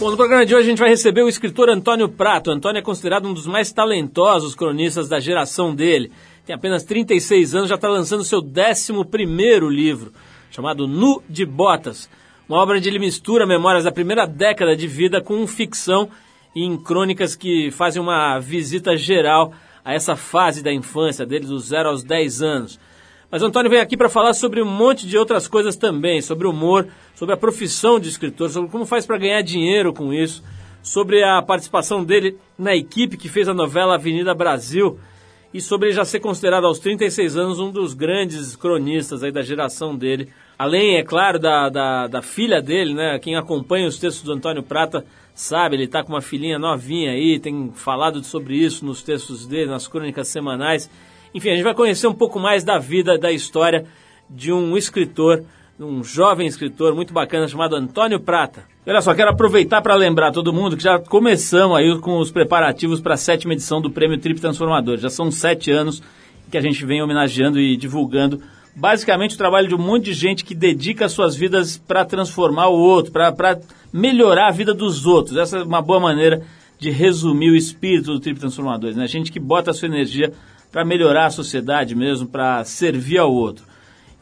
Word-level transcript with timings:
Bom, 0.00 0.12
no 0.12 0.16
programa 0.16 0.46
de 0.46 0.54
hoje 0.54 0.68
a 0.68 0.70
gente 0.70 0.78
vai 0.78 0.90
receber 0.90 1.22
o 1.22 1.28
escritor 1.28 1.68
Antônio 1.68 2.08
Prato. 2.08 2.52
Antônio 2.52 2.78
é 2.78 2.82
considerado 2.82 3.26
um 3.26 3.34
dos 3.34 3.48
mais 3.48 3.72
talentosos 3.72 4.54
cronistas 4.54 5.08
da 5.08 5.18
geração 5.18 5.74
dele. 5.74 6.12
Tem 6.46 6.54
apenas 6.54 6.84
36 6.84 7.56
anos, 7.56 7.68
já 7.68 7.74
está 7.74 7.88
lançando 7.88 8.22
seu 8.22 8.38
11 8.38 8.92
livro, 9.68 10.12
chamado 10.52 10.86
Nu 10.86 11.20
de 11.28 11.44
Botas. 11.44 12.08
Uma 12.48 12.62
obra 12.62 12.76
onde 12.76 12.88
ele 12.88 13.00
mistura 13.00 13.44
memórias 13.44 13.82
da 13.82 13.90
primeira 13.90 14.24
década 14.24 14.76
de 14.76 14.86
vida 14.86 15.20
com 15.20 15.44
ficção 15.48 16.08
e 16.54 16.62
em 16.62 16.76
crônicas 16.76 17.34
que 17.34 17.72
fazem 17.72 18.00
uma 18.00 18.38
visita 18.38 18.96
geral 18.96 19.52
a 19.84 19.94
essa 19.94 20.14
fase 20.14 20.62
da 20.62 20.72
infância 20.72 21.26
dele, 21.26 21.46
dos 21.46 21.66
0 21.66 21.88
aos 21.88 22.04
10 22.04 22.40
anos. 22.40 22.78
Mas 23.30 23.42
o 23.42 23.46
Antônio 23.46 23.70
vem 23.70 23.80
aqui 23.80 23.96
para 23.96 24.08
falar 24.08 24.32
sobre 24.32 24.62
um 24.62 24.70
monte 24.70 25.06
de 25.06 25.18
outras 25.18 25.46
coisas 25.46 25.76
também, 25.76 26.22
sobre 26.22 26.46
humor, 26.46 26.88
sobre 27.14 27.34
a 27.34 27.38
profissão 27.38 28.00
de 28.00 28.08
escritor, 28.08 28.48
sobre 28.48 28.70
como 28.70 28.86
faz 28.86 29.04
para 29.04 29.18
ganhar 29.18 29.42
dinheiro 29.42 29.92
com 29.92 30.14
isso, 30.14 30.42
sobre 30.82 31.22
a 31.22 31.42
participação 31.42 32.02
dele 32.02 32.38
na 32.58 32.74
equipe 32.74 33.18
que 33.18 33.28
fez 33.28 33.46
a 33.46 33.54
novela 33.54 33.94
Avenida 33.94 34.34
Brasil 34.34 34.98
e 35.52 35.60
sobre 35.60 35.88
ele 35.88 35.96
já 35.96 36.04
ser 36.04 36.20
considerado 36.20 36.66
aos 36.66 36.78
36 36.78 37.36
anos 37.36 37.58
um 37.58 37.70
dos 37.70 37.94
grandes 37.94 38.56
cronistas 38.56 39.22
aí 39.22 39.30
da 39.30 39.42
geração 39.42 39.96
dele. 39.96 40.28
Além, 40.58 40.96
é 40.96 41.02
claro, 41.02 41.38
da, 41.38 41.68
da, 41.68 42.06
da 42.06 42.22
filha 42.22 42.60
dele, 42.60 42.94
né? 42.94 43.18
Quem 43.18 43.36
acompanha 43.36 43.88
os 43.88 43.98
textos 43.98 44.24
do 44.24 44.32
Antônio 44.32 44.62
Prata 44.62 45.04
sabe, 45.34 45.76
ele 45.76 45.84
está 45.84 46.02
com 46.02 46.12
uma 46.12 46.20
filhinha 46.20 46.58
novinha 46.58 47.12
aí, 47.12 47.38
tem 47.38 47.70
falado 47.74 48.22
sobre 48.24 48.56
isso 48.56 48.84
nos 48.84 49.02
textos 49.02 49.46
dele, 49.46 49.70
nas 49.70 49.86
crônicas 49.86 50.28
semanais. 50.28 50.90
Enfim, 51.34 51.50
a 51.50 51.54
gente 51.54 51.64
vai 51.64 51.74
conhecer 51.74 52.06
um 52.06 52.14
pouco 52.14 52.38
mais 52.38 52.64
da 52.64 52.78
vida, 52.78 53.18
da 53.18 53.30
história 53.30 53.86
de 54.28 54.52
um 54.52 54.76
escritor, 54.76 55.44
um 55.78 56.02
jovem 56.02 56.46
escritor 56.46 56.94
muito 56.94 57.12
bacana 57.12 57.46
chamado 57.46 57.76
Antônio 57.76 58.20
Prata. 58.20 58.64
Olha 58.86 59.02
só, 59.02 59.14
quero 59.14 59.30
aproveitar 59.30 59.82
para 59.82 59.94
lembrar 59.94 60.32
todo 60.32 60.52
mundo 60.52 60.76
que 60.76 60.82
já 60.82 60.98
começamos 60.98 61.76
aí 61.76 61.98
com 62.00 62.18
os 62.18 62.30
preparativos 62.30 63.00
para 63.00 63.14
a 63.14 63.18
sétima 63.18 63.52
edição 63.52 63.80
do 63.80 63.90
Prêmio 63.90 64.18
Trip 64.18 64.40
Transformador. 64.40 64.96
Já 64.96 65.10
são 65.10 65.30
sete 65.30 65.70
anos 65.70 66.02
que 66.50 66.56
a 66.56 66.60
gente 66.60 66.84
vem 66.84 67.02
homenageando 67.02 67.60
e 67.60 67.76
divulgando 67.76 68.40
basicamente 68.74 69.34
o 69.34 69.38
trabalho 69.38 69.68
de 69.68 69.74
um 69.74 69.78
monte 69.78 70.04
de 70.04 70.14
gente 70.14 70.44
que 70.44 70.54
dedica 70.54 71.08
suas 71.08 71.36
vidas 71.36 71.76
para 71.76 72.04
transformar 72.04 72.68
o 72.68 72.78
outro, 72.78 73.12
para 73.12 73.60
melhorar 73.92 74.48
a 74.48 74.52
vida 74.52 74.72
dos 74.72 75.04
outros. 75.04 75.36
Essa 75.36 75.58
é 75.58 75.62
uma 75.62 75.82
boa 75.82 76.00
maneira 76.00 76.42
de 76.78 76.90
resumir 76.90 77.50
o 77.50 77.56
espírito 77.56 78.12
do 78.12 78.20
Trip 78.20 78.38
Transformadores, 78.38 78.96
né? 78.96 79.06
Gente 79.06 79.32
que 79.32 79.40
bota 79.40 79.72
a 79.72 79.74
sua 79.74 79.88
energia 79.88 80.32
para 80.70 80.84
melhorar 80.84 81.26
a 81.26 81.30
sociedade 81.30 81.94
mesmo, 81.94 82.26
para 82.26 82.64
servir 82.64 83.18
ao 83.18 83.32
outro. 83.32 83.64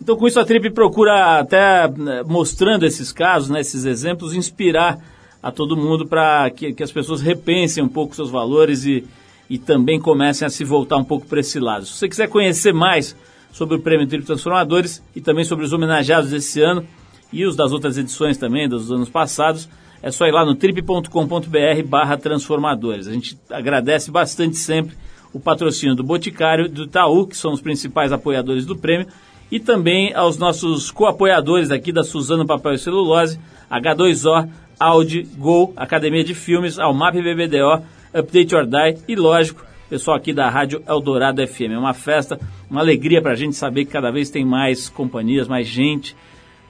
Então, 0.01 0.17
com 0.17 0.27
isso, 0.27 0.39
a 0.39 0.45
Trip 0.45 0.71
procura, 0.71 1.41
até 1.41 1.89
né, 1.89 2.23
mostrando 2.23 2.85
esses 2.85 3.13
casos, 3.13 3.49
né, 3.49 3.61
esses 3.61 3.85
exemplos, 3.85 4.35
inspirar 4.35 4.99
a 5.43 5.51
todo 5.51 5.77
mundo 5.77 6.07
para 6.07 6.51
que, 6.51 6.73
que, 6.73 6.83
as 6.83 6.93
pessoas 6.93 7.21
repensem 7.21 7.83
um 7.83 7.89
pouco 7.89 8.15
seus 8.15 8.31
valores 8.31 8.85
e, 8.85 9.05
e 9.49 9.59
também 9.59 10.01
comecem 10.01 10.47
a 10.47 10.51
se 10.51 10.65
voltar 10.65 10.97
um 10.97 11.05
pouco 11.05 11.27
para 11.27 11.41
esse 11.41 11.59
lado. 11.59 11.87
Se 11.87 11.95
você 11.95 12.09
quiser 12.09 12.29
conhecer 12.29 12.75
mais 12.75 13.17
sobre 13.53 13.77
o 13.77 13.81
Prêmio 13.81 14.07
Trip 14.07 14.25
Transformadores 14.25 15.03
e 15.15 15.21
também 15.21 15.45
sobre 15.45 15.65
os 15.65 15.73
homenageados 15.73 16.31
desse 16.31 16.61
ano 16.61 16.87
e 17.33 17.45
os 17.45 17.57
das 17.57 17.73
outras 17.73 17.97
edições 17.97 18.37
também, 18.37 18.69
dos 18.69 18.93
anos 18.93 19.09
passados, 19.09 19.69
é 20.03 20.11
só 20.11 20.27
ir 20.27 20.33
lá 20.33 20.45
no 20.45 20.55
trip.com.br 20.55 21.83
barra 21.87 22.17
transformadores. 22.19 23.09
A 23.09 23.13
gente 23.13 23.39
agradece 23.51 24.11
bastante 24.11 24.57
sempre 24.57 24.95
o 25.37 25.41
patrocínio 25.41 25.95
do 25.95 26.03
Boticário, 26.03 26.67
do 26.67 26.85
Itaú, 26.85 27.27
que 27.27 27.37
são 27.37 27.53
os 27.53 27.61
principais 27.61 28.11
apoiadores 28.11 28.65
do 28.65 28.75
prêmio, 28.75 29.07
e 29.53 29.61
também 29.61 30.15
aos 30.15 30.39
nossos 30.39 30.91
co-apoiadores 30.91 31.71
aqui 31.71 31.93
da 31.93 32.03
Suzano 32.03 32.47
Papel 32.47 32.73
e 32.73 32.79
Celulose, 32.79 33.39
H2O, 33.71 34.49
Audi, 34.81 35.29
Gol, 35.37 35.75
Academia 35.77 36.25
de 36.25 36.35
Filmes, 36.35 36.79
Almap 36.79 37.15
BBDO, 37.15 37.85
Update 38.15 38.57
or 38.57 38.65
Die 38.65 38.99
e, 39.07 39.15
lógico, 39.15 39.63
pessoal 39.91 40.17
aqui 40.17 40.33
da 40.33 40.49
Rádio 40.49 40.83
Eldorado 40.89 41.47
FM. 41.47 41.73
É 41.73 41.79
uma 41.79 41.93
festa, 41.93 42.41
uma 42.71 42.81
alegria 42.81 43.21
para 43.21 43.33
a 43.33 43.37
gente 43.37 43.57
saber 43.57 43.85
que 43.85 43.93
cada 43.93 44.11
vez 44.11 44.31
tem 44.31 44.45
mais 44.45 44.89
companhias, 44.89 45.47
mais 45.47 45.67
gente 45.67 46.17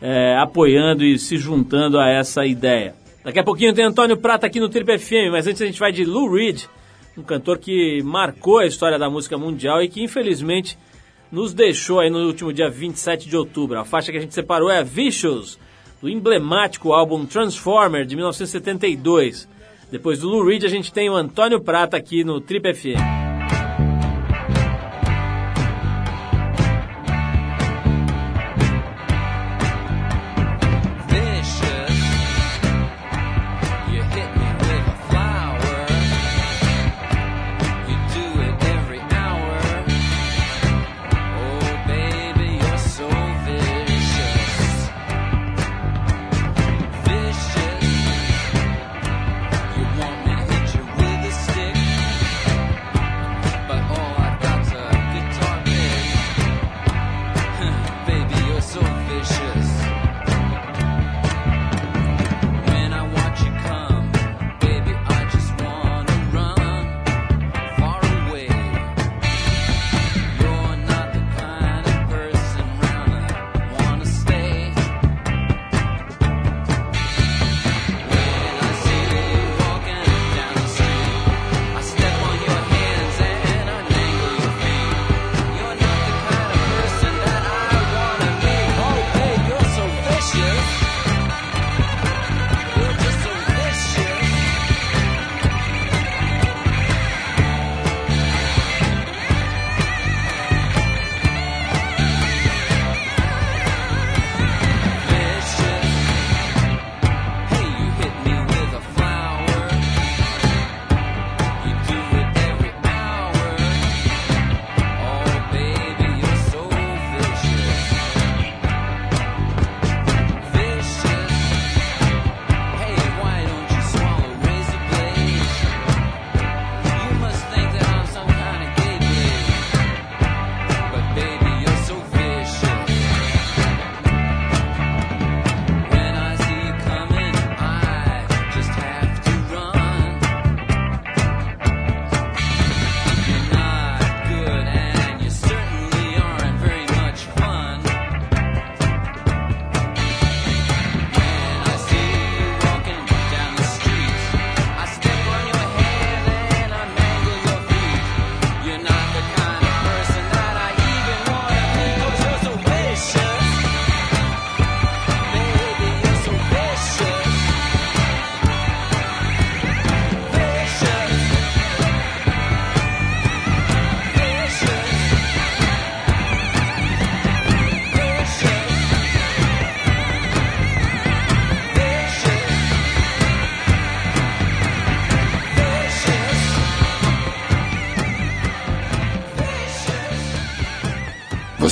é, 0.03 0.37
apoiando 0.37 1.05
e 1.05 1.19
se 1.21 1.37
juntando 1.37 2.01
a 2.01 2.09
essa 2.09 2.45
ideia. 2.45 2.97
Daqui 3.25 3.39
a 3.39 3.45
pouquinho 3.45 3.73
tem 3.73 3.85
Antônio 3.85 4.17
Prata 4.17 4.47
aqui 4.47 4.59
no 4.59 4.69
Trip 4.69 4.99
FM, 4.99 5.31
mas 5.31 5.47
antes 5.47 5.63
a 5.63 5.67
gente 5.67 5.79
vai 5.79 5.93
de 5.93 6.05
Lou 6.05 6.33
Reed, 6.33 6.65
um 7.17 7.23
cantor 7.23 7.59
que 7.59 8.03
marcou 8.03 8.59
a 8.59 8.67
história 8.67 8.99
da 8.99 9.09
música 9.09 9.39
mundial 9.39 9.83
e 9.83 9.89
que 9.89 10.03
infelizmente 10.03 10.79
nos 11.31 11.53
deixou 11.53 12.01
aí 12.01 12.11
no 12.11 12.27
último 12.27 12.53
dia 12.53 12.71
27 12.71 13.29
de 13.29 13.37
outubro. 13.37 13.79
A 13.79 13.85
faixa 13.85 14.13
que 14.13 14.19
a 14.19 14.21
gente 14.21 14.35
separou 14.35 14.71
é 14.71 14.83
Vicious, 14.85 15.59
do 16.01 16.09
emblemático 16.09 16.93
álbum 16.93 17.25
Transformer 17.27 18.05
de 18.05 18.15
1972. 18.15 19.49
Depois 19.91 20.21
do 20.21 20.29
Lou 20.29 20.45
Reed 20.45 20.65
a 20.65 20.69
gente 20.69 20.93
tem 20.93 21.09
o 21.09 21.15
Antônio 21.15 21.61
Prata 21.61 21.97
aqui 21.97 22.23
no 22.23 22.41
Trip 22.41 22.75
FM. 22.75 23.26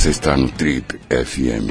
Você 0.05 0.11
está 0.11 0.37
no 0.37 0.51
Trip 0.51 1.01
FM. 1.09 1.71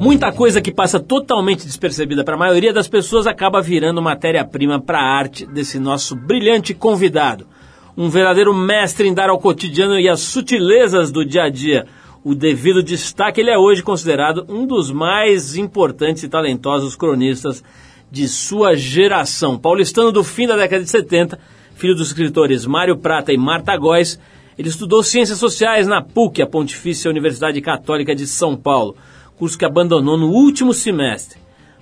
Muita 0.00 0.32
coisa 0.32 0.62
que 0.62 0.72
passa 0.72 0.98
totalmente 0.98 1.66
despercebida 1.66 2.24
para 2.24 2.34
a 2.34 2.38
maioria 2.38 2.72
das 2.72 2.88
pessoas 2.88 3.26
acaba 3.26 3.60
virando 3.60 4.00
matéria-prima 4.00 4.80
para 4.80 4.98
a 4.98 5.18
arte 5.18 5.44
desse 5.44 5.78
nosso 5.78 6.16
brilhante 6.16 6.72
convidado. 6.72 7.46
Um 7.94 8.08
verdadeiro 8.08 8.54
mestre 8.54 9.06
em 9.06 9.12
dar 9.12 9.28
ao 9.28 9.38
cotidiano 9.38 10.00
e 10.00 10.08
às 10.08 10.20
sutilezas 10.20 11.12
do 11.12 11.26
dia 11.26 11.42
a 11.42 11.50
dia 11.50 11.86
o 12.28 12.34
devido 12.34 12.82
destaque, 12.82 13.40
ele 13.40 13.50
é 13.50 13.56
hoje 13.56 13.84
considerado 13.84 14.44
um 14.48 14.66
dos 14.66 14.90
mais 14.90 15.54
importantes 15.56 16.24
e 16.24 16.28
talentosos 16.28 16.96
cronistas 16.96 17.62
de 18.10 18.26
sua 18.26 18.74
geração. 18.74 19.56
Paulistano 19.56 20.10
do 20.10 20.24
fim 20.24 20.48
da 20.48 20.56
década 20.56 20.82
de 20.82 20.90
70, 20.90 21.38
filho 21.76 21.94
dos 21.94 22.08
escritores 22.08 22.66
Mário 22.66 22.96
Prata 22.96 23.32
e 23.32 23.36
Marta 23.38 23.76
Góes, 23.76 24.18
ele 24.58 24.68
estudou 24.68 25.04
Ciências 25.04 25.38
Sociais 25.38 25.86
na 25.86 26.02
PUC, 26.02 26.42
a 26.42 26.48
Pontifícia 26.48 27.08
Universidade 27.08 27.60
Católica 27.60 28.12
de 28.12 28.26
São 28.26 28.56
Paulo 28.56 28.96
curso 29.36 29.56
que 29.56 29.64
abandonou 29.64 30.16
no 30.16 30.30
último 30.30 30.74
semestre. 30.74 31.38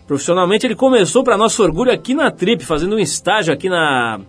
Profissionalmente, 0.06 0.66
ele 0.66 0.74
começou, 0.74 1.24
para 1.24 1.38
nosso 1.38 1.62
orgulho, 1.62 1.90
aqui 1.90 2.12
na 2.12 2.30
Trip, 2.30 2.62
fazendo 2.64 2.96
um 2.96 2.98
estágio 2.98 3.54
aqui 3.54 3.70
na, 3.70 4.20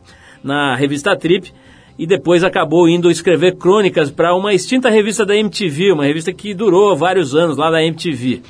na 0.42 0.76
revista 0.76 1.18
Trip, 1.18 1.52
e 1.98 2.06
depois 2.06 2.44
acabou 2.44 2.88
indo 2.90 3.10
escrever 3.10 3.56
crônicas 3.56 4.12
para 4.12 4.36
uma 4.36 4.54
extinta 4.54 4.90
revista 4.90 5.26
da 5.26 5.36
MTV, 5.36 5.94
uma 5.94 6.06
revista 6.06 6.34
que 6.34 6.54
durou 6.54 6.96
vários 6.96 7.34
anos 7.36 7.58
lá 7.58 7.72
da 7.72 7.84
MTV. 7.84 8.42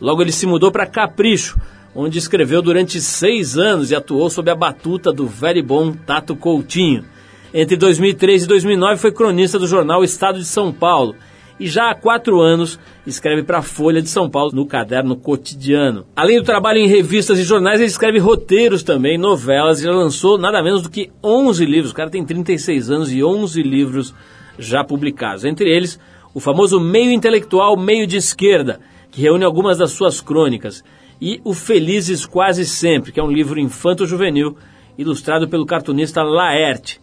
Logo 0.00 0.22
ele 0.22 0.32
se 0.32 0.46
mudou 0.46 0.70
para 0.70 0.86
Capricho, 0.86 1.58
onde 1.94 2.18
escreveu 2.18 2.62
durante 2.62 3.00
seis 3.00 3.56
anos 3.56 3.90
e 3.90 3.94
atuou 3.94 4.30
sob 4.30 4.50
a 4.50 4.54
batuta 4.54 5.12
do 5.12 5.26
velho 5.26 5.62
bom 5.62 5.92
Tato 5.92 6.36
Coutinho. 6.36 7.04
Entre 7.52 7.76
2003 7.76 8.44
e 8.44 8.46
2009 8.46 9.00
foi 9.00 9.12
cronista 9.12 9.58
do 9.58 9.66
jornal 9.66 10.02
Estado 10.02 10.38
de 10.38 10.44
São 10.44 10.72
Paulo 10.72 11.14
e 11.58 11.66
já 11.66 11.90
há 11.90 11.94
quatro 11.94 12.40
anos 12.40 12.78
escreve 13.06 13.42
para 13.42 13.58
a 13.58 13.62
Folha 13.62 14.02
de 14.02 14.08
São 14.08 14.28
Paulo 14.28 14.52
no 14.52 14.66
caderno 14.66 15.16
cotidiano. 15.16 16.04
Além 16.16 16.38
do 16.38 16.44
trabalho 16.44 16.78
em 16.78 16.88
revistas 16.88 17.38
e 17.38 17.44
jornais, 17.44 17.80
ele 17.80 17.88
escreve 17.88 18.18
roteiros 18.18 18.82
também, 18.82 19.16
novelas 19.16 19.80
e 19.80 19.84
já 19.84 19.92
lançou 19.92 20.36
nada 20.36 20.62
menos 20.62 20.82
do 20.82 20.90
que 20.90 21.10
11 21.22 21.64
livros. 21.64 21.92
O 21.92 21.94
cara 21.94 22.10
tem 22.10 22.24
36 22.24 22.90
anos 22.90 23.12
e 23.12 23.22
11 23.22 23.62
livros 23.62 24.14
já 24.58 24.82
publicados. 24.82 25.44
Entre 25.44 25.68
eles, 25.68 25.98
o 26.32 26.40
famoso 26.40 26.80
Meio 26.80 27.12
Intelectual, 27.12 27.76
Meio 27.76 28.06
de 28.06 28.16
Esquerda, 28.16 28.80
que 29.10 29.22
reúne 29.22 29.44
algumas 29.44 29.78
das 29.78 29.92
suas 29.92 30.20
crônicas, 30.20 30.82
e 31.20 31.40
O 31.44 31.54
Felizes 31.54 32.26
Quase 32.26 32.66
Sempre, 32.66 33.12
que 33.12 33.20
é 33.20 33.22
um 33.22 33.30
livro 33.30 33.60
infanto-juvenil 33.60 34.56
ilustrado 34.98 35.48
pelo 35.48 35.64
cartunista 35.64 36.22
Laerte. 36.22 37.00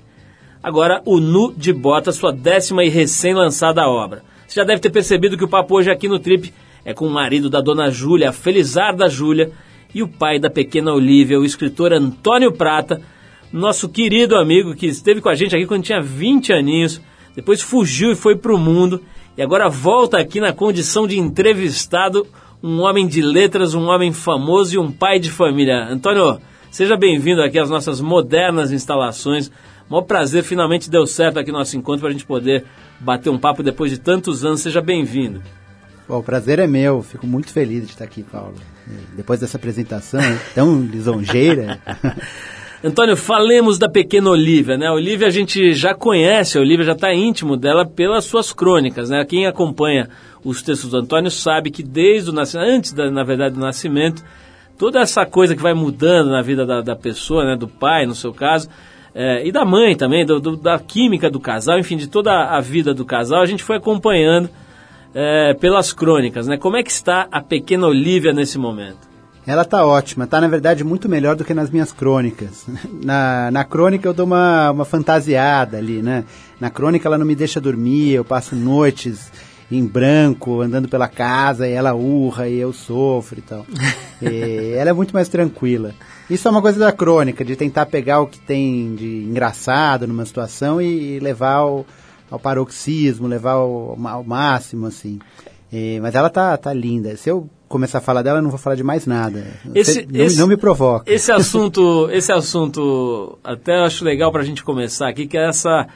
Agora, 0.61 1.01
o 1.05 1.19
Nu 1.19 1.53
de 1.53 1.73
Bota, 1.73 2.11
sua 2.11 2.31
décima 2.31 2.83
e 2.83 2.89
recém-lançada 2.89 3.87
obra. 3.87 4.23
Você 4.51 4.59
já 4.59 4.65
deve 4.65 4.81
ter 4.81 4.89
percebido 4.89 5.37
que 5.37 5.45
o 5.45 5.47
papo 5.47 5.77
hoje 5.77 5.89
aqui 5.89 6.09
no 6.09 6.19
Trip 6.19 6.53
é 6.83 6.93
com 6.93 7.07
o 7.07 7.09
marido 7.09 7.49
da 7.49 7.61
dona 7.61 7.89
Júlia, 7.89 8.31
a 8.31 8.33
Felizar 8.33 8.93
da 8.93 9.07
Júlia, 9.07 9.49
e 9.95 10.03
o 10.03 10.09
pai 10.09 10.39
da 10.39 10.49
pequena 10.49 10.91
Olivia, 10.91 11.39
o 11.39 11.45
escritor 11.45 11.93
Antônio 11.93 12.51
Prata, 12.51 13.01
nosso 13.49 13.87
querido 13.87 14.35
amigo 14.35 14.75
que 14.75 14.87
esteve 14.87 15.21
com 15.21 15.29
a 15.29 15.35
gente 15.35 15.55
aqui 15.55 15.65
quando 15.65 15.85
tinha 15.85 16.01
20 16.01 16.51
aninhos, 16.51 16.99
depois 17.33 17.61
fugiu 17.61 18.11
e 18.11 18.15
foi 18.15 18.35
para 18.35 18.53
o 18.53 18.57
mundo, 18.57 19.01
e 19.37 19.41
agora 19.41 19.69
volta 19.69 20.17
aqui 20.17 20.41
na 20.41 20.51
condição 20.51 21.07
de 21.07 21.17
entrevistado, 21.17 22.27
um 22.61 22.81
homem 22.81 23.07
de 23.07 23.21
letras, 23.21 23.73
um 23.73 23.87
homem 23.87 24.11
famoso 24.11 24.75
e 24.75 24.77
um 24.77 24.91
pai 24.91 25.17
de 25.17 25.31
família. 25.31 25.85
Antônio, 25.85 26.41
seja 26.69 26.97
bem-vindo 26.97 27.41
aqui 27.41 27.57
às 27.57 27.69
nossas 27.69 28.01
modernas 28.01 28.73
instalações. 28.73 29.49
Mó 29.89 30.01
prazer, 30.01 30.43
finalmente 30.43 30.89
deu 30.89 31.05
certo 31.05 31.39
aqui 31.39 31.53
nosso 31.53 31.77
encontro 31.77 32.01
para 32.01 32.09
a 32.09 32.11
gente 32.11 32.25
poder 32.25 32.65
bater 33.01 33.29
um 33.29 33.37
papo 33.37 33.63
depois 33.63 33.91
de 33.91 33.99
tantos 33.99 34.45
anos. 34.45 34.61
Seja 34.61 34.81
bem-vindo. 34.81 35.41
o 36.07 36.23
prazer 36.23 36.59
é 36.59 36.67
meu, 36.67 37.01
fico 37.01 37.25
muito 37.27 37.51
feliz 37.51 37.85
de 37.85 37.91
estar 37.91 38.05
aqui, 38.05 38.23
Paulo. 38.23 38.55
Depois 39.15 39.39
dessa 39.39 39.57
apresentação 39.57 40.21
tão 40.53 40.81
lisonjeira. 40.81 41.79
Antônio, 42.83 43.15
falemos 43.15 43.77
da 43.77 43.87
pequena 43.87 44.31
Olivia, 44.31 44.75
né? 44.75 44.87
A 44.87 44.93
Olivia 44.93 45.27
a 45.27 45.29
gente 45.29 45.71
já 45.73 45.93
conhece, 45.93 46.57
a 46.57 46.61
Olivia 46.61 46.85
já 46.85 46.93
está 46.93 47.13
íntimo 47.13 47.55
dela 47.55 47.85
pelas 47.85 48.25
suas 48.25 48.51
crônicas, 48.51 49.09
né? 49.09 49.23
Quem 49.23 49.45
acompanha 49.45 50.09
os 50.43 50.63
textos 50.63 50.89
do 50.89 50.97
Antônio 50.97 51.29
sabe 51.29 51.69
que 51.69 51.83
desde 51.83 52.31
o 52.31 52.33
nascimento, 52.33 52.67
antes, 52.67 52.91
da, 52.91 53.11
na 53.11 53.23
verdade, 53.23 53.53
do 53.53 53.61
nascimento, 53.61 54.23
toda 54.79 54.99
essa 54.99 55.27
coisa 55.27 55.55
que 55.55 55.61
vai 55.61 55.75
mudando 55.75 56.31
na 56.31 56.41
vida 56.41 56.65
da, 56.65 56.81
da 56.81 56.95
pessoa, 56.95 57.45
né? 57.45 57.55
Do 57.55 57.67
pai, 57.67 58.07
no 58.07 58.15
seu 58.15 58.33
caso, 58.33 58.67
é, 59.13 59.45
e 59.45 59.51
da 59.51 59.65
mãe 59.65 59.95
também, 59.95 60.25
do, 60.25 60.39
do, 60.39 60.55
da 60.55 60.79
química 60.79 61.29
do 61.29 61.39
casal, 61.39 61.77
enfim, 61.77 61.97
de 61.97 62.07
toda 62.07 62.31
a 62.31 62.61
vida 62.61 62.93
do 62.93 63.05
casal, 63.05 63.41
a 63.41 63.45
gente 63.45 63.63
foi 63.63 63.75
acompanhando 63.75 64.49
é, 65.13 65.53
pelas 65.53 65.91
crônicas, 65.91 66.47
né? 66.47 66.57
Como 66.57 66.77
é 66.77 66.83
que 66.83 66.91
está 66.91 67.27
a 67.31 67.41
pequena 67.41 67.87
Olivia 67.87 68.31
nesse 68.31 68.57
momento? 68.57 69.11
Ela 69.45 69.63
está 69.63 69.85
ótima, 69.85 70.25
está 70.25 70.39
na 70.39 70.47
verdade 70.47 70.83
muito 70.83 71.09
melhor 71.09 71.35
do 71.35 71.43
que 71.43 71.53
nas 71.53 71.69
minhas 71.69 71.91
crônicas. 71.91 72.65
Na, 73.03 73.49
na 73.51 73.63
crônica 73.63 74.07
eu 74.07 74.13
dou 74.13 74.25
uma, 74.25 74.71
uma 74.71 74.85
fantasiada 74.85 75.77
ali, 75.77 76.01
né? 76.01 76.23
Na 76.59 76.69
crônica 76.69 77.07
ela 77.07 77.17
não 77.17 77.25
me 77.25 77.35
deixa 77.35 77.59
dormir, 77.59 78.11
eu 78.11 78.23
passo 78.23 78.55
noites 78.55 79.31
em 79.71 79.85
branco, 79.85 80.61
andando 80.61 80.87
pela 80.87 81.07
casa, 81.07 81.67
e 81.67 81.71
ela 81.71 81.93
urra 81.93 82.47
e 82.47 82.59
eu 82.59 82.71
sofro 82.71 83.39
e 83.39 83.41
tal. 83.41 83.65
e 84.21 84.73
ela 84.73 84.89
é 84.89 84.93
muito 84.93 85.13
mais 85.13 85.27
tranquila. 85.27 85.93
Isso 86.29 86.47
é 86.47 86.51
uma 86.51 86.61
coisa 86.61 86.79
da 86.79 86.91
crônica, 86.91 87.43
de 87.43 87.55
tentar 87.55 87.85
pegar 87.87 88.21
o 88.21 88.27
que 88.27 88.39
tem 88.39 88.95
de 88.95 89.23
engraçado 89.23 90.07
numa 90.07 90.25
situação 90.25 90.81
e 90.81 91.19
levar 91.19 91.55
ao, 91.55 91.85
ao 92.29 92.39
paroxismo, 92.39 93.27
levar 93.27 93.53
ao, 93.53 93.97
ao 94.07 94.23
máximo, 94.23 94.87
assim. 94.87 95.19
E, 95.71 95.99
mas 96.01 96.15
ela 96.15 96.29
tá, 96.29 96.55
tá 96.57 96.73
linda. 96.73 97.15
Se 97.17 97.29
eu 97.29 97.49
começar 97.67 97.99
a 97.99 98.01
falar 98.01 98.21
dela, 98.21 98.39
eu 98.39 98.43
não 98.43 98.49
vou 98.49 98.59
falar 98.59 98.75
de 98.75 98.83
mais 98.83 99.05
nada. 99.05 99.45
Esse, 99.73 100.05
não, 100.05 100.21
esse, 100.21 100.37
não, 100.37 100.47
me 100.47 100.57
provoca. 100.57 101.11
Esse 101.11 101.31
assunto, 101.31 102.09
esse 102.11 102.31
assunto, 102.31 103.39
até 103.43 103.73
acho 103.85 104.03
legal 104.03 104.31
para 104.31 104.41
a 104.41 104.45
gente 104.45 104.63
começar 104.63 105.07
aqui, 105.07 105.25
que 105.25 105.37
é 105.37 105.47
essa 105.47 105.87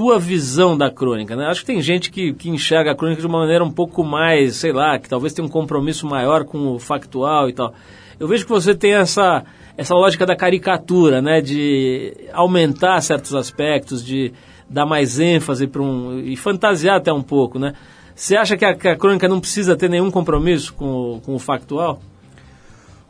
tua 0.00 0.18
visão 0.18 0.78
da 0.78 0.90
crônica, 0.90 1.36
né? 1.36 1.44
Acho 1.44 1.60
que 1.60 1.66
tem 1.66 1.82
gente 1.82 2.10
que, 2.10 2.32
que 2.32 2.48
enxerga 2.48 2.92
a 2.92 2.94
crônica 2.94 3.20
de 3.20 3.26
uma 3.26 3.40
maneira 3.40 3.62
um 3.62 3.70
pouco 3.70 4.02
mais, 4.02 4.56
sei 4.56 4.72
lá, 4.72 4.98
que 4.98 5.06
talvez 5.06 5.34
tenha 5.34 5.44
um 5.44 5.50
compromisso 5.50 6.06
maior 6.06 6.44
com 6.44 6.72
o 6.72 6.78
factual 6.78 7.50
e 7.50 7.52
tal. 7.52 7.74
Eu 8.18 8.26
vejo 8.26 8.46
que 8.46 8.50
você 8.50 8.74
tem 8.74 8.94
essa 8.94 9.44
essa 9.76 9.94
lógica 9.94 10.24
da 10.24 10.34
caricatura, 10.34 11.20
né, 11.20 11.42
de 11.42 12.14
aumentar 12.32 12.98
certos 13.02 13.34
aspectos, 13.34 14.02
de 14.02 14.32
dar 14.70 14.86
mais 14.86 15.20
ênfase 15.20 15.66
para 15.66 15.82
um 15.82 16.18
e 16.18 16.34
fantasiar 16.34 16.96
até 16.96 17.12
um 17.12 17.22
pouco, 17.22 17.58
né? 17.58 17.74
Você 18.14 18.36
acha 18.36 18.56
que 18.56 18.64
a, 18.64 18.74
que 18.74 18.88
a, 18.88 18.96
crônica 18.96 19.28
não 19.28 19.38
precisa 19.38 19.76
ter 19.76 19.90
nenhum 19.90 20.10
compromisso 20.10 20.72
com, 20.72 21.20
com 21.26 21.34
o 21.34 21.38
factual? 21.38 22.00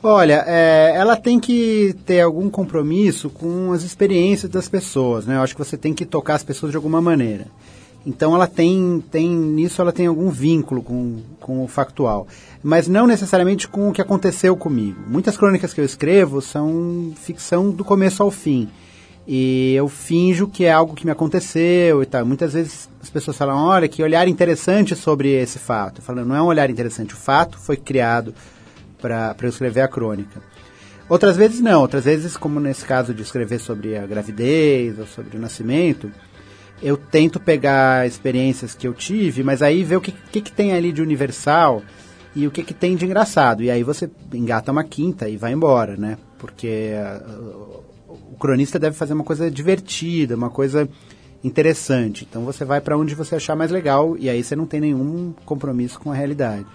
Olha, 0.02 0.44
é, 0.46 0.92
ela 0.96 1.14
tem 1.14 1.38
que 1.38 1.94
ter 2.06 2.22
algum 2.22 2.48
compromisso 2.48 3.28
com 3.28 3.70
as 3.72 3.82
experiências 3.82 4.50
das 4.50 4.66
pessoas, 4.66 5.26
né? 5.26 5.36
Eu 5.36 5.42
acho 5.42 5.54
que 5.54 5.62
você 5.62 5.76
tem 5.76 5.92
que 5.92 6.06
tocar 6.06 6.36
as 6.36 6.42
pessoas 6.42 6.72
de 6.72 6.76
alguma 6.76 7.02
maneira. 7.02 7.46
Então 8.06 8.34
ela 8.34 8.46
tem, 8.46 9.04
tem 9.10 9.28
nisso 9.28 9.82
ela 9.82 9.92
tem 9.92 10.06
algum 10.06 10.30
vínculo 10.30 10.82
com, 10.82 11.18
com 11.38 11.62
o 11.62 11.68
factual, 11.68 12.26
mas 12.62 12.88
não 12.88 13.06
necessariamente 13.06 13.68
com 13.68 13.90
o 13.90 13.92
que 13.92 14.00
aconteceu 14.00 14.56
comigo. 14.56 14.98
Muitas 15.06 15.36
crônicas 15.36 15.74
que 15.74 15.82
eu 15.82 15.84
escrevo 15.84 16.40
são 16.40 17.12
ficção 17.14 17.70
do 17.70 17.84
começo 17.84 18.22
ao 18.22 18.30
fim. 18.30 18.70
E 19.28 19.74
eu 19.74 19.86
finjo 19.86 20.48
que 20.48 20.64
é 20.64 20.72
algo 20.72 20.94
que 20.94 21.04
me 21.04 21.12
aconteceu 21.12 22.02
e 22.02 22.06
tal. 22.06 22.24
Muitas 22.24 22.54
vezes 22.54 22.88
as 23.02 23.10
pessoas 23.10 23.36
falam, 23.36 23.58
olha, 23.58 23.86
que 23.86 24.02
olhar 24.02 24.26
interessante 24.26 24.96
sobre 24.96 25.28
esse 25.28 25.58
fato. 25.58 26.00
Eu 26.00 26.02
falo, 26.02 26.24
não 26.24 26.34
é 26.34 26.40
um 26.40 26.46
olhar 26.46 26.70
interessante, 26.70 27.12
o 27.12 27.18
fato 27.18 27.58
foi 27.58 27.76
criado 27.76 28.34
para 29.00 29.36
eu 29.42 29.48
escrever 29.48 29.80
a 29.80 29.88
crônica. 29.88 30.40
Outras 31.08 31.36
vezes 31.36 31.60
não, 31.60 31.80
outras 31.80 32.04
vezes, 32.04 32.36
como 32.36 32.60
nesse 32.60 32.84
caso 32.84 33.12
de 33.12 33.22
escrever 33.22 33.58
sobre 33.58 33.96
a 33.96 34.06
gravidez 34.06 34.98
ou 34.98 35.06
sobre 35.06 35.36
o 35.36 35.40
nascimento, 35.40 36.10
eu 36.82 36.96
tento 36.96 37.40
pegar 37.40 38.06
experiências 38.06 38.74
que 38.74 38.86
eu 38.86 38.94
tive, 38.94 39.42
mas 39.42 39.60
aí 39.60 39.82
ver 39.82 39.96
o 39.96 40.00
que, 40.00 40.12
que, 40.12 40.40
que 40.40 40.52
tem 40.52 40.72
ali 40.72 40.92
de 40.92 41.02
universal 41.02 41.82
e 42.34 42.46
o 42.46 42.50
que, 42.50 42.62
que 42.62 42.72
tem 42.72 42.96
de 42.96 43.04
engraçado. 43.04 43.62
E 43.62 43.70
aí 43.70 43.82
você 43.82 44.08
engata 44.32 44.72
uma 44.72 44.84
quinta 44.84 45.28
e 45.28 45.36
vai 45.36 45.52
embora, 45.52 45.96
né? 45.96 46.16
Porque 46.38 46.92
uh, 47.28 47.82
o 48.08 48.36
cronista 48.38 48.78
deve 48.78 48.96
fazer 48.96 49.12
uma 49.12 49.24
coisa 49.24 49.50
divertida, 49.50 50.36
uma 50.36 50.48
coisa 50.48 50.88
interessante. 51.42 52.26
Então 52.28 52.44
você 52.44 52.64
vai 52.64 52.80
para 52.80 52.96
onde 52.96 53.14
você 53.14 53.34
achar 53.34 53.56
mais 53.56 53.70
legal 53.70 54.16
e 54.18 54.30
aí 54.30 54.42
você 54.42 54.54
não 54.54 54.66
tem 54.66 54.80
nenhum 54.80 55.34
compromisso 55.44 55.98
com 55.98 56.10
a 56.10 56.14
realidade. 56.14 56.66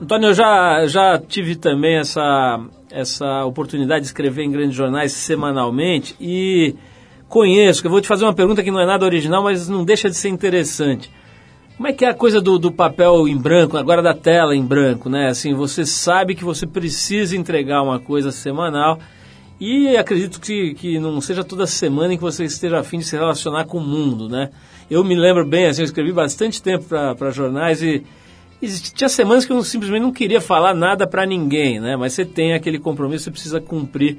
Antônio, 0.00 0.28
eu 0.28 0.34
já, 0.34 0.86
já 0.86 1.18
tive 1.18 1.54
também 1.54 1.96
essa, 1.96 2.60
essa 2.90 3.44
oportunidade 3.44 4.00
de 4.00 4.06
escrever 4.06 4.42
em 4.42 4.50
grandes 4.50 4.74
jornais 4.74 5.12
semanalmente 5.12 6.16
e 6.20 6.74
conheço, 7.28 7.86
eu 7.86 7.90
vou 7.90 8.00
te 8.00 8.08
fazer 8.08 8.24
uma 8.24 8.34
pergunta 8.34 8.62
que 8.62 8.70
não 8.70 8.80
é 8.80 8.86
nada 8.86 9.04
original, 9.04 9.42
mas 9.42 9.68
não 9.68 9.84
deixa 9.84 10.10
de 10.10 10.16
ser 10.16 10.28
interessante. 10.28 11.10
Como 11.76 11.88
é 11.88 11.92
que 11.92 12.04
é 12.04 12.08
a 12.08 12.14
coisa 12.14 12.40
do, 12.40 12.58
do 12.58 12.70
papel 12.70 13.26
em 13.26 13.36
branco, 13.36 13.76
agora 13.76 14.00
da 14.00 14.14
tela 14.14 14.54
em 14.54 14.64
branco, 14.64 15.08
né? 15.08 15.28
Assim, 15.28 15.54
você 15.54 15.84
sabe 15.84 16.34
que 16.34 16.44
você 16.44 16.66
precisa 16.66 17.36
entregar 17.36 17.82
uma 17.82 17.98
coisa 17.98 18.30
semanal 18.30 18.98
e 19.60 19.96
acredito 19.96 20.40
que, 20.40 20.74
que 20.74 20.98
não 20.98 21.20
seja 21.20 21.42
toda 21.42 21.66
semana 21.66 22.14
em 22.14 22.16
que 22.16 22.22
você 22.22 22.44
esteja 22.44 22.78
afim 22.78 22.98
de 22.98 23.04
se 23.04 23.16
relacionar 23.16 23.64
com 23.64 23.78
o 23.78 23.80
mundo, 23.80 24.28
né? 24.28 24.50
Eu 24.88 25.02
me 25.02 25.16
lembro 25.16 25.44
bem, 25.44 25.66
assim, 25.66 25.82
eu 25.82 25.86
escrevi 25.86 26.12
bastante 26.12 26.62
tempo 26.62 26.84
para 26.84 27.30
jornais 27.30 27.82
e, 27.82 28.04
tinha 28.94 29.08
semanas 29.08 29.44
que 29.44 29.52
eu 29.52 29.62
simplesmente 29.62 30.02
não 30.02 30.12
queria 30.12 30.40
falar 30.40 30.74
nada 30.74 31.06
para 31.06 31.26
ninguém, 31.26 31.80
né? 31.80 31.96
Mas 31.96 32.12
você 32.12 32.24
tem 32.24 32.54
aquele 32.54 32.78
compromisso, 32.78 33.24
você 33.24 33.30
precisa 33.30 33.60
cumprir 33.60 34.18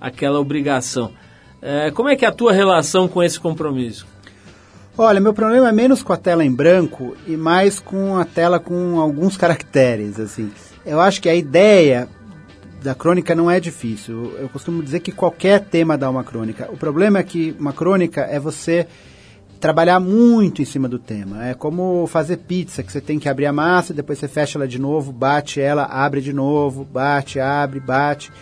aquela 0.00 0.40
obrigação. 0.40 1.12
É, 1.60 1.90
como 1.90 2.08
é 2.08 2.16
que 2.16 2.24
é 2.24 2.28
a 2.28 2.32
tua 2.32 2.52
relação 2.52 3.06
com 3.06 3.22
esse 3.22 3.38
compromisso? 3.38 4.06
Olha, 4.96 5.20
meu 5.20 5.32
problema 5.32 5.68
é 5.68 5.72
menos 5.72 6.02
com 6.02 6.12
a 6.12 6.16
tela 6.16 6.44
em 6.44 6.52
branco 6.52 7.16
e 7.26 7.36
mais 7.36 7.78
com 7.78 8.18
a 8.18 8.24
tela 8.24 8.58
com 8.58 9.00
alguns 9.00 9.36
caracteres, 9.36 10.20
assim. 10.20 10.50
Eu 10.84 11.00
acho 11.00 11.22
que 11.22 11.28
a 11.28 11.34
ideia 11.34 12.08
da 12.82 12.94
crônica 12.94 13.34
não 13.34 13.50
é 13.50 13.60
difícil. 13.60 14.34
Eu 14.38 14.48
costumo 14.48 14.82
dizer 14.82 15.00
que 15.00 15.12
qualquer 15.12 15.60
tema 15.60 15.96
dá 15.96 16.10
uma 16.10 16.24
crônica. 16.24 16.68
O 16.70 16.76
problema 16.76 17.20
é 17.20 17.22
que 17.22 17.56
uma 17.58 17.72
crônica 17.72 18.22
é 18.22 18.38
você 18.38 18.86
trabalhar 19.62 20.00
muito 20.00 20.60
em 20.60 20.64
cima 20.64 20.88
do 20.88 20.98
tema. 20.98 21.46
É 21.46 21.54
como 21.54 22.04
fazer 22.08 22.38
pizza, 22.38 22.82
que 22.82 22.90
você 22.90 23.00
tem 23.00 23.20
que 23.20 23.28
abrir 23.28 23.46
a 23.46 23.52
massa, 23.52 23.94
depois 23.94 24.18
você 24.18 24.26
fecha 24.26 24.58
ela 24.58 24.66
de 24.66 24.76
novo, 24.76 25.12
bate 25.12 25.60
ela, 25.60 25.84
abre 25.84 26.20
de 26.20 26.32
novo, 26.32 26.84
bate, 26.84 27.38
abre, 27.38 27.78
bate. 27.78 28.32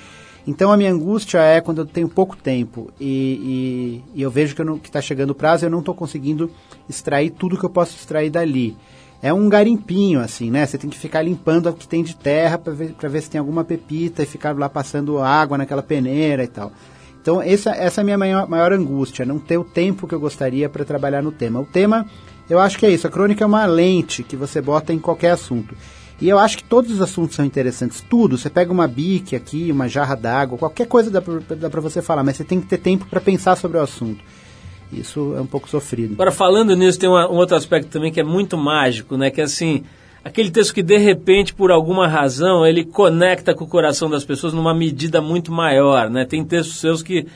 Então 0.47 0.73
a 0.73 0.79
minha 0.79 0.91
angústia 0.91 1.39
é 1.41 1.61
quando 1.61 1.83
eu 1.83 1.87
tenho 1.87 2.09
pouco 2.09 2.39
tempo 2.39 2.91
e, 2.99 4.03
e, 4.15 4.19
e 4.19 4.23
eu 4.23 4.31
vejo 4.31 4.55
que 4.55 4.89
está 4.89 5.03
chegando 5.03 5.31
o 5.31 5.35
prazo 5.35 5.67
eu 5.67 5.71
não 5.71 5.81
estou 5.81 5.95
conseguindo 5.95 6.51
extrair 6.89 7.29
tudo 7.29 7.59
que 7.59 7.67
eu 7.67 7.71
posso 7.71 7.95
extrair 7.95 8.31
dali. 8.31 8.75
É 9.21 9.31
um 9.31 9.47
garimpinho, 9.47 10.21
assim, 10.21 10.51
né? 10.51 10.65
Você 10.65 10.79
tem 10.79 10.89
que 10.89 10.97
ficar 10.97 11.21
limpando 11.21 11.69
o 11.69 11.75
que 11.75 11.87
tem 11.87 12.03
de 12.03 12.17
terra 12.17 12.57
para 12.57 12.73
ver, 12.73 12.95
ver 12.99 13.21
se 13.21 13.29
tem 13.29 13.39
alguma 13.39 13.63
pepita 13.63 14.23
e 14.23 14.27
ficar 14.27 14.57
lá 14.57 14.71
passando 14.71 15.19
água 15.19 15.59
naquela 15.59 15.83
peneira 15.83 16.43
e 16.45 16.49
tal. 16.49 16.73
Então 17.21 17.41
essa, 17.43 17.71
essa 17.71 18.01
é 18.01 18.03
a 18.03 18.05
minha 18.05 18.19
maior, 18.19 18.49
maior 18.49 18.73
angústia, 18.73 19.27
não 19.27 19.39
ter 19.39 19.59
o 19.59 19.65
tempo 19.65 20.07
que 20.07 20.15
eu 20.15 20.21
gostaria 20.21 20.69
para 20.69 20.85
trabalhar 20.85 21.23
no 21.23 21.33
tema. 21.33 21.61
O 21.61 21.67
tema, 21.67 22.07
eu 22.49 22.59
acho 22.59 22.79
que 22.79 22.87
é 22.87 22.91
isso, 22.91 23.07
a 23.07 23.11
crônica 23.11 23.45
é 23.45 23.47
uma 23.47 23.67
lente 23.67 24.23
que 24.23 24.37
você 24.37 24.61
bota 24.61 24.93
em 24.93 24.99
qualquer 24.99 25.33
assunto. 25.33 25.75
E 26.21 26.29
eu 26.29 26.39
acho 26.39 26.59
que 26.59 26.65
todos 26.65 26.91
os 26.91 27.01
assuntos 27.01 27.35
são 27.35 27.45
interessantes. 27.45 28.05
Tudo. 28.09 28.37
Você 28.37 28.51
pega 28.51 28.71
uma 28.71 28.87
bique 28.87 29.35
aqui, 29.35 29.73
uma 29.73 29.89
jarra 29.89 30.15
d'água, 30.15 30.59
qualquer 30.59 30.87
coisa 30.87 31.11
dá 31.11 31.23
para 31.71 31.81
você 31.81 32.03
falar, 32.03 32.23
mas 32.23 32.37
você 32.37 32.45
tem 32.45 32.61
que 32.61 32.67
ter 32.67 32.77
tempo 32.77 33.07
para 33.07 33.21
pensar 33.21 33.57
sobre 33.57 33.79
o 33.79 33.81
assunto. 33.81 34.23
Isso 34.93 35.35
é 35.37 35.41
um 35.41 35.47
pouco 35.47 35.69
sofrido. 35.69 36.15
Agora, 36.15 36.33
falando 36.33 36.77
nisso, 36.77 36.99
tem 36.99 37.09
uma, 37.09 37.31
um 37.31 37.37
outro 37.37 37.57
aspecto 37.57 37.89
também 37.89 38.13
que 38.13 38.21
é 38.21 38.25
muito 38.25 38.59
mágico, 38.59 39.17
né? 39.17 39.31
Que 39.31 39.41
é 39.41 39.45
assim, 39.45 39.85
aquele 40.25 40.51
texto 40.51 40.75
que 40.75 40.83
de 40.83 40.99
repente, 40.99 41.55
por 41.55 41.71
alguma 41.71 42.07
razão, 42.07 42.67
ele 42.67 42.85
conecta 42.85 43.55
com 43.55 43.65
o 43.65 43.69
coração 43.69 44.09
das 44.09 44.25
pessoas 44.25 44.53
numa 44.53 44.75
medida 44.75 45.21
muito 45.21 45.51
maior, 45.51 46.11
né? 46.11 46.25
Tem 46.25 46.45
textos 46.45 46.79
seus 46.79 47.03
que 47.03 47.27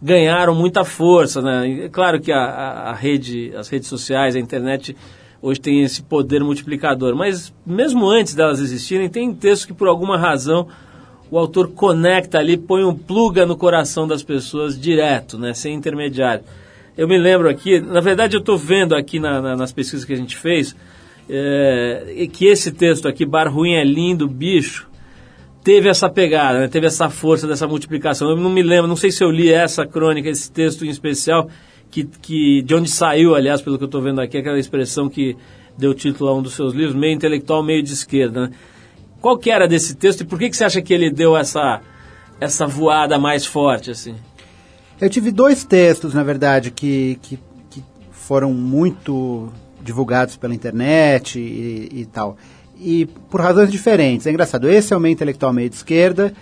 ganharam 0.00 0.54
muita 0.54 0.84
força, 0.84 1.40
né? 1.40 1.88
Claro 1.92 2.20
que 2.20 2.32
a, 2.32 2.40
a 2.40 2.94
rede, 2.94 3.52
as 3.56 3.68
redes 3.68 3.88
sociais, 3.88 4.34
a 4.34 4.40
internet 4.40 4.96
hoje 5.40 5.60
tem 5.60 5.82
esse 5.82 6.02
poder 6.02 6.42
multiplicador. 6.42 7.14
Mas 7.14 7.52
mesmo 7.64 8.08
antes 8.08 8.34
delas 8.34 8.60
existirem, 8.60 9.08
tem 9.08 9.32
textos 9.34 9.66
que 9.66 9.74
por 9.74 9.88
alguma 9.88 10.18
razão 10.18 10.68
o 11.30 11.38
autor 11.38 11.68
conecta 11.68 12.38
ali, 12.38 12.58
põe 12.58 12.84
um 12.84 12.94
pluga 12.94 13.46
no 13.46 13.56
coração 13.56 14.06
das 14.06 14.22
pessoas 14.22 14.78
direto, 14.78 15.38
né, 15.38 15.54
sem 15.54 15.74
intermediário. 15.74 16.44
Eu 16.94 17.08
me 17.08 17.16
lembro 17.16 17.48
aqui, 17.48 17.80
na 17.80 18.00
verdade 18.00 18.36
eu 18.36 18.40
estou 18.40 18.58
vendo 18.58 18.94
aqui 18.94 19.18
na, 19.18 19.40
na, 19.40 19.56
nas 19.56 19.72
pesquisas 19.72 20.04
que 20.04 20.12
a 20.12 20.16
gente 20.16 20.36
fez, 20.36 20.76
é, 21.34 22.28
que 22.30 22.46
esse 22.46 22.70
texto 22.70 23.08
aqui, 23.08 23.24
Bar 23.24 23.48
Ruim 23.48 23.72
é 23.72 23.82
lindo, 23.82 24.28
bicho, 24.28 24.86
teve 25.64 25.88
essa 25.88 26.10
pegada, 26.10 26.60
né, 26.60 26.68
teve 26.68 26.86
essa 26.86 27.08
força 27.08 27.46
dessa 27.46 27.66
multiplicação. 27.66 28.28
Eu 28.28 28.36
não 28.36 28.50
me 28.50 28.62
lembro, 28.62 28.86
não 28.86 28.96
sei 28.96 29.10
se 29.10 29.24
eu 29.24 29.30
li 29.30 29.50
essa 29.50 29.86
crônica, 29.86 30.28
esse 30.28 30.52
texto 30.52 30.84
em 30.84 30.90
especial, 30.90 31.48
que, 31.90 32.04
que 32.04 32.60
de 32.60 32.74
onde 32.74 32.90
saiu, 32.90 33.34
aliás, 33.34 33.62
pelo 33.62 33.78
que 33.78 33.84
eu 33.84 33.86
estou 33.86 34.02
vendo 34.02 34.20
aqui, 34.20 34.36
aquela 34.36 34.58
expressão 34.58 35.08
que 35.08 35.34
deu 35.76 35.94
título 35.94 36.28
a 36.28 36.34
um 36.36 36.42
dos 36.42 36.52
seus 36.52 36.74
livros, 36.74 36.94
meio 36.94 37.14
intelectual, 37.14 37.62
meio 37.62 37.82
de 37.82 37.94
esquerda. 37.94 38.48
Né? 38.48 38.52
Qual 39.18 39.38
que 39.38 39.50
era 39.50 39.66
desse 39.66 39.94
texto 39.94 40.20
e 40.20 40.24
por 40.26 40.38
que, 40.38 40.50
que 40.50 40.56
você 40.56 40.64
acha 40.64 40.82
que 40.82 40.92
ele 40.92 41.10
deu 41.10 41.34
essa, 41.34 41.80
essa 42.38 42.66
voada 42.66 43.18
mais 43.18 43.46
forte 43.46 43.90
assim? 43.90 44.16
Eu 45.00 45.08
tive 45.08 45.32
dois 45.32 45.64
textos, 45.64 46.12
na 46.12 46.22
verdade, 46.22 46.70
que, 46.70 47.18
que, 47.22 47.38
que 47.70 47.82
foram 48.10 48.52
muito 48.52 49.50
divulgados 49.82 50.36
pela 50.36 50.54
internet 50.54 51.38
e, 51.38 52.00
e, 52.00 52.06
tal. 52.06 52.36
E 52.78 53.06
por 53.30 53.40
razões 53.40 53.70
diferentes. 53.70 54.26
É 54.26 54.30
engraçado. 54.30 54.68
Esse 54.68 54.92
é 54.94 54.96
o 54.96 55.00
meio 55.00 55.12
intelectual 55.12 55.52
meio 55.52 55.68
de 55.68 55.76
esquerda, 55.76 56.32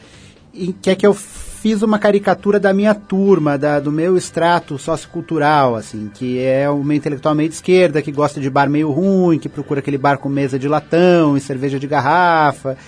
que 0.81 0.91
é 0.91 0.95
que 0.95 1.07
eu 1.07 1.15
fiz 1.61 1.83
uma 1.83 1.99
caricatura 1.99 2.59
da 2.59 2.73
minha 2.73 2.95
turma, 2.95 3.59
da, 3.59 3.79
do 3.79 3.93
meu 3.93 4.17
extrato 4.17 4.79
sociocultural, 4.79 5.77
assim, 5.77 6.11
que 6.13 6.39
é 6.39 6.67
meio 6.73 6.97
intelectual 6.97 7.35
meio 7.35 7.51
de 7.51 7.55
esquerda, 7.55 8.01
que 8.01 8.11
gosta 8.11 8.41
de 8.41 8.49
bar 8.49 8.69
meio 8.71 8.91
ruim, 8.91 9.39
que 9.39 9.49
procura 9.49 9.81
aquele 9.81 9.99
bar 9.99 10.17
com 10.17 10.29
mesa 10.31 10.59
de 10.59 10.67
latão 10.67 11.37
e 11.37 11.41
cerveja 11.41 11.79
de 11.79 11.87
garrafa, 11.87 12.79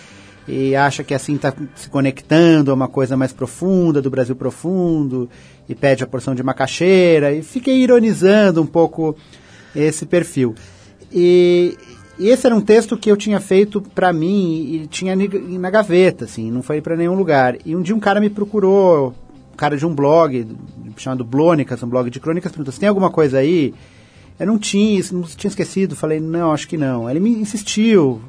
e 0.48 0.74
acha 0.74 1.04
que 1.04 1.12
assim 1.12 1.34
está 1.34 1.52
se 1.74 1.88
conectando 1.90 2.70
a 2.70 2.74
uma 2.74 2.88
coisa 2.88 3.14
mais 3.14 3.30
profunda, 3.30 4.00
do 4.00 4.08
Brasil 4.08 4.34
profundo, 4.34 5.28
e 5.68 5.74
pede 5.74 6.02
a 6.02 6.06
porção 6.06 6.34
de 6.34 6.42
macaxeira, 6.42 7.30
e 7.30 7.42
fiquei 7.42 7.76
ironizando 7.76 8.62
um 8.62 8.66
pouco 8.66 9.14
esse 9.74 10.06
perfil. 10.06 10.54
E, 11.12 11.76
e 12.18 12.28
esse 12.28 12.46
era 12.46 12.54
um 12.54 12.60
texto 12.60 12.96
que 12.96 13.10
eu 13.10 13.16
tinha 13.16 13.40
feito 13.40 13.80
para 13.80 14.12
mim 14.12 14.82
e 14.82 14.86
tinha 14.86 15.14
na 15.16 15.70
gaveta, 15.70 16.24
assim, 16.24 16.50
não 16.50 16.62
foi 16.62 16.80
para 16.80 16.96
nenhum 16.96 17.14
lugar. 17.14 17.56
E 17.64 17.74
um 17.76 17.82
dia 17.82 17.94
um 17.94 18.00
cara 18.00 18.20
me 18.20 18.30
procurou, 18.30 19.14
um 19.52 19.56
cara 19.56 19.76
de 19.76 19.86
um 19.86 19.94
blog 19.94 20.46
chamado 20.96 21.24
Blônicas, 21.24 21.82
um 21.82 21.88
blog 21.88 22.10
de 22.10 22.20
crônicas, 22.20 22.52
perguntou: 22.52 22.72
"Você 22.72 22.80
tem 22.80 22.88
alguma 22.88 23.10
coisa 23.10 23.38
aí?" 23.38 23.74
Eu 24.38 24.46
não 24.46 24.58
tinha, 24.58 25.02
não 25.12 25.22
tinha 25.22 25.48
esquecido, 25.48 25.94
falei: 25.94 26.20
"Não, 26.20 26.52
acho 26.52 26.68
que 26.68 26.76
não". 26.76 27.08
Ele 27.08 27.20
me 27.20 27.30
insistiu: 27.30 28.20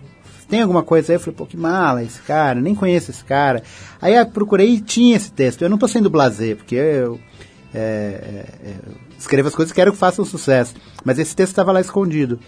"Tem 0.49 0.61
alguma 0.61 0.83
coisa 0.83 1.11
aí?" 1.11 1.15
Eu 1.15 1.19
falei: 1.19 1.35
"Pô, 1.35 1.45
que 1.45 1.57
mala 1.57 2.03
esse 2.03 2.21
cara, 2.21 2.59
nem 2.59 2.75
conheço 2.75 3.11
esse 3.11 3.23
cara". 3.23 3.63
Aí 4.01 4.13
procurei 4.25 4.69
e 4.75 4.81
tinha 4.81 5.15
esse 5.15 5.31
texto. 5.31 5.61
Eu 5.61 5.69
não 5.69 5.75
estou 5.75 5.89
sendo 5.89 6.09
blasé, 6.09 6.55
porque 6.55 6.75
eu 6.75 7.19
é, 7.73 8.45
é, 8.63 8.75
escrevo 9.23 9.47
as 9.47 9.55
coisas 9.55 9.71
que 9.71 9.75
quero 9.75 9.91
que 9.91 9.97
façam 9.97 10.23
sucesso, 10.23 10.75
mas 11.03 11.17
esse 11.17 11.35
texto 11.35 11.51
estava 11.51 11.71
lá 11.71 11.81
escondido. 11.81 12.39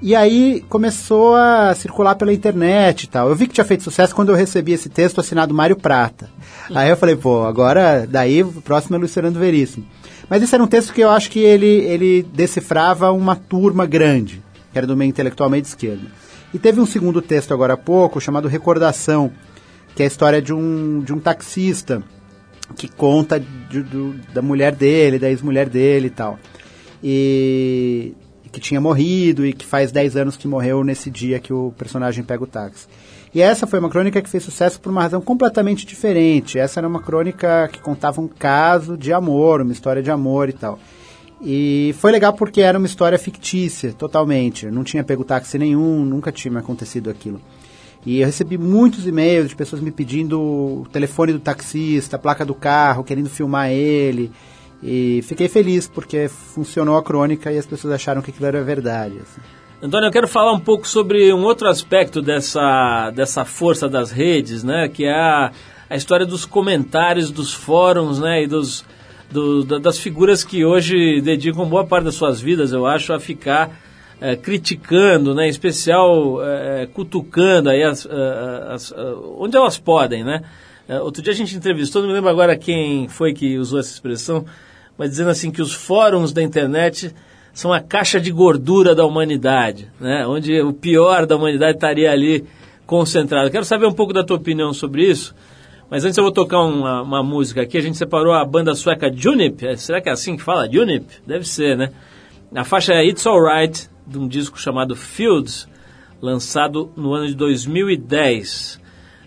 E 0.00 0.16
aí 0.16 0.64
começou 0.68 1.36
a 1.36 1.72
circular 1.76 2.16
pela 2.16 2.32
internet 2.32 3.04
e 3.04 3.06
tal. 3.06 3.28
Eu 3.28 3.36
vi 3.36 3.46
que 3.46 3.54
tinha 3.54 3.64
feito 3.64 3.84
sucesso 3.84 4.14
quando 4.14 4.30
eu 4.30 4.34
recebi 4.34 4.72
esse 4.72 4.88
texto 4.88 5.20
assinado 5.20 5.54
Mário 5.54 5.76
Prata. 5.76 6.28
Aí 6.74 6.90
eu 6.90 6.96
falei, 6.96 7.14
pô, 7.14 7.44
agora 7.44 8.04
daí 8.08 8.42
o 8.42 8.50
próximo 8.62 8.96
é 8.96 8.98
Luciano 8.98 9.30
Veríssimo. 9.30 9.86
Mas 10.28 10.42
esse 10.42 10.52
era 10.52 10.64
um 10.64 10.66
texto 10.66 10.92
que 10.92 11.02
eu 11.02 11.10
acho 11.10 11.30
que 11.30 11.38
ele, 11.38 11.66
ele 11.66 12.22
decifrava 12.34 13.12
uma 13.12 13.36
turma 13.36 13.86
grande, 13.86 14.42
que 14.72 14.78
era 14.78 14.88
do 14.88 14.96
meio 14.96 15.08
intelectual 15.08 15.48
meio 15.48 15.62
de 15.62 15.68
esquerda. 15.68 16.08
E 16.52 16.58
teve 16.58 16.80
um 16.80 16.86
segundo 16.86 17.22
texto 17.22 17.54
agora 17.54 17.74
há 17.74 17.76
pouco, 17.76 18.20
chamado 18.20 18.48
Recordação, 18.48 19.30
que 19.94 20.02
é 20.02 20.04
a 20.04 20.08
história 20.08 20.42
de 20.42 20.52
um, 20.52 21.00
de 21.00 21.12
um 21.12 21.20
taxista 21.20 22.02
que 22.72 22.88
conta 22.88 23.38
de, 23.38 23.82
de, 23.82 24.12
da 24.32 24.42
mulher 24.42 24.74
dele, 24.74 25.18
da 25.18 25.28
ex-mulher 25.28 25.68
dele 25.68 26.06
e 26.08 26.10
tal. 26.10 26.38
E 27.02 28.14
que 28.52 28.60
tinha 28.60 28.80
morrido 28.80 29.46
e 29.46 29.52
que 29.52 29.64
faz 29.64 29.90
10 29.90 30.16
anos 30.16 30.36
que 30.36 30.46
morreu 30.46 30.84
nesse 30.84 31.10
dia 31.10 31.40
que 31.40 31.52
o 31.52 31.72
personagem 31.76 32.22
pega 32.22 32.44
o 32.44 32.46
táxi. 32.46 32.86
E 33.34 33.40
essa 33.40 33.66
foi 33.66 33.78
uma 33.78 33.88
crônica 33.88 34.20
que 34.20 34.28
fez 34.28 34.42
sucesso 34.44 34.78
por 34.78 34.90
uma 34.90 35.00
razão 35.00 35.22
completamente 35.22 35.86
diferente. 35.86 36.58
Essa 36.58 36.80
era 36.80 36.86
uma 36.86 37.00
crônica 37.00 37.68
que 37.72 37.80
contava 37.80 38.20
um 38.20 38.28
caso 38.28 38.96
de 38.96 39.10
amor, 39.10 39.62
uma 39.62 39.72
história 39.72 40.02
de 40.02 40.10
amor 40.10 40.50
e 40.50 40.52
tal. 40.52 40.78
E 41.40 41.94
foi 41.98 42.12
legal 42.12 42.34
porque 42.34 42.60
era 42.60 42.76
uma 42.76 42.86
história 42.86 43.18
fictícia, 43.18 43.92
totalmente. 43.94 44.66
Eu 44.66 44.72
não 44.72 44.84
tinha 44.84 45.02
pego 45.02 45.24
táxi 45.24 45.58
nenhum, 45.58 46.04
nunca 46.04 46.30
tinha 46.30 46.56
acontecido 46.58 47.08
aquilo. 47.08 47.40
E 48.04 48.20
eu 48.20 48.26
recebi 48.26 48.58
muitos 48.58 49.06
e-mails 49.06 49.48
de 49.48 49.56
pessoas 49.56 49.80
me 49.80 49.92
pedindo 49.92 50.40
o 50.40 50.86
telefone 50.92 51.32
do 51.32 51.38
taxista, 51.38 52.16
a 52.16 52.18
placa 52.18 52.44
do 52.44 52.54
carro, 52.54 53.04
querendo 53.04 53.30
filmar 53.30 53.70
ele. 53.70 54.32
E 54.82 55.22
fiquei 55.22 55.48
feliz 55.48 55.86
porque 55.86 56.28
funcionou 56.28 56.96
a 56.96 57.02
crônica 57.02 57.52
e 57.52 57.58
as 57.58 57.66
pessoas 57.66 57.94
acharam 57.94 58.20
que 58.20 58.30
aquilo 58.30 58.46
era 58.46 58.62
verdade. 58.64 59.18
Assim. 59.22 59.40
Antônio, 59.80 60.08
eu 60.08 60.12
quero 60.12 60.26
falar 60.26 60.52
um 60.52 60.58
pouco 60.58 60.88
sobre 60.88 61.32
um 61.32 61.42
outro 61.42 61.68
aspecto 61.68 62.20
dessa, 62.20 63.10
dessa 63.14 63.44
força 63.44 63.88
das 63.88 64.10
redes, 64.10 64.64
né? 64.64 64.88
Que 64.88 65.04
é 65.04 65.12
a, 65.12 65.52
a 65.88 65.96
história 65.96 66.26
dos 66.26 66.44
comentários, 66.44 67.30
dos 67.30 67.54
fóruns, 67.54 68.18
né? 68.18 68.42
E 68.42 68.46
dos, 68.48 68.84
do, 69.30 69.64
das 69.78 69.98
figuras 69.98 70.42
que 70.42 70.64
hoje 70.64 71.20
dedicam 71.20 71.68
boa 71.68 71.84
parte 71.84 72.04
das 72.04 72.16
suas 72.16 72.40
vidas, 72.40 72.72
eu 72.72 72.84
acho, 72.84 73.12
a 73.12 73.20
ficar 73.20 73.70
é, 74.22 74.36
criticando, 74.36 75.34
né? 75.34 75.46
Em 75.46 75.50
especial 75.50 76.40
é, 76.44 76.86
cutucando 76.86 77.68
aí 77.68 77.82
as, 77.82 78.06
as, 78.06 78.92
as, 78.92 78.94
onde 79.36 79.56
elas 79.56 79.78
podem, 79.78 80.22
né? 80.22 80.44
É, 80.88 81.00
outro 81.00 81.20
dia 81.20 81.32
a 81.32 81.36
gente 81.36 81.56
entrevistou, 81.56 82.02
não 82.02 82.08
me 82.08 82.14
lembro 82.14 82.30
agora 82.30 82.56
quem 82.56 83.08
foi 83.08 83.32
que 83.32 83.58
usou 83.58 83.80
essa 83.80 83.92
expressão, 83.92 84.44
mas 84.96 85.10
dizendo 85.10 85.30
assim 85.30 85.50
que 85.50 85.60
os 85.60 85.74
fóruns 85.74 86.32
da 86.32 86.40
internet 86.40 87.12
são 87.52 87.72
a 87.72 87.80
caixa 87.80 88.20
de 88.20 88.30
gordura 88.30 88.94
da 88.94 89.04
humanidade, 89.04 89.90
né? 90.00 90.24
onde 90.24 90.60
o 90.60 90.72
pior 90.72 91.26
da 91.26 91.34
humanidade 91.34 91.74
estaria 91.74 92.10
ali 92.10 92.44
concentrado. 92.86 93.50
Quero 93.50 93.64
saber 93.64 93.86
um 93.86 93.92
pouco 93.92 94.12
da 94.12 94.22
tua 94.22 94.36
opinião 94.36 94.72
sobre 94.72 95.04
isso, 95.04 95.34
mas 95.90 96.04
antes 96.04 96.16
eu 96.16 96.22
vou 96.22 96.32
tocar 96.32 96.60
uma, 96.60 97.02
uma 97.02 97.22
música 97.24 97.62
aqui. 97.62 97.76
A 97.76 97.82
gente 97.82 97.98
separou 97.98 98.32
a 98.32 98.44
banda 98.44 98.72
sueca 98.74 99.12
Junip, 99.12 99.66
é, 99.66 99.76
será 99.76 100.00
que 100.00 100.08
é 100.08 100.12
assim 100.12 100.36
que 100.36 100.42
fala? 100.44 100.70
Junip? 100.70 101.06
Deve 101.26 101.46
ser, 101.46 101.76
né? 101.76 101.90
A 102.54 102.64
faixa 102.64 102.92
é 102.92 103.04
It's 103.04 103.26
Alright, 103.26 103.90
de 104.06 104.18
um 104.18 104.26
disco 104.28 104.58
chamado 104.58 104.94
Fields, 104.96 105.68
lançado 106.20 106.90
no 106.96 107.14
ano 107.14 107.26
de 107.26 107.34
2010. 107.34 108.80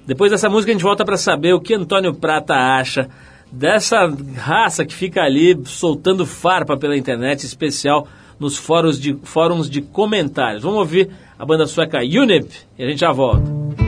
Depois 0.06 0.32
dessa 0.32 0.50
música 0.50 0.72
a 0.72 0.74
gente 0.74 0.84
volta 0.84 1.04
para 1.04 1.18
saber 1.18 1.54
o 1.54 1.60
que 1.60 1.74
Antônio 1.74 2.14
Prata 2.14 2.54
acha 2.54 3.10
dessa 3.52 4.08
raça 4.36 4.86
que 4.86 4.94
fica 4.94 5.22
ali 5.22 5.58
soltando 5.66 6.26
farpa 6.26 6.78
pela 6.78 6.98
internet, 6.98 7.46
especial 7.46 8.08
nos 8.40 8.58
fóruns 8.58 9.00
de, 9.00 9.18
fóruns 9.24 9.70
de 9.70 9.82
comentários. 9.82 10.64
Vamos 10.64 10.80
ouvir 10.80 11.10
a 11.38 11.46
banda 11.46 11.66
sueca 11.66 12.00
Unip 12.00 12.50
e 12.78 12.84
a 12.84 12.88
gente 12.88 13.00
já 13.00 13.12
volta. 13.12 13.85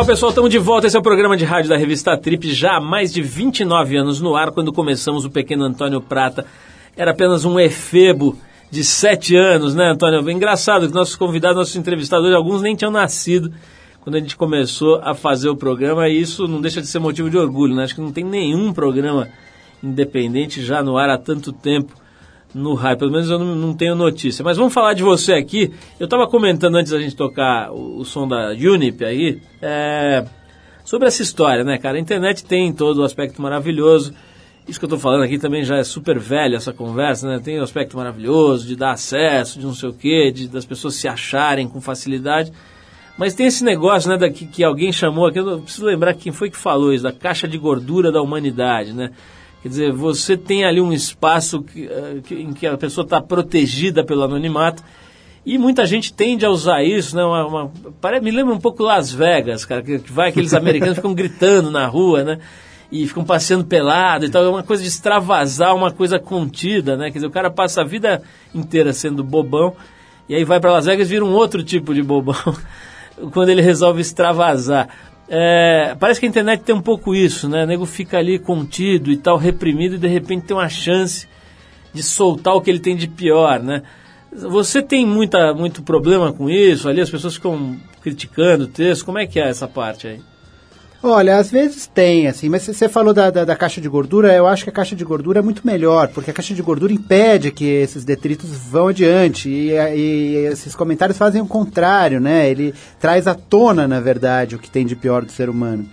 Legal, 0.00 0.14
pessoal, 0.14 0.30
estamos 0.30 0.50
de 0.50 0.58
volta. 0.58 0.86
Esse 0.86 0.96
é 0.96 0.98
o 0.98 1.02
programa 1.02 1.36
de 1.36 1.44
rádio 1.44 1.68
da 1.68 1.76
revista 1.76 2.16
Trip, 2.16 2.50
já 2.54 2.76
há 2.76 2.80
mais 2.80 3.12
de 3.12 3.20
29 3.20 3.98
anos 3.98 4.18
no 4.18 4.34
ar. 4.34 4.50
Quando 4.50 4.72
começamos, 4.72 5.26
o 5.26 5.30
pequeno 5.30 5.62
Antônio 5.62 6.00
Prata 6.00 6.46
era 6.96 7.10
apenas 7.10 7.44
um 7.44 7.60
efebo 7.60 8.34
de 8.70 8.82
7 8.82 9.36
anos, 9.36 9.74
né, 9.74 9.90
Antônio? 9.90 10.30
Engraçado 10.30 10.88
que 10.88 10.94
nossos 10.94 11.16
convidados, 11.16 11.58
nossos 11.58 11.76
entrevistadores, 11.76 12.34
alguns 12.34 12.62
nem 12.62 12.74
tinham 12.74 12.90
nascido 12.90 13.52
quando 14.00 14.16
a 14.16 14.20
gente 14.20 14.38
começou 14.38 15.02
a 15.04 15.12
fazer 15.12 15.50
o 15.50 15.56
programa, 15.56 16.08
e 16.08 16.18
isso 16.18 16.48
não 16.48 16.62
deixa 16.62 16.80
de 16.80 16.86
ser 16.86 16.98
motivo 16.98 17.28
de 17.28 17.36
orgulho, 17.36 17.74
né? 17.74 17.84
Acho 17.84 17.94
que 17.94 18.00
não 18.00 18.10
tem 18.10 18.24
nenhum 18.24 18.72
programa 18.72 19.28
independente 19.82 20.62
já 20.64 20.82
no 20.82 20.96
ar 20.96 21.10
há 21.10 21.18
tanto 21.18 21.52
tempo 21.52 21.92
no 22.54 22.74
raio, 22.74 22.98
pelo 22.98 23.12
menos 23.12 23.30
eu 23.30 23.38
não, 23.38 23.54
não, 23.54 23.74
tenho 23.74 23.94
notícia. 23.94 24.44
Mas 24.44 24.56
vamos 24.56 24.72
falar 24.72 24.94
de 24.94 25.02
você 25.02 25.34
aqui. 25.34 25.72
Eu 25.98 26.04
estava 26.04 26.26
comentando 26.26 26.76
antes 26.76 26.92
da 26.92 27.00
gente 27.00 27.14
tocar 27.14 27.70
o, 27.72 27.98
o 27.98 28.04
som 28.04 28.26
da 28.26 28.50
Unip 28.50 29.04
aí, 29.04 29.40
é, 29.62 30.24
sobre 30.84 31.08
essa 31.08 31.22
história, 31.22 31.64
né, 31.64 31.78
cara? 31.78 31.96
A 31.96 32.00
internet 32.00 32.44
tem 32.44 32.72
todo 32.72 32.98
o 32.98 33.04
aspecto 33.04 33.40
maravilhoso. 33.40 34.12
Isso 34.68 34.78
que 34.78 34.84
eu 34.84 34.88
estou 34.88 34.98
falando 34.98 35.24
aqui 35.24 35.38
também 35.38 35.64
já 35.64 35.76
é 35.76 35.84
super 35.84 36.18
velho, 36.18 36.56
essa 36.56 36.72
conversa, 36.72 37.28
né? 37.28 37.40
Tem 37.42 37.58
o 37.58 37.62
aspecto 37.62 37.96
maravilhoso 37.96 38.66
de 38.66 38.76
dar 38.76 38.92
acesso, 38.92 39.58
de 39.58 39.64
não 39.64 39.74
sei 39.74 39.88
o 39.88 39.92
quê, 39.92 40.30
de, 40.30 40.48
das 40.48 40.64
pessoas 40.64 40.94
se 40.94 41.08
acharem 41.08 41.68
com 41.68 41.80
facilidade. 41.80 42.52
Mas 43.16 43.34
tem 43.34 43.46
esse 43.46 43.62
negócio, 43.62 44.08
né, 44.08 44.16
daqui, 44.16 44.46
que 44.46 44.64
alguém 44.64 44.92
chamou 44.92 45.26
aqui, 45.26 45.38
eu 45.38 45.60
preciso 45.60 45.84
lembrar 45.84 46.14
quem 46.14 46.32
foi 46.32 46.48
que 46.48 46.56
falou 46.56 46.92
isso, 46.92 47.02
da 47.02 47.12
caixa 47.12 47.46
de 47.46 47.58
gordura 47.58 48.10
da 48.10 48.22
humanidade, 48.22 48.92
né? 48.92 49.10
Quer 49.62 49.68
dizer, 49.68 49.92
você 49.92 50.36
tem 50.36 50.64
ali 50.64 50.80
um 50.80 50.92
espaço 50.92 51.62
que, 51.62 51.86
uh, 51.86 52.22
que, 52.22 52.34
em 52.34 52.52
que 52.52 52.66
a 52.66 52.76
pessoa 52.78 53.04
está 53.04 53.20
protegida 53.20 54.02
pelo 54.02 54.22
anonimato 54.22 54.82
e 55.44 55.56
muita 55.56 55.86
gente 55.86 56.12
tende 56.12 56.44
a 56.44 56.50
usar 56.50 56.82
isso, 56.82 57.16
né? 57.16 57.24
Uma, 57.24 57.46
uma, 57.46 58.20
me 58.20 58.30
lembra 58.30 58.54
um 58.54 58.60
pouco 58.60 58.82
Las 58.82 59.10
Vegas, 59.10 59.64
cara, 59.64 59.82
que 59.82 59.98
vai 60.10 60.28
aqueles 60.28 60.52
americanos 60.52 60.96
ficam 60.96 61.14
gritando 61.14 61.70
na 61.70 61.86
rua, 61.86 62.22
né? 62.22 62.38
E 62.92 63.06
ficam 63.06 63.24
passeando 63.24 63.64
pelado 63.64 64.26
e 64.26 64.28
tal. 64.28 64.44
É 64.44 64.48
uma 64.48 64.62
coisa 64.62 64.82
de 64.82 64.88
extravasar, 64.88 65.74
uma 65.74 65.90
coisa 65.90 66.18
contida, 66.18 66.96
né? 66.96 67.06
Quer 67.06 67.18
dizer, 67.18 67.26
o 67.26 67.30
cara 67.30 67.50
passa 67.50 67.80
a 67.80 67.84
vida 67.84 68.22
inteira 68.54 68.92
sendo 68.92 69.24
bobão 69.24 69.74
e 70.28 70.34
aí 70.34 70.44
vai 70.44 70.60
para 70.60 70.72
Las 70.72 70.86
Vegas 70.86 71.06
e 71.08 71.10
vira 71.10 71.24
um 71.24 71.32
outro 71.32 71.62
tipo 71.62 71.94
de 71.94 72.02
bobão 72.02 72.56
quando 73.32 73.48
ele 73.48 73.62
resolve 73.62 74.00
extravasar. 74.00 74.88
É, 75.32 75.94
parece 76.00 76.18
que 76.18 76.26
a 76.26 76.28
internet 76.28 76.62
tem 76.64 76.74
um 76.74 76.82
pouco 76.82 77.14
isso, 77.14 77.48
né? 77.48 77.62
O 77.62 77.66
nego 77.66 77.86
fica 77.86 78.18
ali 78.18 78.36
contido 78.36 79.12
e 79.12 79.16
tal, 79.16 79.36
reprimido, 79.36 79.94
e 79.94 79.98
de 79.98 80.08
repente 80.08 80.46
tem 80.46 80.56
uma 80.56 80.68
chance 80.68 81.28
de 81.94 82.02
soltar 82.02 82.54
o 82.54 82.60
que 82.60 82.68
ele 82.68 82.80
tem 82.80 82.96
de 82.96 83.06
pior, 83.06 83.60
né? 83.60 83.84
Você 84.32 84.82
tem 84.82 85.06
muita, 85.06 85.54
muito 85.54 85.82
problema 85.82 86.32
com 86.32 86.50
isso? 86.50 86.88
Ali 86.88 87.00
as 87.00 87.10
pessoas 87.10 87.34
ficam 87.34 87.76
criticando 88.02 88.64
o 88.64 88.68
texto. 88.68 89.04
Como 89.04 89.18
é 89.18 89.26
que 89.26 89.38
é 89.38 89.48
essa 89.48 89.68
parte 89.68 90.08
aí? 90.08 90.20
Olha, 91.02 91.38
às 91.38 91.50
vezes 91.50 91.86
tem, 91.86 92.26
assim, 92.26 92.50
mas 92.50 92.62
você 92.62 92.86
falou 92.86 93.14
da, 93.14 93.30
da, 93.30 93.42
da, 93.42 93.56
caixa 93.56 93.80
de 93.80 93.88
gordura, 93.88 94.34
eu 94.34 94.46
acho 94.46 94.64
que 94.64 94.70
a 94.70 94.72
caixa 94.72 94.94
de 94.94 95.02
gordura 95.02 95.38
é 95.38 95.42
muito 95.42 95.66
melhor, 95.66 96.08
porque 96.08 96.30
a 96.30 96.34
caixa 96.34 96.54
de 96.54 96.60
gordura 96.60 96.92
impede 96.92 97.50
que 97.50 97.64
esses 97.64 98.04
detritos 98.04 98.50
vão 98.50 98.88
adiante, 98.88 99.48
e, 99.48 99.70
e 99.70 100.36
esses 100.52 100.76
comentários 100.76 101.16
fazem 101.16 101.40
o 101.40 101.46
contrário, 101.46 102.20
né? 102.20 102.50
Ele 102.50 102.74
traz 102.98 103.26
à 103.26 103.34
tona, 103.34 103.88
na 103.88 103.98
verdade, 103.98 104.56
o 104.56 104.58
que 104.58 104.70
tem 104.70 104.84
de 104.84 104.94
pior 104.94 105.24
do 105.24 105.32
ser 105.32 105.48
humano. 105.48 105.88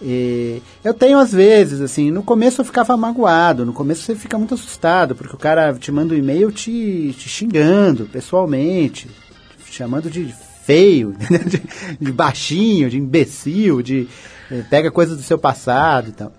E 0.00 0.62
eu 0.84 0.94
tenho 0.94 1.18
às 1.18 1.32
vezes, 1.32 1.80
assim, 1.80 2.12
no 2.12 2.22
começo 2.22 2.60
eu 2.60 2.64
ficava 2.64 2.96
magoado, 2.96 3.66
no 3.66 3.72
começo 3.72 4.02
você 4.02 4.14
fica 4.14 4.38
muito 4.38 4.54
assustado, 4.54 5.16
porque 5.16 5.34
o 5.34 5.38
cara 5.38 5.74
te 5.74 5.90
manda 5.90 6.14
um 6.14 6.16
e-mail 6.16 6.52
te, 6.52 7.12
te 7.18 7.28
xingando 7.28 8.06
pessoalmente, 8.06 9.08
te 9.64 9.74
chamando 9.74 10.08
de 10.08 10.32
feio, 10.68 11.14
de, 11.46 11.62
de, 11.98 12.12
baixinho, 12.12 12.90
de 12.90 12.98
imbecil, 12.98 13.80
de 13.80 14.06
eh, 14.52 14.62
pega 14.68 14.90
coisas 14.90 15.16
do 15.16 15.22
seu 15.22 15.38
passado 15.38 16.10
e 16.10 16.12
tal. 16.12 16.30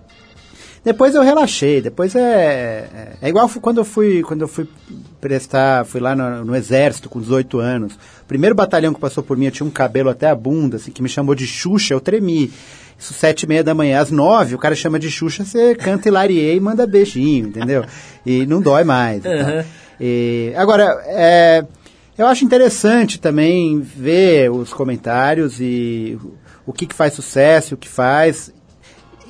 Depois 0.86 1.16
eu 1.16 1.24
relaxei, 1.24 1.82
depois 1.82 2.16
é, 2.16 2.20
é, 2.22 3.14
é, 3.24 3.28
igual 3.28 3.50
quando 3.60 3.80
eu 3.80 3.86
fui 3.86 4.22
quando 4.22 4.42
eu 4.42 4.48
fui 4.48 4.68
prestar, 5.20 5.84
fui 5.84 6.00
lá 6.00 6.16
no, 6.16 6.46
no, 6.46 6.56
exército 6.56 7.10
com 7.10 7.20
18 7.20 7.60
anos. 7.60 7.96
O 8.22 8.26
primeiro 8.28 8.56
batalhão 8.56 8.94
que 8.94 9.00
passou 9.00 9.24
por 9.24 9.36
mim, 9.36 9.46
eu 9.46 9.52
tinha 9.52 9.66
um 9.66 9.72
cabelo 9.72 10.12
até 10.12 10.30
a 10.30 10.36
bunda, 10.36 10.78
assim, 10.78 10.92
que 10.92 11.02
me 11.02 11.10
chamou 11.10 11.34
de 11.34 11.48
Xuxa, 11.48 11.96
eu 11.96 12.00
tremi. 12.00 12.54
Isso 13.00 13.14
sete 13.14 13.44
e 13.44 13.48
meia 13.48 13.64
da 13.64 13.74
manhã, 13.74 14.00
às 14.00 14.12
nove, 14.12 14.54
o 14.54 14.60
cara 14.60 14.76
chama 14.76 15.00
de 15.00 15.10
Xuxa, 15.10 15.44
você 15.44 15.74
canta 15.74 16.08
Hilarie 16.08 16.56
e 16.56 16.60
manda 16.60 16.86
beijinho, 16.86 17.48
entendeu? 17.48 17.84
E 18.26 18.46
não 18.46 18.62
dói 18.62 18.84
mais. 18.84 19.24
Uhum. 19.26 19.64
E, 20.00 20.54
agora, 20.56 21.02
é, 21.08 21.66
eu 22.20 22.28
acho 22.28 22.44
interessante 22.44 23.18
também 23.18 23.80
ver 23.80 24.52
os 24.52 24.74
comentários 24.74 25.62
e 25.62 26.20
o 26.66 26.74
que, 26.74 26.86
que 26.86 26.94
faz 26.94 27.14
sucesso, 27.14 27.76
o 27.76 27.78
que 27.78 27.88
faz. 27.88 28.54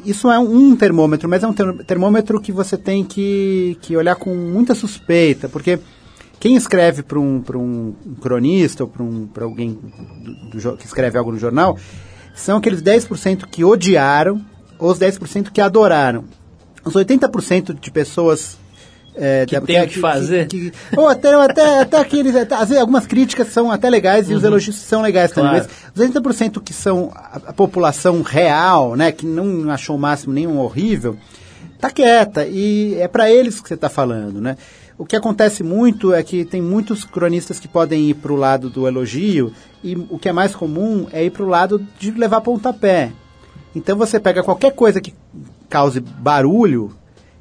Isso 0.03 0.31
é 0.31 0.39
um 0.39 0.75
termômetro, 0.75 1.29
mas 1.29 1.43
é 1.43 1.47
um 1.47 1.53
termômetro 1.53 2.41
que 2.41 2.51
você 2.51 2.75
tem 2.75 3.03
que, 3.03 3.77
que 3.79 3.95
olhar 3.95 4.15
com 4.15 4.33
muita 4.33 4.73
suspeita, 4.73 5.47
porque 5.47 5.77
quem 6.39 6.55
escreve 6.55 7.03
para 7.03 7.19
um, 7.19 7.43
um 7.55 8.15
cronista 8.19 8.85
ou 8.85 8.89
para 8.89 9.03
um, 9.03 9.29
alguém 9.39 9.77
do, 10.23 10.59
do, 10.59 10.77
que 10.77 10.85
escreve 10.87 11.15
algo 11.15 11.31
no 11.31 11.37
jornal 11.37 11.77
são 12.33 12.57
aqueles 12.57 12.81
10% 12.81 13.45
que 13.45 13.63
odiaram 13.63 14.43
ou 14.79 14.89
os 14.89 14.97
10% 14.97 15.51
que 15.51 15.61
adoraram. 15.61 16.25
Os 16.83 16.95
80% 16.95 17.79
de 17.79 17.91
pessoas 17.91 18.57
é, 19.19 19.45
que 19.45 19.59
tem 19.61 19.81
o 19.81 19.87
que, 19.87 19.93
que 19.93 19.99
fazer. 19.99 20.47
Que, 20.47 20.71
que, 20.71 20.97
ou 20.97 21.07
até, 21.07 21.33
até, 21.33 21.81
até 21.81 21.97
aqueles. 21.97 22.35
Até, 22.35 22.55
às 22.55 22.69
vezes, 22.69 22.77
algumas 22.77 23.05
críticas 23.05 23.49
são 23.49 23.69
até 23.69 23.89
legais 23.89 24.27
uhum. 24.27 24.33
e 24.33 24.35
os 24.35 24.41
uhum. 24.43 24.47
elogios 24.47 24.75
são 24.77 25.01
legais 25.01 25.33
claro. 25.33 25.59
também. 25.59 25.69
Mas 25.95 26.09
os 26.09 26.21
80% 26.21 26.63
que 26.63 26.73
são 26.73 27.11
a, 27.13 27.41
a, 27.47 27.53
população 27.53 28.21
real, 28.21 28.95
né, 28.95 29.11
que 29.11 29.25
não 29.25 29.69
achou 29.69 29.97
o 29.97 29.99
máximo 29.99 30.33
nenhum 30.33 30.57
horrível, 30.57 31.17
tá 31.79 31.91
quieta. 31.91 32.47
E 32.47 32.95
é 32.95 33.07
para 33.07 33.29
eles 33.29 33.59
que 33.59 33.67
você 33.67 33.73
está 33.73 33.89
falando, 33.89 34.39
né? 34.39 34.55
O 34.97 35.05
que 35.05 35.15
acontece 35.15 35.63
muito 35.63 36.13
é 36.13 36.21
que 36.21 36.43
tem 36.43 36.61
muitos 36.61 37.05
cronistas 37.05 37.57
que 37.57 37.69
podem 37.69 38.09
ir 38.09 38.15
para 38.15 38.33
o 38.33 38.35
lado 38.35 38.69
do 38.69 38.85
elogio 38.85 39.53
e 39.81 39.95
o 39.95 40.19
que 40.19 40.27
é 40.27 40.33
mais 40.33 40.53
comum 40.53 41.07
é 41.13 41.23
ir 41.23 41.29
para 41.29 41.43
o 41.43 41.47
lado 41.47 41.85
de 41.97 42.11
levar 42.11 42.41
pontapé. 42.41 43.13
Então 43.73 43.97
você 43.97 44.19
pega 44.19 44.43
qualquer 44.43 44.73
coisa 44.73 44.99
que 44.99 45.13
cause 45.69 46.01
barulho, 46.01 46.91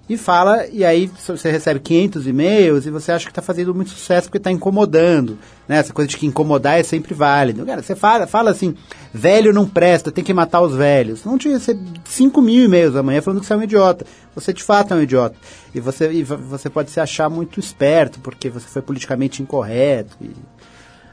e 0.09 0.17
fala, 0.17 0.67
e 0.69 0.85
aí 0.85 1.07
você 1.07 1.51
recebe 1.51 1.81
500 1.81 2.27
e-mails 2.27 2.87
e 2.87 2.91
você 2.91 3.13
acha 3.13 3.27
que 3.27 3.31
está 3.31 3.43
fazendo 3.43 3.75
muito 3.75 3.91
sucesso 3.91 4.29
porque 4.29 4.39
está 4.39 4.51
incomodando. 4.51 5.39
Né? 5.69 5.77
Essa 5.77 5.93
coisa 5.93 6.09
de 6.09 6.17
que 6.17 6.27
incomodar 6.27 6.81
é 6.81 6.83
sempre 6.83 7.13
válido. 7.13 7.67
Cara, 7.67 7.83
você 7.83 7.95
fala, 7.95 8.27
fala 8.27 8.51
assim, 8.51 8.75
velho 9.13 9.53
não 9.53 9.69
presta, 9.69 10.11
tem 10.11 10.25
que 10.25 10.33
matar 10.33 10.63
os 10.63 10.75
velhos. 10.75 11.27
Não 11.27 11.37
tinha 11.37 11.59
5 11.59 12.41
mil 12.41 12.65
e-mails 12.65 12.97
amanhã 12.97 13.21
falando 13.21 13.41
que 13.41 13.47
você 13.47 13.53
é 13.53 13.57
um 13.57 13.63
idiota. 13.63 14.07
Você 14.35 14.51
de 14.55 14.63
fato 14.63 14.95
é 14.95 14.97
um 14.97 15.03
idiota. 15.03 15.37
E 15.75 15.81
você, 15.81 16.11
e 16.11 16.23
você 16.23 16.71
pode 16.71 16.91
se 16.91 17.01
achar 17.01 17.29
muito 17.29 17.61
esperto 17.61 18.19
porque 18.21 18.49
você 18.49 18.67
foi 18.67 18.81
politicamente 18.81 19.43
incorreto. 19.43 20.17
E... 20.23 20.31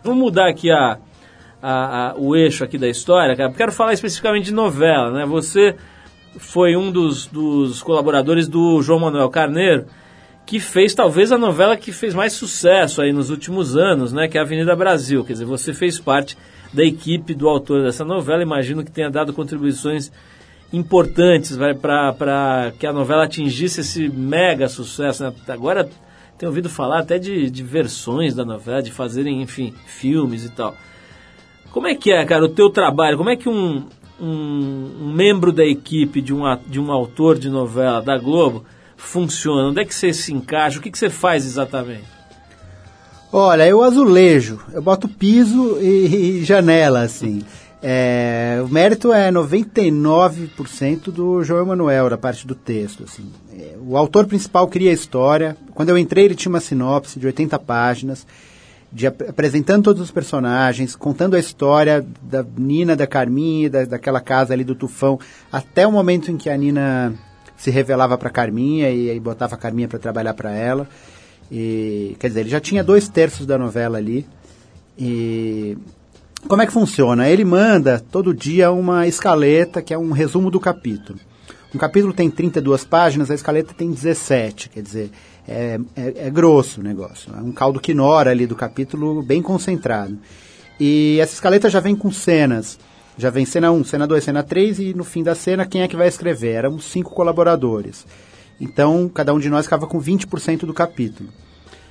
Vamos 0.05 0.19
mudar 0.19 0.47
aqui 0.47 0.71
a, 0.71 0.99
a, 1.61 2.11
a, 2.11 2.15
o 2.15 2.33
eixo 2.33 2.63
aqui 2.63 2.77
da 2.77 2.87
história, 2.87 3.35
cara. 3.35 3.51
Quero 3.51 3.73
falar 3.73 3.91
especificamente 3.91 4.45
de 4.45 4.53
novela, 4.53 5.11
né? 5.11 5.25
Você 5.25 5.75
foi 6.37 6.75
um 6.75 6.91
dos, 6.91 7.27
dos 7.27 7.81
colaboradores 7.81 8.47
do 8.47 8.81
João 8.81 8.99
Manuel 8.99 9.29
Carneiro, 9.29 9.85
que 10.45 10.59
fez 10.59 10.93
talvez 10.93 11.31
a 11.31 11.37
novela 11.37 11.75
que 11.75 11.91
fez 11.91 12.13
mais 12.13 12.33
sucesso 12.33 13.01
aí 13.01 13.11
nos 13.11 13.29
últimos 13.29 13.75
anos, 13.75 14.13
né, 14.13 14.27
que 14.27 14.37
é 14.37 14.41
a 14.41 14.43
Avenida 14.43 14.75
Brasil. 14.75 15.23
Quer 15.23 15.33
dizer, 15.33 15.45
você 15.45 15.73
fez 15.73 15.99
parte 15.99 16.37
da 16.73 16.83
equipe 16.83 17.33
do 17.33 17.49
autor 17.49 17.83
dessa 17.83 18.05
novela, 18.05 18.43
imagino 18.43 18.83
que 18.83 18.91
tenha 18.91 19.09
dado 19.09 19.33
contribuições 19.33 20.11
importantes 20.71 21.57
para 21.81 22.73
que 22.77 22.85
a 22.85 22.93
novela 22.93 23.23
atingisse 23.23 23.81
esse 23.81 24.09
mega 24.09 24.67
sucesso. 24.67 25.23
Né? 25.23 25.33
Agora 25.47 25.89
tenho 26.37 26.49
ouvido 26.49 26.69
falar 26.69 26.99
até 26.99 27.17
de, 27.17 27.49
de 27.49 27.63
versões 27.63 28.35
da 28.35 28.43
novela, 28.43 28.83
de 28.83 28.91
fazerem, 28.91 29.41
enfim, 29.41 29.73
filmes 29.85 30.43
e 30.43 30.49
tal. 30.49 30.75
Como 31.71 31.87
é 31.87 31.95
que 31.95 32.11
é, 32.11 32.25
cara, 32.25 32.45
o 32.45 32.49
teu 32.49 32.69
trabalho? 32.69 33.17
Como 33.17 33.29
é 33.29 33.35
que 33.35 33.49
um, 33.49 33.85
um, 34.19 35.11
membro 35.13 35.51
da 35.51 35.65
equipe 35.65 36.21
de 36.21 36.33
um, 36.33 36.41
de 36.67 36.79
um 36.79 36.91
autor 36.91 37.37
de 37.37 37.49
novela 37.49 38.01
da 38.01 38.17
Globo 38.17 38.65
funciona? 38.95 39.69
Onde 39.69 39.81
é 39.81 39.85
que 39.85 39.93
você 39.93 40.13
se 40.13 40.33
encaixa? 40.33 40.79
O 40.79 40.81
que, 40.81 40.91
que 40.91 40.97
você 40.97 41.09
faz 41.09 41.45
exatamente? 41.45 42.15
Olha, 43.31 43.67
eu 43.67 43.83
azulejo, 43.83 44.59
eu 44.71 44.81
boto 44.81 45.09
piso 45.09 45.77
e, 45.81 46.39
e 46.39 46.43
janela, 46.45 47.01
assim. 47.01 47.43
É, 47.83 48.63
o 48.65 48.67
mérito 48.67 49.13
é 49.13 49.31
99% 49.31 51.11
do 51.11 51.43
João 51.43 51.61
Emanuel, 51.61 52.09
da 52.09 52.17
parte 52.17 52.47
do 52.47 52.55
texto. 52.55 53.03
Assim. 53.03 53.31
É, 53.53 53.75
o 53.79 53.97
autor 53.97 54.25
principal 54.25 54.67
cria 54.67 54.89
a 54.89 54.93
história. 54.93 55.55
Quando 55.73 55.89
eu 55.89 55.97
entrei, 55.97 56.25
ele 56.25 56.35
tinha 56.35 56.49
uma 56.49 56.59
sinopse 56.59 57.19
de 57.19 57.27
80 57.27 57.59
páginas 57.59 58.25
de 58.95 59.07
ap 59.07 59.21
apresentando 59.27 59.83
todos 59.83 60.01
os 60.01 60.09
personagens, 60.09 60.95
contando 60.95 61.35
a 61.35 61.39
história 61.39 62.05
da 62.21 62.45
Nina, 62.57 62.95
da 62.95 63.05
Carminha, 63.05 63.69
da, 63.69 63.83
daquela 63.83 64.21
casa 64.21 64.53
ali 64.53 64.63
do 64.63 64.73
Tufão, 64.73 65.19
até 65.51 65.85
o 65.85 65.91
momento 65.91 66.31
em 66.31 66.37
que 66.37 66.49
a 66.49 66.55
Nina 66.55 67.13
se 67.57 67.69
revelava 67.69 68.17
para 68.17 68.29
Carminha 68.29 68.89
e 68.89 69.09
aí 69.09 69.19
botava 69.19 69.55
a 69.55 69.57
Carminha 69.57 69.89
para 69.89 69.99
trabalhar 69.99 70.33
para 70.33 70.51
ela. 70.51 70.87
E, 71.51 72.15
quer 72.17 72.29
dizer, 72.29 72.39
ele 72.39 72.49
já 72.49 72.61
tinha 72.61 72.85
dois 72.85 73.09
terços 73.09 73.45
da 73.45 73.57
novela 73.57 73.97
ali. 73.97 74.25
E 74.97 75.77
como 76.47 76.61
é 76.61 76.65
que 76.65 76.71
funciona? 76.71 77.27
Ele 77.27 77.43
manda 77.43 77.99
todo 77.99 78.33
dia 78.33 78.71
uma 78.71 79.05
escaleta, 79.07 79.81
que 79.81 79.93
é 79.93 79.97
um 79.97 80.11
resumo 80.11 80.49
do 80.49 80.59
capítulo. 80.59 81.19
Um 81.73 81.77
capítulo 81.77 82.13
tem 82.13 82.29
32 82.29 82.85
páginas, 82.85 83.29
a 83.29 83.35
escaleta 83.35 83.73
tem 83.73 83.91
17, 83.91 84.69
quer 84.69 84.81
dizer, 84.81 85.11
é, 85.47 85.79
é, 85.95 86.27
é 86.27 86.29
grosso 86.29 86.81
o 86.81 86.83
negócio. 86.83 87.31
É 87.35 87.41
um 87.41 87.51
caldo 87.51 87.79
quinora 87.79 88.31
ali 88.31 88.45
do 88.45 88.55
capítulo 88.55 89.21
bem 89.21 89.41
concentrado. 89.41 90.17
E 90.79 91.17
essa 91.19 91.33
escaleta 91.33 91.69
já 91.69 91.79
vem 91.79 91.95
com 91.95 92.11
cenas. 92.11 92.77
Já 93.17 93.29
vem 93.29 93.45
cena 93.45 93.71
1, 93.71 93.83
cena 93.85 94.05
2, 94.05 94.23
cena 94.23 94.43
3 94.43 94.79
e 94.79 94.93
no 94.93 95.05
fim 95.05 95.23
da 95.23 95.33
cena 95.33 95.65
quem 95.65 95.81
é 95.81 95.87
que 95.87 95.95
vai 95.95 96.07
escrever? 96.07 96.55
Eram 96.55 96.77
cinco 96.79 97.11
colaboradores. 97.11 98.05
Então, 98.59 99.09
cada 99.13 99.33
um 99.33 99.39
de 99.39 99.49
nós 99.49 99.65
ficava 99.65 99.87
com 99.87 100.01
20% 100.01 100.59
do 100.65 100.73
capítulo. 100.73 101.29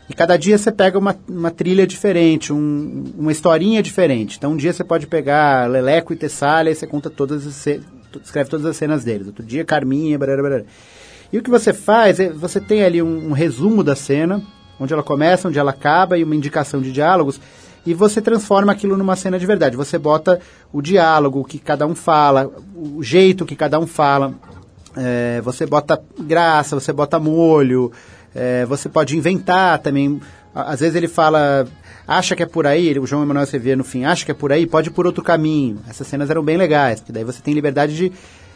E 0.09 0.13
cada 0.13 0.37
dia 0.37 0.59
você 0.59 0.71
pega 0.71 0.99
uma, 0.99 1.17
uma 1.27 1.51
trilha 1.51 1.87
diferente, 1.87 2.53
um, 2.53 3.05
uma 3.17 3.33
historinha 3.33 3.83
diferente. 3.83 4.37
Então, 4.37 4.53
um 4.53 4.57
dia 4.57 4.73
você 4.73 4.85
pode 4.85 5.07
pegar 5.07 5.69
Leleco 5.71 6.13
e 6.13 6.17
Tessália 6.17 6.71
e 6.71 6.75
você 6.75 6.87
conta 6.87 7.09
todas 7.09 7.47
as, 7.47 7.67
escreve 8.23 8.51
todas 8.51 8.67
as 8.67 8.77
cenas 8.77 9.03
deles. 9.03 9.27
Outro 9.27 9.45
dia, 9.45 9.65
Carminha, 9.65 10.19
blá, 10.19 10.37
blá, 10.37 10.49
blá. 10.49 10.61
E 11.35 11.39
o 11.39 11.43
que 11.43 11.51
você 11.51 11.73
faz 11.73 12.21
é, 12.21 12.29
você 12.29 12.61
tem 12.61 12.85
ali 12.85 13.03
um, 13.03 13.31
um 13.31 13.33
resumo 13.33 13.83
da 13.83 13.97
cena, 13.97 14.41
onde 14.79 14.93
ela 14.93 15.03
começa, 15.03 15.49
onde 15.49 15.59
ela 15.59 15.73
acaba, 15.73 16.17
e 16.17 16.23
uma 16.23 16.37
indicação 16.37 16.81
de 16.81 16.93
diálogos, 16.93 17.41
e 17.85 17.93
você 17.93 18.23
transforma 18.23 18.71
aquilo 18.71 18.97
numa 18.97 19.17
cena 19.17 19.37
de 19.37 19.45
verdade. 19.45 19.77
Você 19.77 19.99
bota 19.99 20.39
o 20.73 20.81
diálogo, 20.81 21.43
que 21.43 21.59
cada 21.59 21.89
um 21.89 21.95
fala, 21.97 22.49
o 22.77 23.03
jeito 23.03 23.45
que 23.45 23.57
cada 23.57 23.81
um 23.81 23.87
fala. 23.87 24.33
é, 24.97 25.41
você 25.41 25.67
bota 25.67 26.01
graça, 26.21 26.79
você 26.79 26.93
bota 26.93 27.19
molho, 27.19 27.91
é, 28.33 28.65
você 28.67 28.89
pode 28.89 29.17
inventar 29.17 29.81
também. 29.81 30.21
Às 30.55 30.79
vezes 30.79 30.95
ele 30.95 31.09
fala, 31.09 31.67
acha 32.07 32.37
que 32.37 32.45
é 32.45 32.47
por 32.47 32.65
aí, 32.65 32.97
o 32.97 33.09
João 33.09 33.25
Emanuel 33.25 33.47
Severo 33.47 33.79
no 33.79 33.85
fim, 33.85 34.05
acha 34.05 34.25
que 34.25 34.31
é 34.31 34.35
por 34.35 34.53
aí, 34.53 34.69
pode 34.69 34.89
ir 34.89 34.93
por 34.93 35.05
outro 35.05 35.25
caminho. 35.25 35.81
Essas 35.91 36.07
cenas 36.07 36.31
eram 36.31 36.45
bem 36.45 36.57
legais, 36.57 37.01
porque 37.01 37.13
daí 37.13 37.25
você 37.25 37.43
tem 37.43 37.55
liberdade 37.55 37.97
de. 37.97 38.13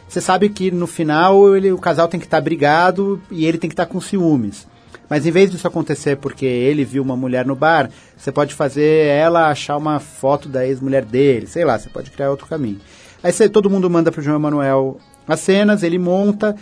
Você 0.09 0.19
sabe 0.19 0.49
que 0.49 0.71
no 0.71 0.87
final 0.87 1.55
ele, 1.55 1.71
o 1.71 1.77
casal 1.77 2.07
tem 2.07 2.19
que 2.19 2.25
estar 2.25 2.37
tá 2.37 2.41
brigado 2.41 3.21
e 3.29 3.45
ele 3.45 3.59
tem 3.59 3.69
que 3.69 3.75
estar 3.75 3.85
tá 3.85 3.91
com 3.91 4.01
ciúmes. 4.01 4.67
Mas 5.07 5.27
em 5.27 5.31
vez 5.31 5.51
disso 5.51 5.67
acontecer 5.67 6.17
porque 6.17 6.47
ele 6.47 6.83
viu 6.83 7.03
uma 7.03 7.15
mulher 7.15 7.45
no 7.45 7.55
bar, 7.55 7.91
você 8.17 8.31
pode 8.31 8.55
fazer 8.55 9.05
ela 9.05 9.49
achar 9.49 9.77
uma 9.77 9.99
foto 9.99 10.49
da 10.49 10.65
ex-mulher 10.65 11.05
dele, 11.05 11.45
sei 11.45 11.63
lá, 11.63 11.77
você 11.77 11.89
pode 11.89 12.09
criar 12.09 12.31
outro 12.31 12.47
caminho. 12.47 12.79
Aí 13.21 13.31
você, 13.31 13.47
todo 13.47 13.69
mundo 13.69 13.87
manda 13.87 14.11
para 14.11 14.19
o 14.19 14.23
João 14.23 14.37
Emanuel 14.37 14.97
as 15.27 15.41
cenas, 15.41 15.83
ele 15.83 15.99
monta, 15.99 16.55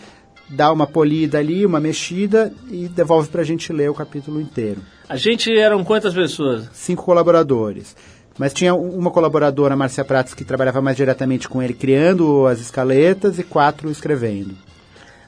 dá 0.49 0.69
uma 0.69 0.85
polida 0.85 1.37
ali, 1.37 1.65
uma 1.65 1.79
mexida 1.79 2.53
e 2.69 2.89
devolve 2.89 3.29
para 3.29 3.41
a 3.41 3.45
gente 3.45 3.71
ler 3.71 3.89
o 3.89 3.93
capítulo 3.93 4.41
inteiro. 4.41 4.81
A 5.07 5.15
gente 5.15 5.57
eram 5.57 5.85
quantas 5.85 6.13
pessoas? 6.13 6.69
Cinco 6.73 7.05
colaboradores. 7.05 7.95
Mas 8.37 8.53
tinha 8.53 8.75
uma 8.75 9.09
colaboradora, 9.09 9.75
Márcia 9.75 10.05
Pratos, 10.05 10.33
que 10.33 10.45
trabalhava 10.45 10.81
mais 10.81 10.95
diretamente 10.95 11.49
com 11.49 11.61
ele, 11.61 11.73
criando 11.73 12.45
as 12.45 12.59
escaletas, 12.59 13.39
e 13.39 13.43
quatro 13.43 13.89
escrevendo. 13.89 14.55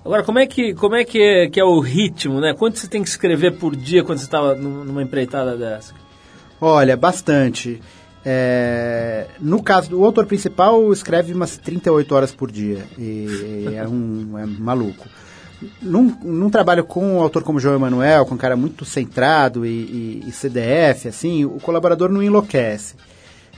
Agora, 0.06 0.24
como 0.24 0.40
é 0.40 0.48
que, 0.48 0.74
como 0.74 0.96
é, 0.96 1.04
que, 1.04 1.22
é, 1.22 1.50
que 1.50 1.60
é 1.60 1.64
o 1.64 1.80
ritmo, 1.80 2.40
né? 2.40 2.54
Quanto 2.58 2.78
você 2.78 2.88
tem 2.88 3.04
que 3.04 3.10
escrever 3.10 3.58
por 3.58 3.76
dia 3.76 4.04
quando 4.04 4.20
você 4.20 4.26
estava 4.26 4.56
numa 4.56 5.04
empreitada 5.04 5.58
dessa? 5.58 5.94
Olha, 6.62 6.96
bastante. 6.96 7.82
É, 8.24 9.28
no 9.40 9.64
caso 9.64 9.90
do 9.90 10.04
autor 10.04 10.26
principal, 10.26 10.92
escreve 10.92 11.34
umas 11.34 11.58
38 11.58 12.16
horas 12.16 12.32
por 12.32 12.52
dia. 12.52 12.86
E, 12.98 13.68
e 13.70 13.76
é, 13.76 13.88
um, 13.88 14.38
é 14.38 14.46
maluco. 14.46 15.08
Num, 15.82 16.16
num, 16.24 16.50
trabalho 16.50 16.86
com 16.86 17.16
um 17.16 17.22
autor 17.22 17.44
como 17.44 17.60
João 17.60 17.76
Emanuel, 17.76 18.26
com 18.26 18.36
um 18.36 18.38
cara 18.38 18.56
muito 18.56 18.86
centrado 18.86 19.66
e, 19.66 19.70
e, 19.70 20.24
e, 20.28 20.32
CDF, 20.32 21.10
assim, 21.10 21.44
o 21.44 21.60
colaborador 21.60 22.10
não 22.10 22.24
enlouquece. 22.24 22.96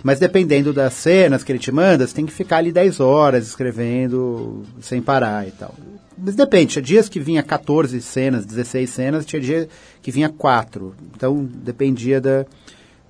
Mas 0.04 0.18
dependendo 0.18 0.74
das 0.74 0.94
cenas 0.94 1.44
que 1.44 1.52
ele 1.52 1.60
te 1.60 1.72
manda, 1.72 2.08
você 2.08 2.16
tem 2.16 2.26
que 2.26 2.34
ficar 2.34 2.58
ali 2.58 2.72
10 2.72 3.00
horas 3.00 3.46
escrevendo 3.46 4.64
sem 4.82 5.02
parar 5.02 5.48
e 5.48 5.52
tal. 5.52 5.76
Mas 6.18 6.36
depende, 6.36 6.74
tinha 6.74 6.82
dias 6.82 7.08
que 7.08 7.20
vinha 7.20 7.44
14 7.44 8.02
cenas, 8.02 8.46
16 8.46 8.90
cenas, 8.90 9.26
tinha 9.26 9.42
dia 9.42 9.70
que 10.02 10.12
vinha 10.12 10.30
4. 10.30 10.96
Então 11.16 11.48
dependia 11.64 12.20
da, 12.20 12.46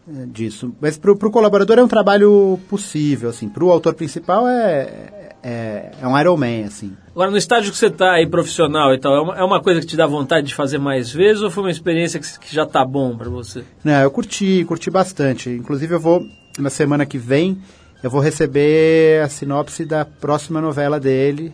é, 0.07 0.25
disso. 0.25 0.73
Mas 0.81 0.97
para 0.97 1.11
o 1.11 1.31
colaborador 1.31 1.77
é 1.77 1.83
um 1.83 1.87
trabalho 1.87 2.59
possível, 2.69 3.29
assim. 3.29 3.47
Para 3.47 3.63
o 3.63 3.71
autor 3.71 3.93
principal 3.93 4.47
é, 4.47 5.20
é, 5.43 5.91
é 6.01 6.07
um 6.07 6.17
Iron 6.19 6.37
Man, 6.37 6.65
assim. 6.65 6.95
Agora, 7.11 7.31
no 7.31 7.37
estágio 7.37 7.71
que 7.71 7.77
você 7.77 7.87
está 7.87 8.13
aí, 8.13 8.27
profissional 8.27 8.93
e 8.93 8.99
tal, 8.99 9.15
é 9.15 9.21
uma, 9.21 9.37
é 9.37 9.43
uma, 9.43 9.61
coisa 9.61 9.79
que 9.81 9.87
te 9.87 9.97
dá 9.97 10.05
vontade 10.05 10.47
de 10.47 10.55
fazer 10.55 10.77
mais 10.77 11.11
vezes 11.11 11.41
ou 11.41 11.49
foi 11.49 11.63
uma 11.63 11.71
experiência 11.71 12.19
que, 12.19 12.39
que 12.39 12.55
já 12.55 12.65
tá 12.65 12.85
bom 12.85 13.17
para 13.17 13.29
você? 13.29 13.63
Não, 13.83 14.01
eu 14.01 14.11
curti, 14.11 14.63
curti 14.65 14.89
bastante. 14.89 15.49
Inclusive, 15.49 15.95
eu 15.95 15.99
vou, 15.99 16.25
na 16.59 16.69
semana 16.69 17.05
que 17.05 17.17
vem, 17.17 17.57
eu 18.03 18.09
vou 18.09 18.21
receber 18.21 19.21
a 19.23 19.29
sinopse 19.29 19.83
da 19.83 20.05
próxima 20.05 20.61
novela 20.61 20.99
dele, 20.99 21.53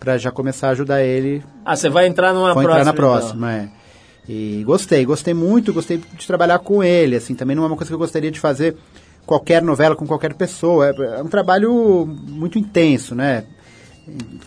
para 0.00 0.18
já 0.18 0.30
começar 0.30 0.68
a 0.68 0.70
ajudar 0.70 1.02
ele. 1.02 1.42
Ah, 1.64 1.76
você 1.76 1.88
vai 1.88 2.06
entrar 2.06 2.32
numa 2.32 2.54
vou 2.54 2.62
próxima? 2.62 2.72
Vou 2.72 2.80
entrar 2.80 2.84
na 2.84 2.92
próxima, 2.92 3.52
então. 3.52 3.72
é. 3.72 3.86
E 4.28 4.64
gostei, 4.64 5.04
gostei 5.04 5.34
muito, 5.34 5.72
gostei 5.72 5.98
de 5.98 6.26
trabalhar 6.26 6.58
com 6.58 6.82
ele, 6.82 7.14
assim, 7.14 7.34
também 7.34 7.54
não 7.54 7.62
é 7.62 7.66
uma 7.66 7.76
coisa 7.76 7.88
que 7.88 7.94
eu 7.94 7.98
gostaria 7.98 8.30
de 8.30 8.40
fazer 8.40 8.76
qualquer 9.26 9.60
novela 9.60 9.96
com 9.96 10.06
qualquer 10.06 10.32
pessoa, 10.34 10.88
é, 10.88 11.18
é 11.18 11.22
um 11.22 11.28
trabalho 11.28 12.06
muito 12.06 12.58
intenso, 12.58 13.14
né? 13.14 13.44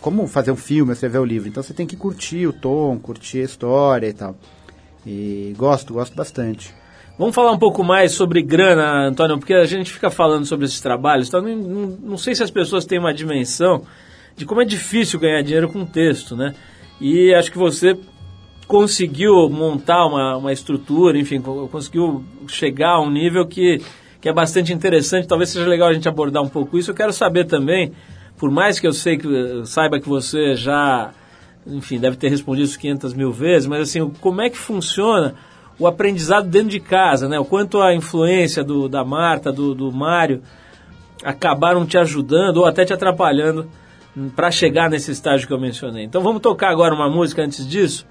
Como 0.00 0.26
fazer 0.26 0.50
um 0.50 0.56
filme, 0.56 0.92
escrever 0.92 1.18
o 1.18 1.22
um 1.22 1.26
livro, 1.26 1.48
então 1.48 1.62
você 1.62 1.74
tem 1.74 1.86
que 1.86 1.96
curtir 1.96 2.46
o 2.46 2.52
tom, 2.52 2.98
curtir 2.98 3.42
a 3.42 3.44
história 3.44 4.08
e 4.08 4.12
tal. 4.12 4.34
E 5.06 5.54
gosto, 5.56 5.92
gosto 5.92 6.16
bastante. 6.16 6.74
Vamos 7.18 7.34
falar 7.34 7.52
um 7.52 7.58
pouco 7.58 7.84
mais 7.84 8.12
sobre 8.12 8.40
grana, 8.40 9.08
Antônio, 9.08 9.38
porque 9.38 9.52
a 9.52 9.66
gente 9.66 9.92
fica 9.92 10.10
falando 10.10 10.46
sobre 10.46 10.64
esses 10.64 10.80
trabalhos, 10.80 11.28
então 11.28 11.42
não, 11.42 11.56
não, 11.56 11.86
não 12.02 12.16
sei 12.16 12.34
se 12.34 12.42
as 12.42 12.50
pessoas 12.50 12.86
têm 12.86 12.98
uma 12.98 13.12
dimensão 13.12 13.82
de 14.34 14.46
como 14.46 14.62
é 14.62 14.64
difícil 14.64 15.20
ganhar 15.20 15.42
dinheiro 15.42 15.68
com 15.68 15.84
texto, 15.84 16.34
né? 16.34 16.54
E 16.98 17.34
acho 17.34 17.52
que 17.52 17.58
você 17.58 17.98
conseguiu 18.66 19.50
montar 19.50 20.06
uma, 20.06 20.36
uma 20.36 20.52
estrutura, 20.52 21.18
enfim, 21.18 21.40
conseguiu 21.40 22.24
chegar 22.46 22.92
a 22.92 23.02
um 23.02 23.10
nível 23.10 23.46
que, 23.46 23.82
que 24.20 24.28
é 24.28 24.32
bastante 24.32 24.72
interessante. 24.72 25.26
Talvez 25.26 25.50
seja 25.50 25.66
legal 25.66 25.88
a 25.88 25.92
gente 25.92 26.08
abordar 26.08 26.42
um 26.42 26.48
pouco 26.48 26.78
isso. 26.78 26.90
Eu 26.90 26.94
quero 26.94 27.12
saber 27.12 27.44
também, 27.46 27.92
por 28.36 28.50
mais 28.50 28.78
que 28.78 28.86
eu 28.86 28.92
sei 28.92 29.16
que 29.16 29.28
saiba 29.64 29.98
que 29.98 30.08
você 30.08 30.54
já, 30.54 31.10
enfim, 31.66 31.98
deve 31.98 32.16
ter 32.16 32.28
respondido 32.28 32.66
isso 32.66 32.78
500 32.78 33.14
mil 33.14 33.32
vezes, 33.32 33.66
mas 33.66 33.80
assim, 33.82 34.10
como 34.20 34.42
é 34.42 34.50
que 34.50 34.58
funciona 34.58 35.34
o 35.78 35.86
aprendizado 35.86 36.46
dentro 36.48 36.68
de 36.68 36.80
casa, 36.80 37.26
né? 37.26 37.38
O 37.38 37.44
quanto 37.44 37.80
a 37.80 37.94
influência 37.94 38.62
do, 38.62 38.86
da 38.86 39.02
Marta, 39.02 39.50
do, 39.50 39.74
do 39.74 39.90
Mário, 39.90 40.42
acabaram 41.24 41.86
te 41.86 41.96
ajudando 41.96 42.58
ou 42.58 42.66
até 42.66 42.84
te 42.84 42.92
atrapalhando 42.92 43.66
para 44.36 44.50
chegar 44.50 44.90
nesse 44.90 45.10
estágio 45.10 45.46
que 45.46 45.52
eu 45.52 45.60
mencionei. 45.60 46.04
Então 46.04 46.22
vamos 46.22 46.42
tocar 46.42 46.70
agora 46.70 46.94
uma 46.94 47.08
música 47.08 47.42
antes 47.42 47.66
disso. 47.66 48.06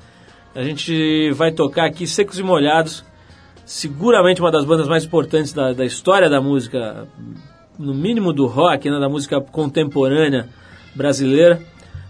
A 0.56 0.64
gente 0.64 1.32
vai 1.34 1.52
tocar 1.52 1.86
aqui 1.86 2.08
Secos 2.08 2.40
e 2.40 2.44
Molhados, 2.44 3.06
seguramente 3.70 4.42
uma 4.42 4.50
das 4.50 4.66
bandas 4.66 4.88
mais 4.88 5.06
importantes 5.06 5.54
da, 5.54 5.74
da 5.74 5.86
história 5.86 6.28
da 6.28 6.42
música, 6.42 7.08
no 7.78 7.94
mínimo 7.94 8.34
do 8.34 8.48
rock, 8.48 8.90
né, 8.90 9.00
da 9.00 9.08
música 9.08 9.40
contemporânea 9.40 10.50
brasileira. 10.96 11.62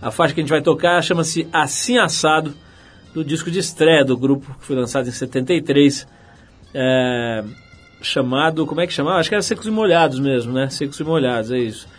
A 0.01 0.09
faixa 0.09 0.33
que 0.33 0.39
a 0.39 0.43
gente 0.43 0.51
vai 0.51 0.61
tocar 0.61 1.03
chama-se 1.03 1.49
Assim 1.51 1.97
Assado, 1.97 2.53
do 3.13 3.25
disco 3.25 3.51
de 3.51 3.59
estreia 3.59 4.05
do 4.05 4.15
grupo, 4.15 4.55
que 4.57 4.65
foi 4.65 4.77
lançado 4.77 5.09
em 5.09 5.11
73, 5.11 6.07
é, 6.73 7.43
chamado, 8.01 8.65
como 8.65 8.79
é 8.79 8.87
que 8.87 8.93
chamava? 8.93 9.19
Acho 9.19 9.27
que 9.27 9.35
era 9.35 9.41
Secos 9.41 9.67
e 9.67 9.71
Molhados 9.71 10.17
mesmo, 10.17 10.53
né? 10.53 10.69
Secos 10.69 10.97
e 10.97 11.03
Molhados, 11.03 11.51
é 11.51 11.57
isso. 11.57 11.89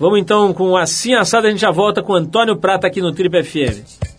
Vamos 0.00 0.20
então 0.20 0.54
com 0.54 0.74
Assim 0.74 1.12
Assado, 1.12 1.48
a 1.48 1.50
gente 1.50 1.60
já 1.60 1.70
volta 1.70 2.02
com 2.02 2.14
Antônio 2.14 2.56
Prata 2.56 2.86
aqui 2.86 3.02
no 3.02 3.12
Trip 3.12 3.42
FM. 3.42 4.11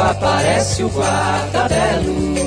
Aparece 0.00 0.82
o 0.84 0.88
guarda-belo. 0.88 2.40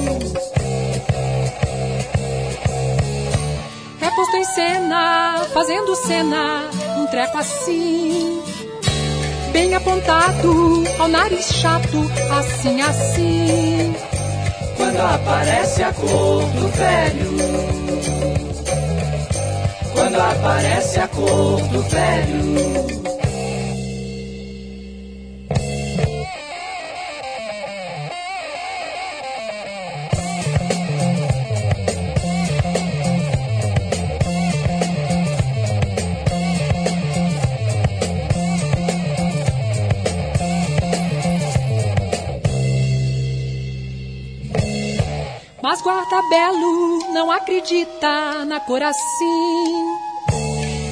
É 4.02 4.10
posto 4.16 4.36
em 4.36 4.44
cena, 4.46 5.46
fazendo 5.54 5.96
cena, 5.96 6.70
um 6.98 7.08
treco 7.08 7.38
assim 7.38 8.44
bem 9.54 9.76
apontado, 9.76 10.84
ao 10.98 11.08
nariz 11.08 11.46
chato, 11.54 12.12
assim, 12.40 12.82
assim. 12.82 13.96
Quando 14.76 15.00
aparece 15.00 15.84
a 15.84 15.94
cor 15.94 16.42
do 16.42 16.68
velho, 16.70 17.38
quando 19.94 20.20
aparece 20.20 21.00
a 21.00 21.08
cor 21.08 21.62
do 21.62 21.82
velho. 21.84 23.03
Mas 45.74 45.82
guarda 45.82 46.22
belo 46.30 47.00
não 47.14 47.32
acredita 47.32 48.46
na 48.46 48.60
cor 48.60 48.84
assim. 48.84 49.98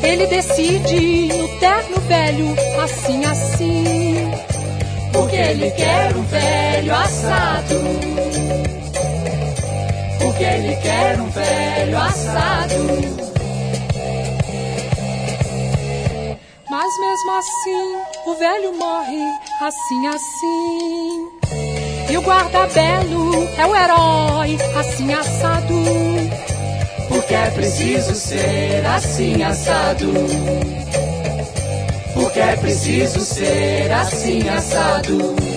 Ele 0.02 0.26
decide 0.26 1.28
no 1.28 1.60
terno 1.60 2.00
velho, 2.08 2.48
assim, 2.82 3.24
assim. 3.26 4.32
Porque 5.14 5.36
ele 5.36 5.70
quer 5.70 6.16
um 6.18 6.24
velho 6.24 6.96
assado. 6.96 7.76
Porque 10.20 10.44
ele 10.44 10.76
quer 10.78 11.22
um 11.22 11.30
velho 11.30 11.98
assado. 12.00 12.76
Mas 16.72 17.00
mesmo 17.00 17.32
assim, 17.38 18.02
o 18.26 18.34
velho 18.34 18.74
morre 18.74 19.24
assim, 19.62 20.08
assim. 20.08 21.41
E 22.12 22.18
o 22.18 22.22
guarda-belo 22.22 23.48
é 23.58 23.66
o 23.66 23.74
herói, 23.74 24.58
assim 24.78 25.14
assado. 25.14 25.82
Porque 27.08 27.34
é 27.34 27.50
preciso 27.52 28.14
ser 28.16 28.86
assim 28.86 29.42
assado. 29.42 30.12
Porque 32.14 32.40
é 32.42 32.58
preciso 32.58 33.22
ser 33.22 33.94
assim 33.94 34.50
assado. 34.50 35.51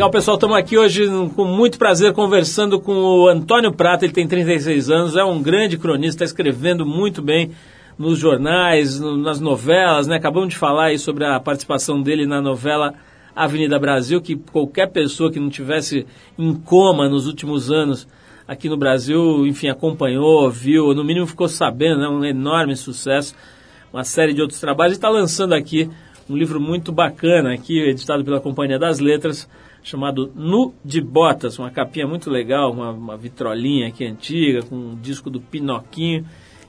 Legal, 0.00 0.10
pessoal, 0.10 0.36
estamos 0.38 0.56
aqui 0.56 0.78
hoje 0.78 1.06
com 1.36 1.44
muito 1.44 1.76
prazer 1.76 2.14
conversando 2.14 2.80
com 2.80 2.94
o 2.94 3.28
Antônio 3.28 3.70
Prata, 3.70 4.06
ele 4.06 4.14
tem 4.14 4.26
36 4.26 4.88
anos, 4.88 5.14
é 5.14 5.22
um 5.22 5.42
grande 5.42 5.76
cronista, 5.76 6.24
está 6.24 6.24
escrevendo 6.24 6.86
muito 6.86 7.20
bem 7.20 7.50
nos 7.98 8.18
jornais, 8.18 8.98
no, 8.98 9.18
nas 9.18 9.40
novelas, 9.40 10.06
né? 10.06 10.16
Acabamos 10.16 10.48
de 10.48 10.56
falar 10.56 10.86
aí 10.86 10.98
sobre 10.98 11.26
a 11.26 11.38
participação 11.38 12.00
dele 12.00 12.24
na 12.24 12.40
novela 12.40 12.94
Avenida 13.36 13.78
Brasil, 13.78 14.22
que 14.22 14.36
qualquer 14.36 14.86
pessoa 14.86 15.30
que 15.30 15.38
não 15.38 15.50
tivesse 15.50 16.06
em 16.38 16.54
coma 16.54 17.06
nos 17.06 17.26
últimos 17.26 17.70
anos 17.70 18.08
aqui 18.48 18.70
no 18.70 18.78
Brasil, 18.78 19.46
enfim, 19.46 19.68
acompanhou, 19.68 20.50
viu, 20.50 20.94
no 20.94 21.04
mínimo 21.04 21.26
ficou 21.26 21.46
sabendo, 21.46 22.00
né? 22.00 22.08
Um 22.08 22.24
enorme 22.24 22.74
sucesso, 22.74 23.34
uma 23.92 24.02
série 24.02 24.32
de 24.32 24.40
outros 24.40 24.60
trabalhos, 24.60 24.94
e 24.94 24.96
está 24.96 25.10
lançando 25.10 25.52
aqui 25.52 25.90
um 26.30 26.36
livro 26.36 26.60
muito 26.60 26.92
bacana 26.92 27.52
aqui, 27.52 27.80
editado 27.80 28.24
pela 28.24 28.40
Companhia 28.40 28.78
das 28.78 29.00
Letras, 29.00 29.48
chamado 29.82 30.30
Nu 30.34 30.72
de 30.84 31.00
Botas, 31.00 31.58
uma 31.58 31.70
capinha 31.70 32.06
muito 32.06 32.30
legal, 32.30 32.70
uma, 32.70 32.92
uma 32.92 33.16
vitrolinha 33.16 33.88
aqui 33.88 34.06
antiga, 34.06 34.62
com 34.62 34.76
um 34.76 34.94
disco 34.94 35.28
do 35.28 35.40
Pinoquinho. 35.40 36.24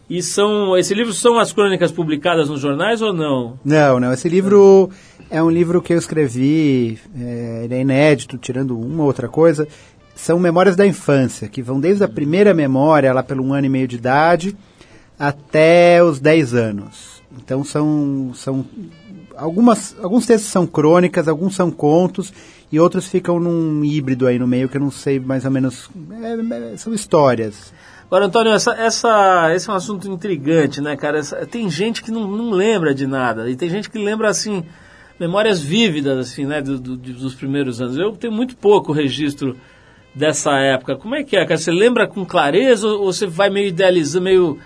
E 0.09 0.21
são, 0.23 0.75
esse 0.75 0.93
livro 0.95 1.13
são 1.13 1.37
as 1.37 1.53
crônicas 1.53 1.91
publicadas 1.91 2.49
nos 2.49 2.59
jornais 2.59 3.01
ou 3.01 3.13
não? 3.13 3.59
Não, 3.63 3.99
não. 3.99 4.11
Esse 4.11 4.27
livro 4.27 4.89
é 5.29 5.41
um 5.41 5.49
livro 5.49 5.81
que 5.81 5.93
eu 5.93 5.97
escrevi, 5.97 6.99
é, 7.17 7.61
ele 7.63 7.75
é 7.75 7.81
inédito, 7.81 8.37
tirando 8.39 8.77
uma 8.77 9.03
outra 9.03 9.29
coisa. 9.29 9.67
São 10.15 10.39
memórias 10.39 10.75
da 10.75 10.87
infância, 10.87 11.47
que 11.47 11.61
vão 11.61 11.79
desde 11.79 12.03
a 12.03 12.09
primeira 12.09 12.53
memória, 12.53 13.13
lá 13.13 13.21
pelo 13.21 13.43
um 13.43 13.53
ano 13.53 13.67
e 13.67 13.69
meio 13.69 13.87
de 13.87 13.95
idade, 13.95 14.57
até 15.17 16.03
os 16.03 16.19
10 16.19 16.55
anos. 16.55 17.21
Então 17.37 17.63
são, 17.63 18.31
são 18.33 18.65
algumas, 19.41 19.95
alguns 20.01 20.25
textos 20.25 20.51
são 20.51 20.67
crônicas, 20.67 21.27
alguns 21.27 21.55
são 21.55 21.71
contos, 21.71 22.31
e 22.71 22.79
outros 22.79 23.07
ficam 23.07 23.39
num 23.39 23.83
híbrido 23.83 24.27
aí 24.27 24.37
no 24.37 24.47
meio 24.47 24.69
que 24.69 24.77
eu 24.77 24.81
não 24.81 24.91
sei 24.91 25.19
mais 25.19 25.43
ou 25.43 25.51
menos. 25.51 25.89
É, 26.21 26.73
é, 26.73 26.77
são 26.77 26.93
histórias. 26.93 27.73
Agora, 28.05 28.25
Antônio, 28.25 28.53
essa, 28.53 28.73
essa, 28.73 29.53
esse 29.55 29.69
é 29.69 29.73
um 29.73 29.75
assunto 29.75 30.09
intrigante, 30.09 30.81
né, 30.81 30.95
cara? 30.95 31.19
Essa, 31.19 31.45
tem 31.45 31.69
gente 31.69 32.03
que 32.03 32.11
não, 32.11 32.27
não 32.27 32.51
lembra 32.51 32.93
de 32.93 33.07
nada, 33.07 33.49
e 33.49 33.55
tem 33.55 33.69
gente 33.69 33.89
que 33.89 33.97
lembra, 33.97 34.29
assim, 34.29 34.63
memórias 35.19 35.61
vívidas, 35.61 36.17
assim, 36.17 36.45
né, 36.45 36.61
do, 36.61 36.77
do, 36.77 36.95
dos 36.95 37.33
primeiros 37.33 37.81
anos. 37.81 37.97
Eu 37.97 38.11
tenho 38.11 38.33
muito 38.33 38.55
pouco 38.55 38.91
registro 38.91 39.57
dessa 40.13 40.51
época. 40.59 40.95
Como 40.95 41.15
é 41.15 41.23
que 41.23 41.35
é, 41.35 41.45
cara? 41.45 41.57
Você 41.57 41.71
lembra 41.71 42.07
com 42.07 42.25
clareza 42.25 42.87
ou 42.87 43.11
você 43.11 43.25
vai 43.25 43.49
meio 43.49 43.67
idealizando, 43.67 44.25
meio 44.25 44.59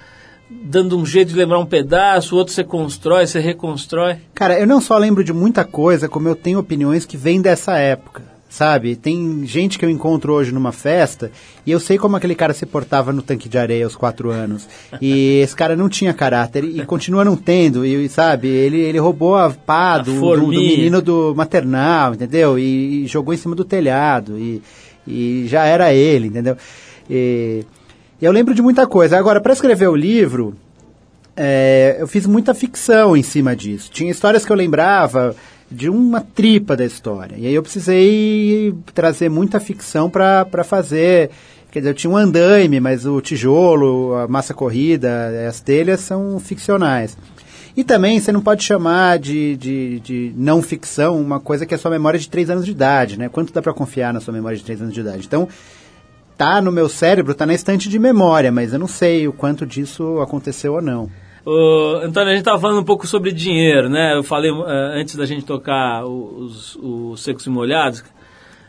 dando 0.50 0.98
um 0.98 1.06
jeito 1.06 1.30
de 1.30 1.36
lembrar 1.36 1.60
um 1.60 1.66
pedaço, 1.66 2.36
outro 2.36 2.54
você 2.54 2.64
constrói, 2.64 3.26
você 3.26 3.40
reconstrói? 3.40 4.18
Cara, 4.34 4.60
eu 4.60 4.68
não 4.68 4.80
só 4.80 4.98
lembro 4.98 5.24
de 5.24 5.34
muita 5.34 5.64
coisa, 5.64 6.08
como 6.08 6.28
eu 6.28 6.36
tenho 6.36 6.60
opiniões 6.60 7.06
que 7.06 7.18
vêm 7.18 7.42
dessa 7.42 7.78
época. 7.78 8.36
Sabe, 8.48 8.96
tem 8.96 9.46
gente 9.46 9.78
que 9.78 9.84
eu 9.84 9.90
encontro 9.90 10.32
hoje 10.32 10.54
numa 10.54 10.72
festa 10.72 11.30
e 11.66 11.72
eu 11.72 11.80
sei 11.80 11.98
como 11.98 12.16
aquele 12.16 12.34
cara 12.34 12.54
se 12.54 12.66
portava 12.66 13.12
no 13.12 13.22
tanque 13.22 13.50
de 13.50 13.58
areia 13.58 13.84
aos 13.84 13.98
quatro 13.98 14.30
anos. 14.32 14.66
E 15.02 15.40
esse 15.44 15.54
cara 15.54 15.76
não 15.76 15.90
tinha 15.90 16.14
caráter 16.14 16.64
e 16.64 16.86
continua 16.86 17.26
não 17.26 17.36
tendo. 17.36 17.86
E 17.86 18.08
sabe, 18.08 18.48
ele, 18.48 18.80
ele 18.80 18.98
roubou 18.98 19.36
a 19.36 19.50
pá 19.50 19.98
do, 19.98 20.22
do, 20.22 20.38
do, 20.38 20.48
menino 20.48 21.02
do 21.02 21.34
maternal, 21.36 22.14
entendeu? 22.14 22.58
E, 22.58 23.04
e, 23.04 23.08
jogou 23.08 23.34
em 23.34 23.38
cima 23.38 23.56
do 23.56 23.66
telhado. 23.66 24.40
E, 24.40 24.62
e 25.06 25.48
já 25.50 25.66
era 25.66 25.94
ele, 25.94 26.28
entendeu? 26.28 26.56
E, 27.10 27.66
eu 28.22 28.32
lembro 28.32 28.54
de 28.54 28.62
muita 28.62 28.88
coisa. 28.88 29.18
Agora, 29.18 29.42
para 29.42 29.54
escrever 29.54 29.88
o 29.88 29.96
livro, 29.96 30.56
é, 31.36 31.98
eu 32.00 32.08
fiz 32.08 32.26
muita 32.26 32.54
ficção 32.54 33.16
em 33.16 33.24
cima 33.24 33.56
disso. 33.56 33.90
Tinha 33.92 34.12
histórias 34.12 34.46
que 34.46 34.52
eu 34.52 34.56
lembrava 34.56 35.36
de 35.70 35.90
uma 35.90 36.22
tripa 36.22 36.76
da 36.76 36.86
história. 36.86 37.36
E 37.38 37.48
aí 37.48 37.54
eu 37.54 37.64
precisei 37.64 38.74
trazer 38.94 39.30
muita 39.30 39.60
ficção 39.60 40.10
para 40.10 40.64
fazer. 40.64 41.32
Quer 41.72 41.80
dizer, 41.80 41.90
eu 41.90 41.96
tinha 41.96 42.12
um 42.12 42.16
andaime, 42.16 42.80
mas 42.80 43.06
o 43.06 43.20
tijolo, 43.20 44.16
a 44.16 44.28
massa 44.28 44.54
corrida, 44.54 45.46
as 45.48 45.60
telhas 45.60 46.00
são 46.00 46.40
ficcionais. 46.40 47.18
E 47.76 47.84
também 47.84 48.18
você 48.18 48.32
não 48.32 48.42
pode 48.42 48.64
chamar 48.64 49.20
de, 49.20 49.58
de, 49.58 50.00
de, 50.00 50.34
não 50.38 50.62
ficção 50.62 51.20
uma 51.20 51.42
coisa 51.42 51.66
que 51.66 51.74
é 51.74 51.78
sua 51.78 51.92
memória 51.92 52.18
de 52.18 52.30
três 52.30 52.50
anos 52.50 52.64
de 52.64 52.72
idade, 52.72 53.20
né? 53.20 53.28
Quanto 53.28 53.52
dá 53.52 53.62
para 53.62 53.74
confiar 53.74 54.14
na 54.14 54.22
sua 54.22 54.34
memória 54.34 54.58
de 54.58 54.64
três 54.64 54.82
anos 54.82 54.94
de 54.94 55.02
idade? 55.02 55.26
Então, 55.28 55.50
tá 56.38 56.62
no 56.62 56.72
meu 56.72 56.90
cérebro, 56.90 57.34
tá 57.34 57.46
na 57.46 57.54
estante 57.54 57.90
de 57.90 58.00
memória, 58.00 58.52
mas 58.52 58.74
eu 58.74 58.80
não 58.80 58.88
sei 58.88 59.28
o 59.28 59.34
quanto 59.34 59.66
disso 59.66 60.20
aconteceu 60.22 60.74
ou 60.74 60.82
não. 60.82 61.10
Uh, 61.46 61.98
Antônio, 62.04 62.30
a 62.30 62.32
gente 62.32 62.40
estava 62.40 62.60
falando 62.60 62.80
um 62.80 62.84
pouco 62.84 63.06
sobre 63.06 63.32
dinheiro, 63.32 63.88
né? 63.88 64.16
Eu 64.16 64.24
falei 64.24 64.50
uh, 64.50 64.66
antes 64.66 65.16
da 65.16 65.26
gente 65.26 65.46
tocar 65.46 66.04
os, 66.04 66.76
os 66.78 67.24
secos 67.24 67.46
e 67.46 67.50
molhados 67.50 68.04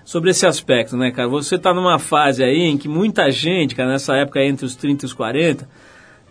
sobre 0.05 0.31
esse 0.31 0.47
aspecto, 0.47 0.97
né, 0.97 1.11
cara? 1.11 1.27
Você 1.29 1.57
está 1.57 1.73
numa 1.73 1.99
fase 1.99 2.45
aí 2.45 2.63
em 2.63 2.77
que 2.77 2.87
muita 2.87 3.31
gente, 3.31 3.75
cara, 3.75 3.91
nessa 3.91 4.15
época 4.15 4.45
entre 4.45 4.67
os 4.67 4.77
30 4.77 5.05
e 5.05 5.07
os 5.07 5.15
40, 5.15 5.67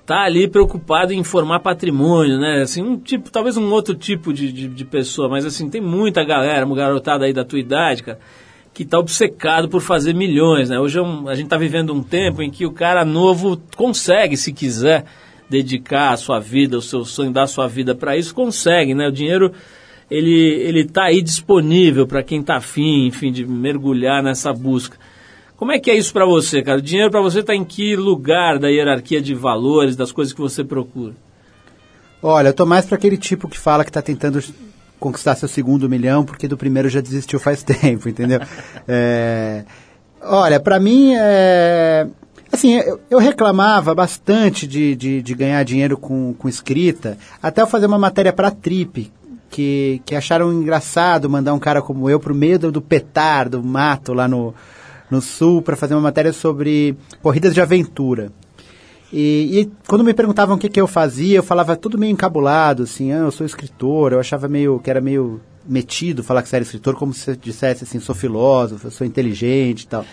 tá 0.05 0.21
ali 0.21 0.47
preocupado 0.47 1.11
em 1.11 1.23
formar 1.23 1.61
patrimônio, 1.61 2.39
né? 2.39 2.61
Assim, 2.61 2.83
um 2.83 2.97
tipo, 2.97 3.31
talvez 3.31 3.57
um 3.57 3.71
outro 3.71 3.95
tipo 3.95 4.31
de, 4.31 4.51
de, 4.51 4.67
de 4.67 4.85
pessoa, 4.85 5.27
mas 5.27 5.45
assim, 5.45 5.67
tem 5.67 5.81
muita 5.81 6.23
galera, 6.23 6.65
uma 6.65 6.75
garotada 6.75 7.25
aí 7.25 7.33
da 7.33 7.43
tua 7.43 7.59
idade, 7.59 8.03
cara, 8.03 8.19
que 8.75 8.83
está 8.83 8.99
obcecado 8.99 9.69
por 9.69 9.79
fazer 9.79 10.13
milhões. 10.13 10.69
Né? 10.69 10.77
Hoje 10.77 10.99
é 10.99 11.01
um, 11.01 11.29
a 11.29 11.33
gente 11.33 11.45
está 11.45 11.57
vivendo 11.57 11.93
um 11.93 12.03
tempo 12.03 12.41
em 12.41 12.51
que 12.51 12.65
o 12.65 12.73
cara 12.73 13.05
novo 13.05 13.57
consegue, 13.77 14.35
se 14.35 14.51
quiser, 14.51 15.05
dedicar 15.49 16.11
a 16.11 16.17
sua 16.17 16.39
vida, 16.41 16.77
o 16.77 16.81
seu 16.81 17.05
sonho, 17.05 17.31
dar 17.31 17.43
a 17.43 17.47
sua 17.47 17.67
vida 17.67 17.95
para 17.95 18.17
isso, 18.17 18.35
consegue. 18.35 18.93
Né? 18.93 19.07
O 19.07 19.13
dinheiro 19.13 19.53
ele 20.11 20.81
está 20.81 21.05
aí 21.05 21.21
disponível 21.21 22.05
para 22.05 22.21
quem 22.21 22.41
está 22.41 22.57
afim, 22.57 23.07
enfim, 23.07 23.31
de 23.31 23.45
mergulhar 23.45 24.21
nessa 24.21 24.51
busca. 24.51 24.97
Como 25.55 25.71
é 25.71 25.79
que 25.79 25.89
é 25.89 25.95
isso 25.95 26.11
para 26.11 26.25
você, 26.25 26.61
cara? 26.61 26.79
O 26.79 26.81
dinheiro 26.81 27.09
para 27.09 27.21
você 27.21 27.39
está 27.39 27.55
em 27.55 27.63
que 27.63 27.95
lugar 27.95 28.59
da 28.59 28.67
hierarquia 28.67 29.21
de 29.21 29.33
valores, 29.33 29.95
das 29.95 30.11
coisas 30.11 30.33
que 30.33 30.41
você 30.41 30.65
procura? 30.65 31.13
Olha, 32.21 32.49
eu 32.49 32.53
tô 32.53 32.65
mais 32.65 32.85
para 32.85 32.97
aquele 32.97 33.17
tipo 33.17 33.47
que 33.47 33.57
fala 33.57 33.85
que 33.85 33.89
está 33.89 34.01
tentando 34.01 34.43
conquistar 35.05 35.35
seu 35.35 35.47
segundo 35.47 35.87
milhão, 35.87 36.25
porque 36.25 36.47
do 36.47 36.57
primeiro 36.57 36.89
já 36.89 36.99
desistiu 36.99 37.39
faz 37.39 37.61
tempo, 37.63 38.09
entendeu? 38.09 38.39
é, 38.87 39.63
olha, 40.19 40.59
para 40.59 40.79
mim, 40.79 41.13
é, 41.15 42.07
assim, 42.51 42.73
eu, 42.73 42.99
eu, 43.11 43.19
reclamava 43.19 43.93
bastante 43.93 44.65
de, 44.65 44.95
de, 44.95 45.21
de, 45.21 45.35
ganhar 45.35 45.63
dinheiro 45.63 45.95
com, 45.95 46.33
com 46.33 46.49
escrita, 46.49 47.19
até 47.41 47.61
eu 47.61 47.67
fazer 47.67 47.85
uma 47.85 47.99
matéria 47.99 48.33
para 48.33 48.49
Trip, 48.49 49.11
que, 49.47 50.01
que 50.03 50.15
acharam 50.15 50.51
engraçado 50.51 51.29
mandar 51.29 51.53
um 51.53 51.59
cara 51.59 51.83
como 51.83 52.09
eu 52.09 52.19
pro 52.19 52.33
meio 52.33 52.57
do, 52.57 52.71
do 52.71 52.81
petar, 52.81 53.47
do 53.47 53.63
mato 53.63 54.11
lá 54.11 54.27
no, 54.27 54.55
no 55.09 55.21
sul, 55.21 55.61
para 55.61 55.75
fazer 55.75 55.93
uma 55.93 56.01
matéria 56.01 56.33
sobre 56.33 56.97
corridas 57.21 57.53
de 57.53 57.61
aventura. 57.61 58.31
E, 59.17 59.61
e, 59.61 59.71
quando 59.87 60.03
me 60.03 60.13
perguntavam 60.13 60.57
o 60.57 60.59
que, 60.59 60.67
que 60.67 60.81
eu 60.81 60.87
fazia, 60.87 61.37
eu 61.37 61.43
falava 61.43 61.77
tudo 61.77 61.97
meio 61.97 62.11
encabulado, 62.11 62.83
assim, 62.83 63.13
ah, 63.13 63.19
eu 63.19 63.31
sou 63.31 63.45
escritor, 63.45 64.11
eu 64.11 64.19
achava 64.19 64.49
meio 64.49 64.77
que 64.77 64.89
era 64.89 64.99
meio 64.99 65.39
metido 65.65 66.21
falar 66.21 66.43
que 66.43 66.49
você 66.49 66.57
era 66.57 66.63
escritor, 66.63 66.95
como 66.95 67.13
se 67.13 67.33
dissesse 67.37 67.85
assim, 67.85 67.97
sou 68.01 68.13
filósofo, 68.13 68.91
sou 68.91 69.07
inteligente 69.07 69.83
e 69.83 69.87
tal. 69.87 70.05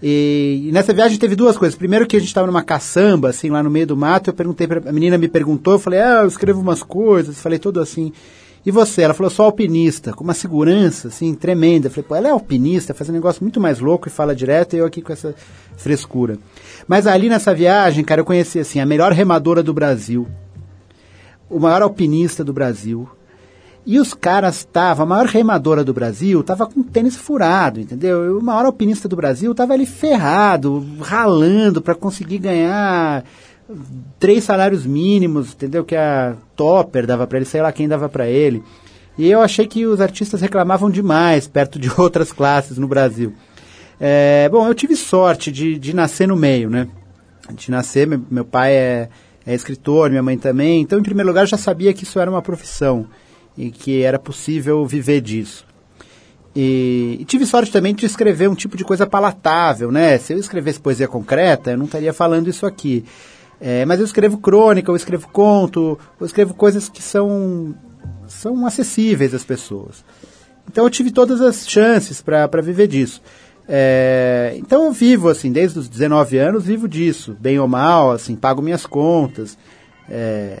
E, 0.00 0.66
e 0.68 0.70
nessa 0.70 0.92
viagem 0.92 1.18
teve 1.18 1.34
duas 1.34 1.58
coisas. 1.58 1.76
Primeiro 1.76 2.06
que 2.06 2.14
a 2.14 2.20
gente 2.20 2.28
estava 2.28 2.46
numa 2.46 2.62
caçamba, 2.62 3.30
assim, 3.30 3.50
lá 3.50 3.64
no 3.64 3.68
meio 3.68 3.88
do 3.88 3.96
mato, 3.96 4.30
eu 4.30 4.34
perguntei 4.34 4.68
pra, 4.68 4.88
a 4.88 4.92
menina 4.92 5.18
me 5.18 5.26
perguntou, 5.26 5.72
eu 5.72 5.80
falei, 5.80 5.98
ah, 5.98 6.20
eu 6.22 6.28
escrevo 6.28 6.60
umas 6.60 6.84
coisas, 6.84 7.40
falei 7.40 7.58
tudo 7.58 7.80
assim. 7.80 8.12
E 8.64 8.70
você? 8.70 9.02
Ela 9.02 9.14
falou, 9.14 9.28
sou 9.28 9.46
alpinista, 9.46 10.12
com 10.12 10.22
uma 10.22 10.34
segurança, 10.34 11.08
assim, 11.08 11.34
tremenda. 11.34 11.88
Eu 11.88 11.90
falei, 11.90 12.04
pô, 12.06 12.14
ela 12.14 12.28
é 12.28 12.30
alpinista, 12.30 12.94
faz 12.94 13.10
um 13.10 13.12
negócio 13.12 13.42
muito 13.42 13.60
mais 13.60 13.80
louco 13.80 14.06
e 14.06 14.10
fala 14.10 14.36
direto, 14.36 14.76
e 14.76 14.78
eu 14.78 14.86
aqui 14.86 15.02
com 15.02 15.12
essa 15.12 15.34
frescura. 15.76 16.38
Mas 16.90 17.06
ali 17.06 17.28
nessa 17.28 17.54
viagem, 17.54 18.02
cara, 18.02 18.20
eu 18.20 18.24
conheci, 18.24 18.58
assim, 18.58 18.80
a 18.80 18.84
melhor 18.84 19.12
remadora 19.12 19.62
do 19.62 19.72
Brasil, 19.72 20.26
o 21.48 21.60
maior 21.60 21.82
alpinista 21.82 22.42
do 22.42 22.52
Brasil, 22.52 23.08
e 23.86 24.00
os 24.00 24.12
caras 24.12 24.56
estavam, 24.56 25.04
a 25.04 25.08
maior 25.08 25.26
remadora 25.26 25.84
do 25.84 25.94
Brasil 25.94 26.40
estava 26.40 26.66
com 26.66 26.82
tênis 26.82 27.14
furado, 27.14 27.78
entendeu? 27.78 28.24
E 28.24 28.30
o 28.30 28.42
maior 28.42 28.66
alpinista 28.66 29.06
do 29.06 29.14
Brasil 29.14 29.52
estava 29.52 29.72
ali 29.72 29.86
ferrado, 29.86 30.84
ralando 31.00 31.80
para 31.80 31.94
conseguir 31.94 32.38
ganhar 32.38 33.22
três 34.18 34.42
salários 34.42 34.84
mínimos, 34.84 35.52
entendeu? 35.52 35.84
Que 35.84 35.94
a 35.94 36.34
Topper 36.56 37.06
dava 37.06 37.24
para 37.24 37.38
ele, 37.38 37.46
sei 37.46 37.62
lá 37.62 37.70
quem 37.70 37.86
dava 37.86 38.08
para 38.08 38.26
ele. 38.26 38.64
E 39.16 39.30
eu 39.30 39.40
achei 39.40 39.64
que 39.64 39.86
os 39.86 40.00
artistas 40.00 40.40
reclamavam 40.40 40.90
demais 40.90 41.46
perto 41.46 41.78
de 41.78 41.88
outras 41.96 42.32
classes 42.32 42.78
no 42.78 42.88
Brasil. 42.88 43.32
É, 44.00 44.48
bom, 44.48 44.66
eu 44.66 44.74
tive 44.74 44.96
sorte 44.96 45.52
de, 45.52 45.78
de 45.78 45.94
nascer 45.94 46.26
no 46.26 46.34
meio, 46.34 46.70
né? 46.70 46.88
De 47.52 47.70
nascer, 47.70 48.08
meu, 48.08 48.44
pai 48.46 48.72
é, 48.72 49.08
é 49.44 49.54
escritor, 49.54 50.08
minha 50.08 50.22
mãe 50.22 50.38
também. 50.38 50.80
Então, 50.80 50.98
em 50.98 51.02
primeiro 51.02 51.28
lugar, 51.28 51.42
eu 51.42 51.48
já 51.48 51.58
sabia 51.58 51.92
que 51.92 52.04
isso 52.04 52.18
era 52.18 52.30
uma 52.30 52.40
profissão 52.40 53.06
e 53.58 53.70
que 53.70 54.02
era 54.02 54.18
possível 54.18 54.86
viver 54.86 55.20
disso. 55.20 55.66
E, 56.56 57.18
e, 57.20 57.24
tive 57.26 57.44
sorte 57.44 57.70
também 57.70 57.94
de 57.94 58.06
escrever 58.06 58.48
um 58.48 58.54
tipo 58.54 58.76
de 58.76 58.84
coisa 58.84 59.06
palatável, 59.06 59.92
né? 59.92 60.16
Se 60.16 60.32
eu 60.32 60.38
escrevesse 60.38 60.80
poesia 60.80 61.06
concreta, 61.06 61.72
eu 61.72 61.78
não 61.78 61.84
estaria 61.84 62.12
falando 62.12 62.48
isso 62.48 62.64
aqui. 62.64 63.04
É, 63.60 63.84
mas 63.84 64.00
eu 64.00 64.06
escrevo 64.06 64.38
crônica, 64.38 64.90
eu 64.90 64.96
escrevo 64.96 65.28
conto, 65.28 65.98
eu 66.18 66.26
escrevo 66.26 66.54
coisas 66.54 66.88
que 66.88 67.02
são, 67.02 67.74
são 68.26 68.66
acessíveis 68.66 69.34
às 69.34 69.44
pessoas. 69.44 70.02
Então 70.66 70.84
eu 70.84 70.90
tive 70.90 71.10
todas 71.10 71.40
as 71.42 71.68
chances 71.68 72.22
para 72.22 72.62
viver 72.62 72.86
disso. 72.86 73.20
É, 73.72 74.54
então 74.56 74.86
eu 74.86 74.92
vivo, 74.92 75.28
assim, 75.28 75.52
desde 75.52 75.78
os 75.78 75.88
19 75.88 76.36
anos, 76.38 76.64
vivo 76.64 76.88
disso, 76.88 77.36
bem 77.38 77.56
ou 77.60 77.68
mal, 77.68 78.10
assim, 78.10 78.34
pago 78.34 78.60
minhas 78.60 78.84
contas. 78.84 79.56
É, 80.08 80.58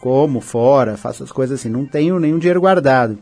como 0.00 0.40
fora, 0.40 0.96
faço 0.96 1.24
as 1.24 1.32
coisas 1.32 1.58
assim, 1.58 1.68
não 1.68 1.84
tenho 1.84 2.20
nenhum 2.20 2.38
dinheiro 2.38 2.60
guardado. 2.60 3.18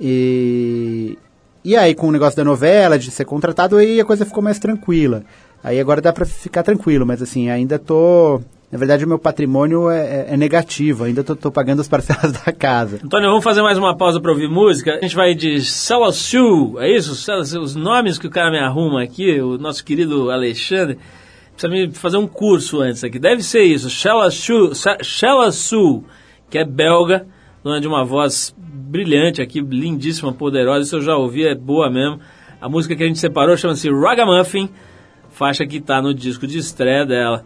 E, 0.00 1.18
e 1.64 1.74
aí, 1.76 1.92
com 1.92 2.06
o 2.06 2.12
negócio 2.12 2.36
da 2.36 2.44
novela, 2.44 2.98
de 2.98 3.10
ser 3.10 3.24
contratado, 3.24 3.78
aí 3.78 4.00
a 4.00 4.04
coisa 4.04 4.24
ficou 4.24 4.42
mais 4.42 4.60
tranquila. 4.60 5.24
Aí 5.64 5.80
agora 5.80 6.00
dá 6.00 6.12
para 6.12 6.24
ficar 6.24 6.62
tranquilo, 6.62 7.04
mas 7.04 7.20
assim, 7.20 7.50
ainda 7.50 7.80
tô. 7.80 8.40
Na 8.70 8.78
verdade, 8.78 9.02
o 9.02 9.08
meu 9.08 9.18
patrimônio 9.18 9.88
é, 9.88 9.98
é, 9.98 10.34
é 10.34 10.36
negativo, 10.36 11.04
ainda 11.04 11.24
tô, 11.24 11.50
pagando 11.50 11.80
as 11.80 11.88
parcelas 11.88 12.32
da 12.44 12.52
casa. 12.52 13.00
Antônio, 13.02 13.30
vamos 13.30 13.42
fazer 13.42 13.62
mais 13.62 13.78
uma 13.78 13.96
pausa 13.96 14.20
para 14.20 14.30
ouvir 14.30 14.48
música. 14.48 14.96
A 14.96 15.00
gente 15.00 15.16
vai 15.16 15.34
de 15.34 15.64
Salasu, 15.64 16.78
é 16.78 16.90
isso? 16.90 17.12
Os 17.60 17.74
nomes 17.74 18.18
que 18.18 18.26
o 18.26 18.30
cara 18.30 18.50
me 18.50 18.58
arruma 18.58 19.02
aqui, 19.02 19.40
o 19.40 19.56
nosso 19.56 19.82
querido 19.82 20.30
Alexandre 20.30 20.98
precisa 21.56 21.72
me 21.72 21.90
fazer 21.92 22.18
um 22.18 22.26
curso 22.26 22.82
antes 22.82 23.02
aqui. 23.02 23.18
Deve 23.18 23.42
ser 23.42 23.62
isso, 23.62 23.88
Shalasu 23.90 24.74
que 26.50 26.58
é 26.58 26.64
belga, 26.64 27.26
dona 27.62 27.80
de 27.80 27.86
uma 27.86 28.04
voz 28.04 28.54
brilhante 28.56 29.42
aqui, 29.42 29.60
lindíssima, 29.60 30.32
poderosa, 30.32 30.86
isso 30.86 30.96
eu 30.96 31.02
já 31.02 31.16
ouvi, 31.16 31.46
é 31.46 31.54
boa 31.54 31.90
mesmo. 31.90 32.20
A 32.60 32.68
música 32.68 32.96
que 32.96 33.02
a 33.02 33.06
gente 33.06 33.18
separou 33.18 33.56
chama-se 33.56 33.90
Ragamuffin, 33.90 34.68
faixa 35.30 35.66
que 35.66 35.76
está 35.76 36.00
no 36.00 36.14
disco 36.14 36.46
de 36.46 36.58
estreia 36.58 37.04
dela, 37.04 37.44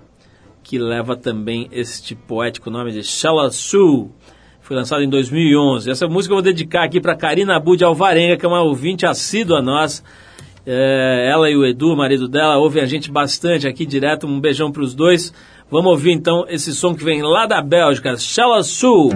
que 0.63 0.79
leva 0.79 1.17
também 1.17 1.69
este 1.73 2.15
poético 2.15 2.71
nome 2.71 2.93
de 2.93 3.03
Shala. 3.03 3.51
Foi 4.61 4.77
lançado 4.77 5.03
em 5.03 5.09
2011. 5.09 5.91
Essa 5.91 6.07
música 6.07 6.33
eu 6.33 6.37
vou 6.37 6.43
dedicar 6.43 6.85
aqui 6.85 7.01
para 7.01 7.17
Karina 7.17 7.59
Bud 7.59 7.83
Alvarenga, 7.83 8.37
que 8.37 8.47
é 8.47 8.49
uma 8.49 8.63
ouvinte 8.63 9.05
assídua 9.05 9.61
nossa. 9.61 10.03
É, 10.65 11.29
ela 11.29 11.51
e 11.51 11.57
o 11.57 11.67
Edu, 11.67 11.97
marido 11.97 12.29
dela, 12.29 12.57
ouvem 12.57 12.83
a 12.83 12.87
gente 12.87 13.11
bastante 13.11 13.67
aqui 13.67 13.85
direto. 13.85 14.27
Um 14.27 14.41
beijão 14.41 14.71
para 14.71 14.83
os 14.83 14.95
dois. 14.95 15.33
Vamos 15.71 15.91
ouvir 15.91 16.13
então 16.13 16.45
esse 16.49 16.73
som 16.75 16.95
que 16.95 17.03
vem 17.03 17.23
lá 17.23 17.47
da 17.47 17.61
Bélgica, 17.61 18.17
Chalaçu. 18.17 19.11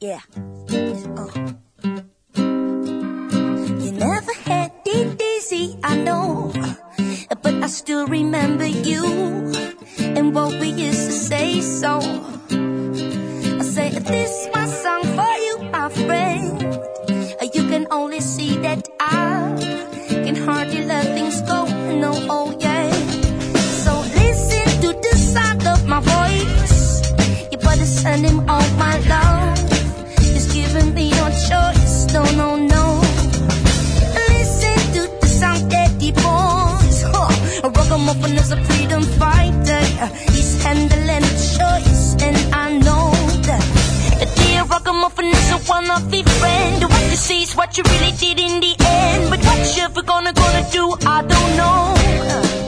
Yeah. 0.00 0.45
Easy, 5.56 5.78
I 5.82 5.96
know. 5.96 6.52
But 7.42 7.54
I 7.62 7.66
still 7.68 8.06
remember 8.06 8.66
you 8.66 9.04
and 9.98 10.34
what 10.34 10.58
we 10.60 10.68
used 10.68 11.06
to 11.06 11.12
say 11.12 11.60
so. 11.60 11.98
I 13.60 13.62
say, 13.62 13.90
this 13.90 14.30
is 14.30 14.48
my 14.52 14.66
song 14.66 15.02
for 15.16 15.34
you, 15.46 15.54
my 15.70 15.88
friend. 15.88 16.62
You 17.54 17.62
can 17.68 17.86
only 17.90 18.20
see 18.20 18.56
that 18.58 18.88
I 19.00 19.56
can 20.24 20.36
hardly 20.36 20.84
let 20.84 21.04
things 21.14 21.40
go. 21.42 21.64
No, 22.02 22.12
oh 22.28 22.56
yeah. 22.60 22.90
So 23.84 23.92
listen 24.20 24.66
to 24.82 24.88
the 25.04 25.16
sound 25.16 25.66
of 25.66 25.86
my 25.86 26.00
voice. 26.00 27.02
You 27.50 27.58
better 27.58 27.86
send 27.86 28.26
him 28.26 28.50
all 28.50 28.65
Ragamuffin 38.26 38.44
is 38.44 38.50
a 38.50 38.64
freedom 38.64 39.02
fighter. 39.20 39.82
He's 40.32 40.60
handling 40.60 41.22
the 41.22 41.36
choice, 41.58 42.16
and 42.20 42.36
I 42.52 42.76
know 42.76 43.12
that. 43.46 43.62
The 44.18 44.26
dear 44.34 44.64
ragamuffin 44.64 45.26
is 45.26 45.50
a 45.52 45.58
one-off 45.58 46.10
friend. 46.40 46.82
What 46.82 47.10
you 47.10 47.16
see 47.16 47.42
is 47.44 47.54
what 47.54 47.78
you 47.78 47.84
really 47.84 48.10
did 48.18 48.40
in 48.40 48.60
the 48.60 48.74
end. 48.80 49.30
But 49.30 49.44
what 49.44 49.76
you 49.76 49.84
ever 49.84 50.02
gonna 50.02 50.32
gonna 50.32 50.68
do, 50.72 50.96
I 51.06 51.22
don't 51.22 51.56
know. 51.56 52.65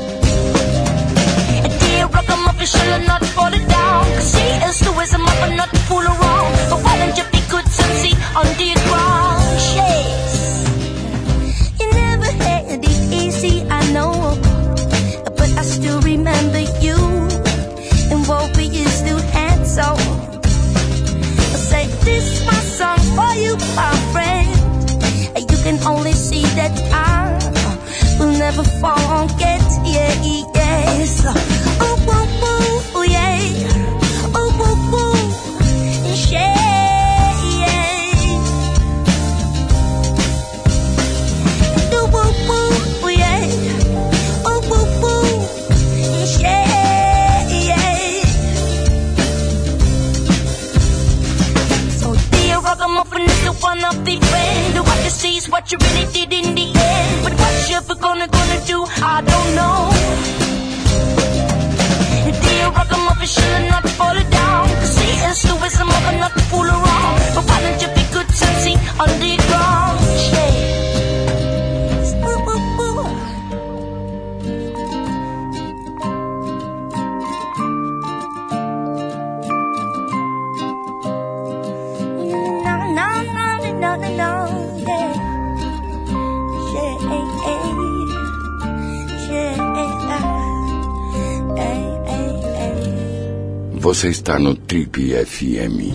Você 93.98 94.10
está 94.10 94.38
no 94.38 94.54
Trip 94.54 95.12
FM. 95.26 95.90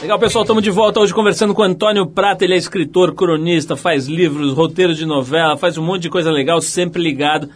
Legal, 0.00 0.18
pessoal, 0.18 0.42
estamos 0.42 0.64
de 0.64 0.70
volta 0.72 0.98
hoje 0.98 1.14
conversando 1.14 1.54
com 1.54 1.62
Antônio 1.62 2.08
Prata. 2.08 2.44
Ele 2.44 2.54
é 2.54 2.56
escritor, 2.56 3.14
cronista, 3.14 3.76
faz 3.76 4.08
livros, 4.08 4.52
roteiros 4.54 4.98
de 4.98 5.06
novela, 5.06 5.56
faz 5.56 5.78
um 5.78 5.84
monte 5.84 6.02
de 6.02 6.10
coisa 6.10 6.32
legal, 6.32 6.60
sempre 6.60 7.00
ligado, 7.00 7.48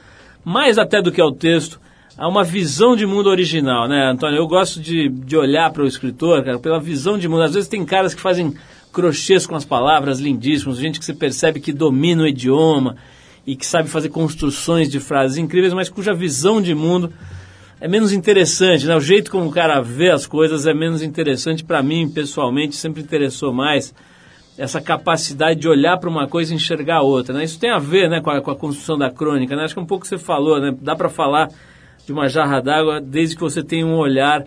mais 0.44 0.78
até 0.78 1.02
do 1.02 1.10
que 1.10 1.20
ao 1.20 1.32
texto, 1.32 1.80
a 2.16 2.28
uma 2.28 2.44
visão 2.44 2.94
de 2.94 3.04
mundo 3.04 3.28
original, 3.28 3.88
né, 3.88 4.08
Antônio? 4.08 4.36
Eu 4.36 4.46
gosto 4.46 4.80
de, 4.80 5.08
de 5.08 5.36
olhar 5.36 5.72
para 5.72 5.82
o 5.82 5.88
escritor, 5.88 6.44
cara, 6.44 6.60
pela 6.60 6.78
visão 6.78 7.18
de 7.18 7.26
mundo. 7.26 7.42
Às 7.42 7.54
vezes 7.54 7.68
tem 7.68 7.84
caras 7.84 8.14
que 8.14 8.20
fazem 8.20 8.54
crochês 8.92 9.44
com 9.44 9.56
as 9.56 9.64
palavras 9.64 10.20
lindíssimos, 10.20 10.78
gente 10.78 11.00
que 11.00 11.04
você 11.04 11.12
percebe 11.12 11.58
que 11.58 11.72
domina 11.72 12.22
o 12.22 12.28
idioma 12.28 12.94
e 13.47 13.55
que 13.55 13.64
sabe 13.64 13.88
fazer 13.88 14.09
construções 14.09 14.90
de 14.90 14.99
frases 14.99 15.38
incríveis, 15.38 15.72
mas 15.72 15.88
cuja 15.88 16.12
visão 16.12 16.61
de 16.61 16.74
mundo 16.74 17.12
é 17.80 17.86
menos 17.86 18.12
interessante, 18.12 18.86
né? 18.86 18.97
O 18.97 19.01
jeito 19.01 19.30
como 19.30 19.49
o 19.49 19.53
cara 19.53 19.80
vê 19.80 20.11
as 20.11 20.26
coisas 20.26 20.66
é 20.66 20.74
menos 20.74 21.03
interessante 21.03 21.62
para 21.62 21.82
mim, 21.82 22.09
pessoalmente, 22.09 22.74
sempre 22.74 23.03
interessou 23.03 23.53
mais 23.53 23.94
essa 24.59 24.80
capacidade 24.80 25.61
de 25.61 25.68
olhar 25.68 25.99
para 25.99 26.09
uma 26.09 26.26
coisa 26.26 26.53
e 26.53 26.57
enxergar 26.57 27.03
outra, 27.03 27.34
né? 27.34 27.44
Isso 27.44 27.61
tem 27.61 27.70
a 27.70 27.78
ver, 27.78 28.09
né, 28.09 28.20
com 28.20 28.30
a, 28.30 28.40
com 28.40 28.51
a 28.51 28.57
construção 28.57 28.97
da 28.97 29.11
crônica, 29.11 29.55
né? 29.55 29.64
Acho 29.64 29.74
que 29.74 29.80
é 29.80 29.82
um 29.82 29.86
pouco 29.86 30.07
você 30.07 30.16
falou, 30.16 30.59
né? 30.59 30.74
Dá 30.80 30.97
para 30.97 31.11
falar 31.11 31.51
de 32.05 32.12
uma 32.12 32.28
jarra 32.28 32.61
d'água 32.61 33.01
desde 33.01 33.36
que 33.36 33.42
você 33.42 33.62
tenha 33.62 33.86
um 33.86 33.97
olhar 33.97 34.44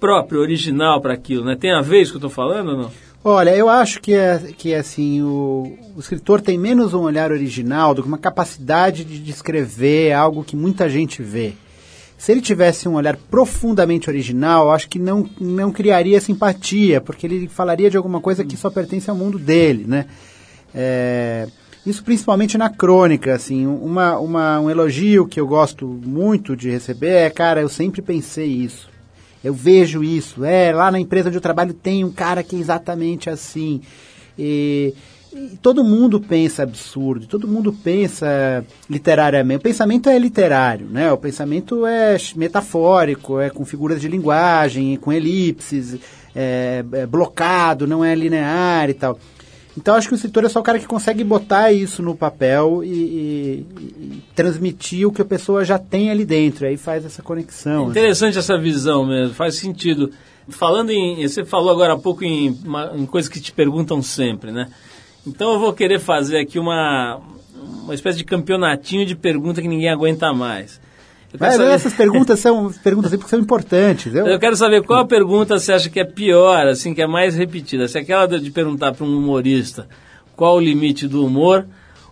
próprio, 0.00 0.40
original 0.40 1.00
para 1.00 1.12
aquilo, 1.12 1.44
né? 1.44 1.56
Tem 1.56 1.72
a 1.72 1.82
ver 1.82 2.00
isso 2.00 2.12
que 2.12 2.16
eu 2.16 2.28
estou 2.28 2.30
falando 2.30 2.70
ou 2.70 2.76
não? 2.76 3.07
Olha, 3.24 3.54
eu 3.54 3.68
acho 3.68 4.00
que 4.00 4.14
é, 4.14 4.38
que 4.56 4.72
é 4.72 4.78
assim, 4.78 5.22
o, 5.22 5.76
o, 5.96 6.00
escritor 6.00 6.40
tem 6.40 6.56
menos 6.56 6.94
um 6.94 7.00
olhar 7.00 7.32
original 7.32 7.92
do 7.92 8.02
que 8.02 8.08
uma 8.08 8.16
capacidade 8.16 9.04
de 9.04 9.18
descrever 9.18 10.12
algo 10.12 10.44
que 10.44 10.54
muita 10.54 10.88
gente 10.88 11.20
vê. 11.20 11.52
Se 12.16 12.32
ele 12.32 12.40
tivesse 12.40 12.88
um 12.88 12.94
olhar 12.94 13.16
profundamente 13.16 14.08
original, 14.08 14.70
acho 14.70 14.88
que 14.88 14.98
não, 14.98 15.28
não 15.40 15.72
criaria 15.72 16.20
simpatia, 16.20 17.00
porque 17.00 17.26
ele 17.26 17.48
falaria 17.48 17.90
de 17.90 17.96
alguma 17.96 18.20
coisa 18.20 18.44
que 18.44 18.56
só 18.56 18.70
pertence 18.70 19.10
ao 19.10 19.16
mundo 19.16 19.38
dele, 19.38 19.84
né? 19.86 20.06
É, 20.74 21.48
isso 21.84 22.04
principalmente 22.04 22.56
na 22.56 22.70
crônica, 22.70 23.34
assim, 23.34 23.66
uma, 23.66 24.18
uma, 24.18 24.60
um 24.60 24.70
elogio 24.70 25.26
que 25.26 25.40
eu 25.40 25.46
gosto 25.46 25.86
muito 25.86 26.56
de 26.56 26.70
receber 26.70 27.08
é, 27.08 27.30
cara, 27.30 27.60
eu 27.60 27.68
sempre 27.68 28.00
pensei 28.00 28.46
isso. 28.46 28.88
Eu 29.42 29.54
vejo 29.54 30.02
isso. 30.02 30.44
É, 30.44 30.72
lá 30.72 30.90
na 30.90 30.98
empresa 30.98 31.28
onde 31.28 31.38
eu 31.38 31.42
trabalho 31.42 31.72
tem 31.72 32.04
um 32.04 32.10
cara 32.10 32.42
que 32.42 32.56
é 32.56 32.58
exatamente 32.58 33.30
assim. 33.30 33.80
E, 34.38 34.94
todo 35.60 35.84
mundo 35.84 36.20
pensa 36.20 36.62
absurdo, 36.62 37.26
todo 37.26 37.46
mundo 37.46 37.72
pensa 37.72 38.64
literariamente. 38.88 39.60
O 39.60 39.62
pensamento 39.62 40.08
é 40.08 40.18
literário, 40.18 40.86
né? 40.86 41.12
O 41.12 41.16
pensamento 41.16 41.86
é 41.86 42.16
metafórico, 42.36 43.38
é 43.38 43.50
com 43.50 43.64
figuras 43.64 44.00
de 44.00 44.08
linguagem, 44.08 44.96
com 44.96 45.12
elipses, 45.12 45.96
é, 46.34 46.84
é 46.92 47.06
blocado, 47.06 47.86
não 47.86 48.04
é 48.04 48.14
linear 48.14 48.88
e 48.90 48.94
tal. 48.94 49.18
Então 49.78 49.94
acho 49.94 50.08
que 50.08 50.14
o 50.14 50.16
escritor 50.16 50.44
é 50.44 50.48
só 50.48 50.58
o 50.58 50.62
cara 50.62 50.80
que 50.80 50.88
consegue 50.88 51.22
botar 51.22 51.70
isso 51.70 52.02
no 52.02 52.16
papel 52.16 52.82
e, 52.82 52.88
e, 52.88 53.66
e, 53.78 54.22
transmitir 54.34 55.06
o 55.06 55.12
que 55.12 55.22
a 55.22 55.24
pessoa 55.24 55.64
já 55.64 55.78
tem 55.78 56.10
ali 56.10 56.24
dentro, 56.24 56.66
aí 56.66 56.76
faz 56.76 57.04
essa 57.04 57.22
conexão. 57.22 57.84
Né? 57.84 57.90
interessante 57.92 58.34
né? 58.34 58.40
essa 58.40 58.58
visão 58.58 59.06
mesmo, 59.06 59.34
faz 59.34 59.54
sentido. 59.54 60.10
Falando 60.48 60.90
em. 60.90 61.22
Você 61.22 61.44
falou 61.44 61.70
agora 61.70 61.92
há 61.92 61.96
pouco 61.96 62.24
em, 62.24 62.58
uma, 62.64 62.92
em 62.96 63.06
coisas 63.06 63.30
que 63.30 63.40
te 63.40 63.52
perguntam 63.52 64.02
sempre, 64.02 64.50
né? 64.50 64.68
Então 65.24 65.52
eu 65.52 65.60
vou 65.60 65.72
querer 65.72 66.00
fazer 66.00 66.40
aqui 66.40 66.58
uma, 66.58 67.20
uma 67.84 67.94
espécie 67.94 68.18
de 68.18 68.24
campeonatinho 68.24 69.06
de 69.06 69.14
pergunta 69.14 69.62
que 69.62 69.68
ninguém 69.68 69.90
aguenta 69.90 70.32
mais. 70.32 70.80
Mas 71.38 71.54
saber... 71.54 71.70
essas 71.70 71.92
perguntas 71.92 72.40
são 72.40 72.72
perguntas 72.82 73.10
porque 73.10 73.28
são 73.28 73.38
importantes. 73.38 74.14
Eu... 74.14 74.26
eu 74.26 74.38
quero 74.38 74.56
saber 74.56 74.82
qual 74.82 75.00
a 75.00 75.06
pergunta 75.06 75.58
você 75.58 75.72
acha 75.72 75.90
que 75.90 76.00
é 76.00 76.04
pior, 76.04 76.66
assim, 76.66 76.94
que 76.94 77.02
é 77.02 77.06
mais 77.06 77.34
repetida. 77.34 77.86
Se 77.86 77.98
é 77.98 78.00
aquela 78.00 78.26
de 78.26 78.50
perguntar 78.50 78.92
para 78.94 79.04
um 79.04 79.18
humorista 79.18 79.86
qual 80.34 80.56
o 80.56 80.60
limite 80.60 81.06
do 81.06 81.24
humor, 81.26 81.66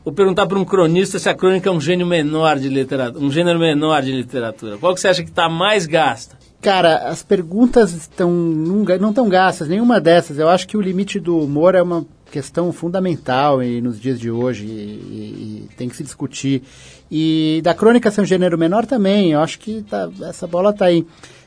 ou 0.04 0.12
perguntar 0.12 0.46
para 0.46 0.58
um 0.58 0.64
cronista 0.64 1.18
se 1.18 1.28
a 1.28 1.34
crônica 1.34 1.68
é 1.68 1.72
um 1.72 1.80
gênio 1.80 2.06
menor 2.06 2.58
de 2.58 2.68
literatura, 2.68 3.24
um 3.24 3.30
gênero 3.30 3.58
menor 3.58 4.02
de 4.02 4.12
literatura. 4.12 4.78
Qual 4.78 4.94
que 4.94 5.00
você 5.00 5.08
acha 5.08 5.22
que 5.22 5.30
está 5.30 5.48
mais 5.48 5.86
gasta? 5.86 6.36
Cara, 6.60 7.08
as 7.08 7.22
perguntas 7.22 7.92
estão 7.92 8.30
não 8.30 9.10
estão 9.10 9.28
gastas, 9.28 9.68
nenhuma 9.68 10.00
dessas. 10.00 10.38
Eu 10.38 10.48
acho 10.48 10.66
que 10.66 10.76
o 10.76 10.80
limite 10.80 11.18
do 11.18 11.38
humor 11.38 11.74
é 11.74 11.82
uma 11.82 12.06
questão 12.30 12.72
fundamental 12.72 13.62
e 13.62 13.80
nos 13.80 14.00
dias 14.00 14.18
de 14.18 14.30
hoje 14.30 14.64
e, 14.64 14.68
e, 14.70 15.68
e 15.72 15.74
tem 15.76 15.88
que 15.88 15.96
se 15.96 16.02
discutir. 16.02 16.62
E 17.10 17.60
da 17.62 17.74
crônica 17.74 18.10
ser 18.10 18.20
um 18.20 18.24
gênero 18.24 18.58
menor 18.58 18.84
também, 18.84 19.32
eu 19.32 19.40
acho 19.40 19.58
que 19.58 19.82
tá, 19.82 20.08
essa 20.22 20.46
bola 20.46 20.70
está 20.70 20.86
aí. 20.86 21.06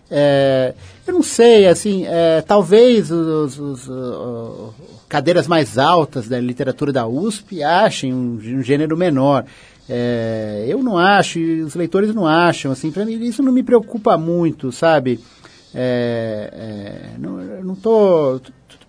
É, 0.10 0.74
eu 1.06 1.14
não 1.14 1.22
sei, 1.22 1.68
assim, 1.68 2.06
é, 2.08 2.42
talvez 2.42 3.12
os, 3.12 3.60
os, 3.60 3.88
os, 3.88 4.74
cadeiras 5.08 5.48
mais 5.48 5.78
altas 5.78 6.28
da 6.28 6.40
literatura 6.40 6.92
da 6.92 7.08
USP 7.08 7.62
achem 7.62 8.14
um, 8.14 8.36
um 8.36 8.64
gênero 8.64 8.98
menor. 8.98 9.46
É, 9.88 10.66
eu 10.68 10.82
não 10.84 10.98
acho, 10.98 11.40
os 11.40 11.76
leitores 11.76 12.14
não 12.14 12.26
acham, 12.26 12.72
assim, 12.72 12.92
para 12.92 13.06
mim 13.06 13.22
isso 13.24 13.44
não 13.44 13.52
me 13.52 13.64
preocupa 13.64 14.18
muito, 14.18 14.72
sabe? 14.72 15.20
É, 15.74 16.50
é, 16.54 17.20
não, 17.20 17.38
não 17.64 17.76
tô, 17.76 18.40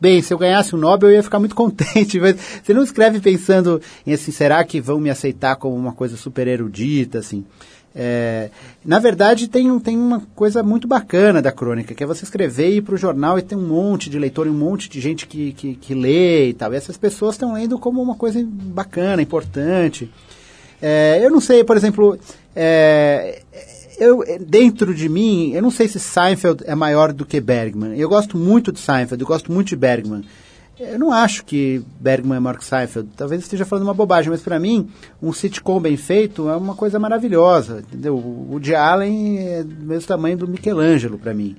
bem, 0.01 0.23
se 0.23 0.33
eu 0.33 0.39
ganhasse 0.39 0.75
um 0.75 0.79
Nobel 0.79 1.11
eu 1.11 1.17
ia 1.17 1.23
ficar 1.23 1.39
muito 1.39 1.55
contente, 1.57 2.19
mas 2.19 2.37
você 2.63 2.73
não 2.73 2.83
escreve 2.83 3.21
pensando 3.21 3.81
em 4.07 4.13
assim, 4.13 4.33
será 4.33 4.65
que 4.65 4.81
vão 4.81 4.99
me 4.99 5.11
aceitar 5.11 5.57
como 5.57 5.77
uma 5.77 5.93
coisa 5.93 6.17
super 6.17 6.49
erudita, 6.49 7.19
assim. 7.19 7.45
É, 7.95 8.51
na 8.85 9.01
verdade, 9.01 9.49
tem, 9.49 9.77
tem 9.81 9.99
uma 9.99 10.21
coisa 10.35 10.63
muito 10.63 10.87
bacana 10.87 11.43
da 11.43 11.51
crônica, 11.51 11.93
que 11.93 12.05
é 12.05 12.07
você 12.07 12.25
escrever 12.25 12.71
e 12.71 12.77
ir 12.77 12.83
para 12.83 12.95
o 12.95 12.99
jornal 12.99 13.39
e 13.39 13.43
tem 13.43 13.59
um 13.59 13.67
monte 13.67 14.09
de 14.09 14.19
leitor 14.19 14.47
e 14.47 14.51
um 14.51 14.55
monte 14.55 14.89
de 14.89 15.01
gente 15.01 15.27
que, 15.27 15.53
que, 15.53 15.75
que 15.75 15.95
lê 15.95 16.51
e 16.51 16.55
tal. 16.55 16.73
E 16.73 16.77
essas 16.77 16.97
pessoas 16.97 17.35
estão 17.35 17.53
lendo 17.53 17.79
como 17.79 18.01
uma 18.01 18.15
coisa 18.15 18.41
bacana, 18.47 19.21
importante. 19.21 20.11
É, 20.81 21.19
eu 21.21 21.31
não 21.31 21.41
sei, 21.41 21.65
por 21.65 21.77
exemplo, 21.77 22.19
é, 22.55 23.43
eu, 24.01 24.25
dentro 24.41 24.95
de 24.95 25.09
mim, 25.11 25.53
eu 25.53 25.61
não 25.61 25.71
sei 25.71 25.87
se 25.87 26.01
Seinfeld 26.01 26.65
é 26.65 26.75
maior 26.75 27.13
do 27.13 27.27
que 27.27 27.39
Bergman. 27.39 27.95
Eu 27.97 28.09
gosto 28.09 28.37
muito 28.39 28.73
de 28.73 28.81
Seinfeld, 28.81 29.21
eu 29.21 29.27
gosto 29.27 29.53
muito 29.53 29.69
de 29.69 29.77
Bergman. 29.77 30.25
Eu 30.79 30.99
não 30.99 31.13
acho 31.13 31.45
que 31.45 31.83
Bergman 32.01 32.39
é 32.39 32.41
maior 32.41 32.57
que 32.57 32.65
Seinfeld. 32.65 33.11
Talvez 33.15 33.43
esteja 33.43 33.67
falando 33.67 33.85
uma 33.85 33.93
bobagem, 33.93 34.31
mas 34.31 34.41
para 34.41 34.59
mim, 34.59 34.89
um 35.23 35.35
sitcom 35.35 35.79
bem 35.79 35.99
feito 35.99 36.49
é 36.49 36.57
uma 36.57 36.75
coisa 36.75 36.99
maravilhosa. 36.99 37.81
Entendeu? 37.81 38.17
O 38.17 38.53
Woody 38.53 38.75
Allen 38.75 39.39
é 39.39 39.63
do 39.63 39.85
mesmo 39.85 40.09
tamanho 40.09 40.39
do 40.39 40.49
Michelangelo 40.49 41.19
para 41.19 41.35
mim. 41.35 41.55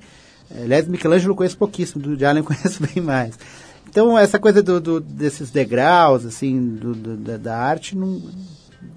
Aliás, 0.49 0.87
Michelangelo 0.87 1.33
eu 1.33 1.37
conheço 1.37 1.57
pouquíssimo, 1.57 2.01
do 2.01 2.09
Woody 2.09 2.25
Allen 2.25 2.41
eu 2.41 2.47
conheço 2.47 2.81
bem 2.81 3.03
mais. 3.03 3.37
Então, 3.87 4.17
essa 4.17 4.39
coisa 4.39 4.63
do, 4.63 4.81
do 4.81 4.99
desses 4.99 5.51
degraus, 5.51 6.25
assim, 6.25 6.75
do, 6.75 6.95
do, 6.95 7.17
da, 7.17 7.37
da 7.37 7.57
arte, 7.57 7.95
não, 7.95 8.19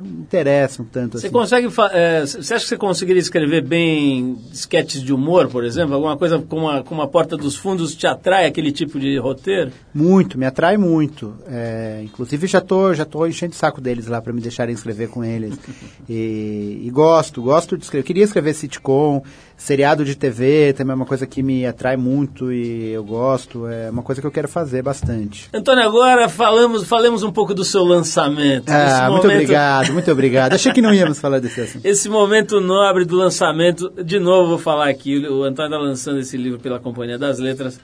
não 0.01 0.07
interessam 0.21 0.85
tanto 0.85 1.19
você 1.19 1.27
assim. 1.27 1.33
Consegue, 1.33 1.69
é, 1.93 2.21
você 2.21 2.55
acha 2.55 2.65
que 2.65 2.69
você 2.69 2.77
conseguiria 2.77 3.21
escrever 3.21 3.63
bem 3.63 4.39
sketches 4.53 5.03
de 5.03 5.13
humor, 5.13 5.49
por 5.49 5.65
exemplo? 5.65 5.95
Alguma 5.95 6.17
coisa 6.17 6.39
como 6.39 6.69
a, 6.69 6.83
como 6.83 7.03
a 7.03 7.09
Porta 7.09 7.37
dos 7.37 7.57
Fundos 7.57 7.95
te 7.95 8.07
atrai 8.07 8.47
aquele 8.47 8.73
tipo 8.73 8.99
de 8.99 9.17
roteiro? 9.19 9.73
Muito, 9.93 10.39
me 10.39 10.47
atrai 10.47 10.77
muito. 10.77 11.35
É, 11.47 12.01
inclusive 12.05 12.47
já 12.47 12.61
tô, 12.61 12.93
já 12.95 13.05
tô 13.05 13.27
enchendo 13.27 13.53
o 13.53 13.57
saco 13.57 13.81
deles 13.81 14.07
lá 14.07 14.21
para 14.21 14.33
me 14.33 14.41
deixarem 14.41 14.75
escrever 14.75 15.09
com 15.09 15.25
eles. 15.25 15.59
e, 16.09 16.83
e, 16.85 16.91
gosto, 16.91 17.43
gosto 17.43 17.77
de 17.77 17.85
escrever. 17.85 18.05
Queria 18.05 18.25
escrever 18.25 18.55
sitcom, 18.55 19.23
seriado 19.57 20.05
de 20.05 20.15
TV, 20.15 20.73
também 20.73 20.93
é 20.93 20.97
uma 20.97 21.07
coisa 21.07 21.27
que 21.27 21.43
me 21.43 21.67
atrai 21.67 21.97
muito 21.97 22.53
e 22.53 22.91
eu 22.93 23.05
gosto. 23.05 23.67
É 23.67 23.91
uma 23.91 24.03
coisa 24.03 24.21
que 24.21 24.27
eu 24.27 24.31
quero 24.31 24.49
fazer 24.49 24.83
bastante. 24.83 25.49
Antônio, 25.53 25.85
agora 25.85 26.29
falamos, 26.29 26.85
falemos 26.85 27.23
um 27.23 27.33
pouco 27.33 27.55
do 27.55 27.65
seu 27.65 27.85
lançamento. 27.85 28.69
Ah, 28.69 29.09
muito 29.11 29.25
momento... 29.25 29.35
obrigado, 29.35 29.93
muito 29.93 30.11
obrigado. 30.11 30.53
Achei 30.55 30.73
que 30.73 30.83
não 30.83 30.93
íamos 30.93 31.19
falar 31.19 31.39
desse 31.39 31.61
assunto. 31.63 31.85
Esse 31.85 32.09
momento 32.09 32.61
nobre 32.61 33.05
do 33.05 33.17
lançamento, 33.17 33.91
de 34.03 34.19
novo 34.19 34.51
vou 34.51 34.59
falar 34.59 34.89
aqui, 34.89 35.19
o 35.27 35.45
Antônio 35.45 35.71
está 35.71 35.79
lançando 35.79 36.19
esse 36.19 36.37
livro 36.37 36.59
pela 36.59 36.79
Companhia 36.79 37.19
das 37.19 37.39
Letras, 37.39 37.81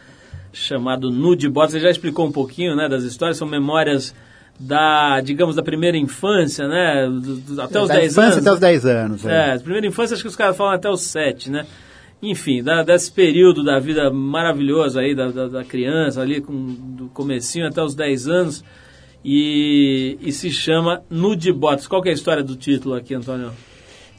chamado 0.53 1.11
Nude 1.11 1.49
Bots. 1.49 1.73
Você 1.73 1.81
já 1.81 1.91
explicou 1.91 2.27
um 2.27 2.33
pouquinho 2.33 2.75
né, 2.75 2.89
das 2.89 3.05
histórias, 3.05 3.37
são 3.37 3.47
memórias 3.47 4.15
da, 4.63 5.23
digamos, 5.23 5.57
da 5.57 5.63
primeira 5.63 5.97
infância, 5.97 6.69
né? 6.69 7.09
Até 7.59 7.81
os 7.81 7.89
10 7.89 8.19
anos. 8.19 8.37
até 8.37 8.53
os 8.53 8.61
10 8.61 8.87
anos. 8.87 9.27
É, 9.27 9.55
é 9.55 9.59
primeira 9.59 9.87
infância 9.87 10.13
acho 10.13 10.23
que 10.23 10.29
os 10.29 10.37
caras 10.37 10.55
falam 10.55 10.75
até 10.75 10.91
os 10.91 11.01
7, 11.01 11.51
né? 11.51 11.67
Enfim, 12.23 12.63
da, 12.63 12.83
desse 12.83 13.11
período 13.11 13.65
da 13.65 13.79
vida 13.79 14.11
maravilhoso 14.11 14.99
aí 15.01 15.15
da, 15.15 15.29
da, 15.31 15.49
da, 15.49 15.65
criança 15.65 16.21
ali, 16.21 16.43
com, 16.43 16.53
do 16.53 17.07
comecinho 17.09 17.67
até 17.67 17.83
os 17.83 17.95
10 17.95 18.29
anos, 18.29 18.65
e, 19.25 20.19
e 20.21 20.31
se 20.31 20.51
chama 20.51 21.03
Nude 21.09 21.51
Bots. 21.51 21.87
Qual 21.87 22.05
é 22.05 22.11
a 22.11 22.13
história 22.13 22.43
do 22.43 22.55
título 22.55 22.95
aqui, 22.95 23.15
Antônio? 23.15 23.53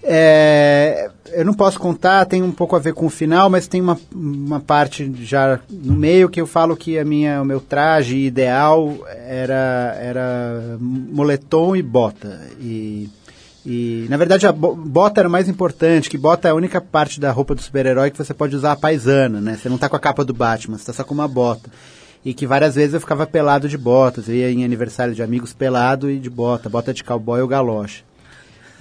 É, 0.04 1.10
eu 1.34 1.46
não 1.46 1.54
posso 1.54 1.80
contar, 1.80 2.26
tem 2.26 2.42
um 2.42 2.52
pouco 2.52 2.76
a 2.76 2.80
ver 2.80 2.94
com 2.94 3.06
o 3.06 3.10
final, 3.10 3.50
mas 3.50 3.68
tem 3.68 3.80
uma, 3.82 3.98
uma 4.14 4.60
parte 4.60 5.12
já 5.24 5.60
no 5.70 5.94
meio 5.94 6.28
que 6.30 6.42
eu 6.42 6.48
falo 6.48 6.76
que 6.76 6.98
a 6.98 7.06
minha, 7.06 7.42
o 7.42 7.46
meu 7.46 7.60
traje 7.60 8.18
ideal 8.18 8.96
era, 9.28 9.98
era 10.02 10.78
moletom 10.80 11.76
e 11.76 11.82
bota. 11.82 12.40
E, 12.60 13.10
E, 13.64 14.08
na 14.10 14.18
verdade, 14.18 14.48
a 14.48 14.52
bo- 14.52 14.76
bota 14.76 15.22
era 15.22 15.30
o 15.30 15.32
mais 15.32 15.48
importante, 15.48 16.10
que 16.10 16.18
bota 16.18 16.48
é 16.48 16.52
a 16.52 16.56
única 16.56 16.82
parte 16.82 17.20
da 17.20 17.32
roupa 17.32 17.54
do 17.54 17.62
super-herói 17.62 18.10
que 18.10 18.18
você 18.18 18.34
pode 18.34 18.56
usar 18.56 18.72
a 18.72 18.76
paisana, 18.76 19.40
né? 19.40 19.56
Você 19.56 19.70
não 19.70 19.78
tá 19.78 19.88
com 19.88 19.96
a 19.96 20.00
capa 20.00 20.26
do 20.26 20.34
Batman, 20.34 20.80
você 20.80 20.86
tá 20.88 20.94
só 20.94 21.04
com 21.04 21.14
uma 21.14 21.28
bota. 21.28 21.70
E 22.26 22.34
que 22.34 22.48
várias 22.48 22.74
vezes 22.74 22.96
eu 22.96 23.00
ficava 23.00 23.28
pelado 23.28 23.70
de 23.70 23.78
botas, 23.78 24.28
eu 24.28 24.34
ia 24.36 24.52
em 24.52 24.64
aniversário 24.66 25.14
de 25.14 25.22
amigos 25.22 25.54
pelado 25.54 26.10
e 26.10 26.18
de 26.18 26.30
bota, 26.30 26.70
bota 26.70 26.92
de 26.92 27.04
cowboy 27.04 27.40
ou 27.42 27.48
galocha. 27.48 28.02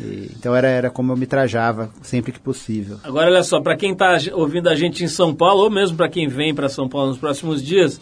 E, 0.01 0.30
então 0.36 0.55
era, 0.55 0.68
era 0.68 0.90
como 0.90 1.12
eu 1.12 1.16
me 1.16 1.26
trajava 1.26 1.90
sempre 2.03 2.32
que 2.32 2.40
possível. 2.40 2.98
Agora, 3.05 3.26
olha 3.26 3.42
só, 3.42 3.61
para 3.61 3.76
quem 3.76 3.92
está 3.92 4.16
ouvindo 4.32 4.68
a 4.68 4.74
gente 4.74 5.05
em 5.05 5.09
São 5.09 5.34
Paulo, 5.34 5.62
ou 5.64 5.70
mesmo 5.70 5.96
para 5.96 6.09
quem 6.09 6.28
vem 6.28 6.55
para 6.55 6.68
São 6.68 6.88
Paulo 6.88 7.09
nos 7.09 7.18
próximos 7.18 7.62
dias, 7.62 8.01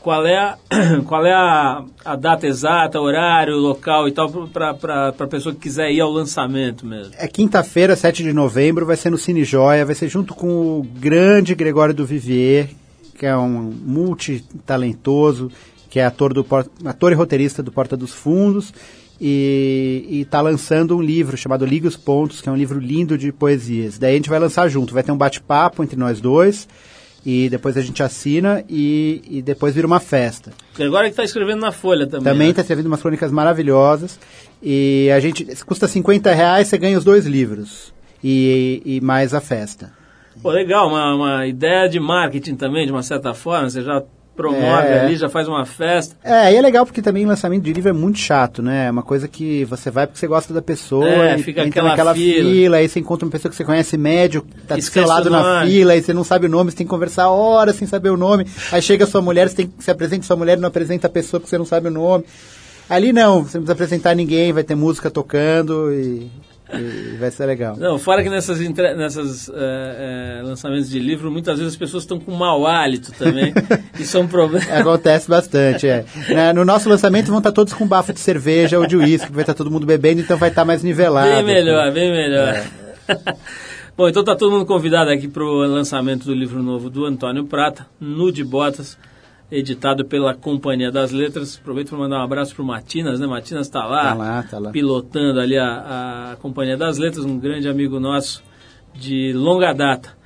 qual 0.00 0.26
é 0.26 0.36
a, 0.38 0.58
qual 1.06 1.26
é 1.26 1.32
a, 1.32 1.84
a 2.04 2.16
data 2.16 2.46
exata, 2.46 3.00
horário, 3.00 3.56
local 3.56 4.08
e 4.08 4.12
tal, 4.12 4.30
para 4.48 5.08
a 5.08 5.26
pessoa 5.26 5.54
que 5.54 5.60
quiser 5.60 5.90
ir 5.90 6.00
ao 6.00 6.10
lançamento 6.10 6.86
mesmo? 6.86 7.12
É 7.18 7.26
quinta-feira, 7.26 7.94
7 7.94 8.22
de 8.22 8.32
novembro, 8.32 8.86
vai 8.86 8.96
ser 8.96 9.10
no 9.10 9.18
Cine 9.18 9.44
Joia, 9.44 9.84
vai 9.84 9.94
ser 9.94 10.08
junto 10.08 10.34
com 10.34 10.78
o 10.78 10.82
grande 10.82 11.54
Gregório 11.54 11.94
do 11.94 12.06
Vivier, 12.06 12.70
que 13.18 13.26
é 13.26 13.36
um 13.36 13.72
multitalentoso, 13.84 15.50
que 15.90 15.98
é 15.98 16.04
ator, 16.04 16.32
do, 16.32 16.46
ator 16.84 17.12
e 17.12 17.14
roteirista 17.14 17.62
do 17.62 17.72
Porta 17.72 17.96
dos 17.96 18.12
Fundos, 18.12 18.72
e 19.20 20.20
está 20.22 20.40
lançando 20.40 20.96
um 20.96 21.02
livro 21.02 21.36
chamado 21.36 21.66
Ligue 21.66 21.86
os 21.86 21.96
Pontos, 21.96 22.40
que 22.40 22.48
é 22.48 22.52
um 22.52 22.56
livro 22.56 22.78
lindo 22.78 23.18
de 23.18 23.32
poesias. 23.32 23.98
Daí 23.98 24.12
a 24.12 24.16
gente 24.16 24.30
vai 24.30 24.38
lançar 24.38 24.68
junto, 24.68 24.94
vai 24.94 25.02
ter 25.02 25.12
um 25.12 25.16
bate-papo 25.16 25.82
entre 25.82 25.96
nós 25.96 26.20
dois, 26.20 26.68
e 27.26 27.48
depois 27.48 27.76
a 27.76 27.80
gente 27.80 28.02
assina 28.02 28.64
e, 28.68 29.22
e 29.28 29.42
depois 29.42 29.74
vira 29.74 29.86
uma 29.86 30.00
festa. 30.00 30.52
Agora 30.78 31.04
que 31.04 31.10
está 31.10 31.24
escrevendo 31.24 31.60
na 31.60 31.72
Folha 31.72 32.06
também. 32.06 32.24
Também 32.24 32.46
né? 32.46 32.50
está 32.50 32.62
escrevendo 32.62 32.86
umas 32.86 33.00
crônicas 33.00 33.32
maravilhosas. 33.32 34.18
E 34.62 35.10
a 35.14 35.20
gente. 35.20 35.44
Custa 35.64 35.86
50 35.86 36.32
reais, 36.32 36.68
você 36.68 36.78
ganha 36.78 36.96
os 36.96 37.04
dois 37.04 37.26
livros. 37.26 37.92
E, 38.22 38.82
e 38.84 39.00
mais 39.00 39.34
a 39.34 39.40
festa. 39.40 39.92
Pô, 40.42 40.50
legal, 40.50 40.88
uma, 40.88 41.14
uma 41.14 41.46
ideia 41.46 41.88
de 41.88 41.98
marketing 41.98 42.54
também, 42.54 42.86
de 42.86 42.92
uma 42.92 43.02
certa 43.02 43.34
forma. 43.34 43.68
Você 43.68 43.82
já 43.82 44.02
promove 44.38 44.86
É. 44.86 45.00
ali, 45.00 45.16
já 45.16 45.28
faz 45.28 45.48
uma 45.48 45.66
festa. 45.66 46.14
É, 46.22 46.52
e 46.52 46.56
é 46.56 46.62
legal 46.62 46.86
porque 46.86 47.02
também 47.02 47.26
lançamento 47.26 47.64
de 47.64 47.72
livro 47.72 47.90
é 47.90 47.92
muito 47.92 48.18
chato, 48.20 48.62
né? 48.62 48.86
É 48.86 48.90
uma 48.90 49.02
coisa 49.02 49.26
que 49.26 49.64
você 49.64 49.90
vai 49.90 50.06
porque 50.06 50.20
você 50.20 50.28
gosta 50.28 50.54
da 50.54 50.62
pessoa. 50.62 51.08
É, 51.08 51.36
e 51.36 51.42
fica 51.42 51.62
entra 51.62 51.70
aquela 51.70 51.88
naquela 51.88 52.14
fila. 52.14 52.76
aí 52.76 52.88
você 52.88 53.00
encontra 53.00 53.26
uma 53.26 53.32
pessoa 53.32 53.50
que 53.50 53.56
você 53.56 53.64
conhece 53.64 53.98
médio, 53.98 54.46
tá 54.68 54.76
do 54.76 54.78
Esquece 54.78 55.04
seu 55.04 55.06
lado 55.06 55.26
o 55.26 55.30
na 55.30 55.66
fila, 55.66 55.92
aí 55.92 56.00
você 56.00 56.14
não 56.14 56.22
sabe 56.22 56.46
o 56.46 56.48
nome, 56.48 56.70
você 56.70 56.76
tem 56.76 56.86
que 56.86 56.90
conversar 56.90 57.28
horas 57.28 57.74
sem 57.74 57.88
saber 57.88 58.10
o 58.10 58.16
nome. 58.16 58.46
Aí 58.70 58.80
chega 58.80 59.04
a 59.04 59.08
sua 59.08 59.20
mulher, 59.20 59.48
você 59.48 59.56
tem 59.56 59.66
que 59.66 59.82
se 59.82 59.90
apresenta 59.90 60.24
sua 60.24 60.36
mulher 60.36 60.56
e 60.56 60.60
não 60.60 60.68
apresenta 60.68 61.08
a 61.08 61.10
pessoa 61.10 61.40
porque 61.40 61.50
você 61.50 61.58
não 61.58 61.66
sabe 61.66 61.88
o 61.88 61.90
nome. 61.90 62.24
Ali 62.88 63.12
não, 63.12 63.42
você 63.42 63.58
não 63.58 63.64
precisa 63.64 63.72
apresentar 63.72 64.14
ninguém, 64.14 64.52
vai 64.52 64.62
ter 64.62 64.76
música 64.76 65.10
tocando 65.10 65.92
e, 65.92 66.30
e 66.74 67.16
vai 67.16 67.30
ser 67.30 67.46
legal. 67.46 67.76
Não, 67.76 67.98
fora 67.98 68.22
que 68.22 68.28
nessas, 68.28 68.58
nessas 68.58 69.48
eh, 69.48 69.52
eh, 69.54 70.42
lançamentos 70.42 70.90
de 70.90 70.98
livro, 70.98 71.30
muitas 71.30 71.58
vezes 71.58 71.72
as 71.72 71.78
pessoas 71.78 72.02
estão 72.02 72.20
com 72.20 72.32
mau 72.32 72.66
hálito 72.66 73.10
também. 73.12 73.54
Isso 73.98 74.18
é 74.18 74.20
um 74.20 74.28
problema. 74.28 74.66
Acontece 74.74 75.28
bastante, 75.28 75.88
é. 75.88 76.04
Né, 76.28 76.52
No 76.52 76.64
nosso 76.64 76.88
lançamento 76.88 77.28
vão 77.28 77.38
estar 77.38 77.52
todos 77.52 77.72
com 77.72 77.86
bafo 77.86 78.12
de 78.12 78.20
cerveja 78.20 78.78
ou 78.78 78.86
de 78.86 78.96
uísque, 78.96 79.32
vai 79.32 79.42
estar 79.42 79.54
todo 79.54 79.70
mundo 79.70 79.86
bebendo, 79.86 80.20
então 80.20 80.36
vai 80.36 80.50
estar 80.50 80.64
mais 80.64 80.82
nivelado. 80.82 81.30
Bem 81.30 81.44
melhor, 81.44 81.90
bem 81.90 82.10
melhor. 82.10 82.48
É. 82.48 82.66
Bom, 83.96 84.08
então 84.08 84.22
tá 84.22 84.36
todo 84.36 84.52
mundo 84.52 84.66
convidado 84.66 85.10
aqui 85.10 85.26
para 85.26 85.42
o 85.42 85.66
lançamento 85.66 86.24
do 86.24 86.34
livro 86.34 86.62
novo 86.62 86.90
do 86.90 87.04
Antônio 87.04 87.46
Prata, 87.46 87.86
Nude 87.98 88.44
Botas, 88.44 88.96
editado 89.50 90.04
pela 90.04 90.34
Companhia 90.34 90.90
das 90.92 91.10
Letras. 91.12 91.58
Aproveito 91.60 91.88
para 91.90 91.98
mandar 91.98 92.18
um 92.20 92.24
abraço 92.24 92.54
para 92.54 92.62
o 92.62 92.66
Matinas, 92.66 93.18
né? 93.20 93.26
Matinas 93.26 93.66
está 93.66 93.84
lá, 93.86 94.04
Tá 94.08 94.14
lá, 94.14 94.42
tá 94.50 94.58
lá. 94.58 94.70
pilotando 94.70 95.40
ali 95.40 95.56
a, 95.58 96.32
a 96.32 96.36
Companhia 96.36 96.76
das 96.76 96.98
Letras, 96.98 97.24
um 97.24 97.38
grande 97.38 97.68
amigo 97.68 97.98
nosso 97.98 98.42
de 98.94 99.32
longa 99.34 99.72
data. 99.72 100.16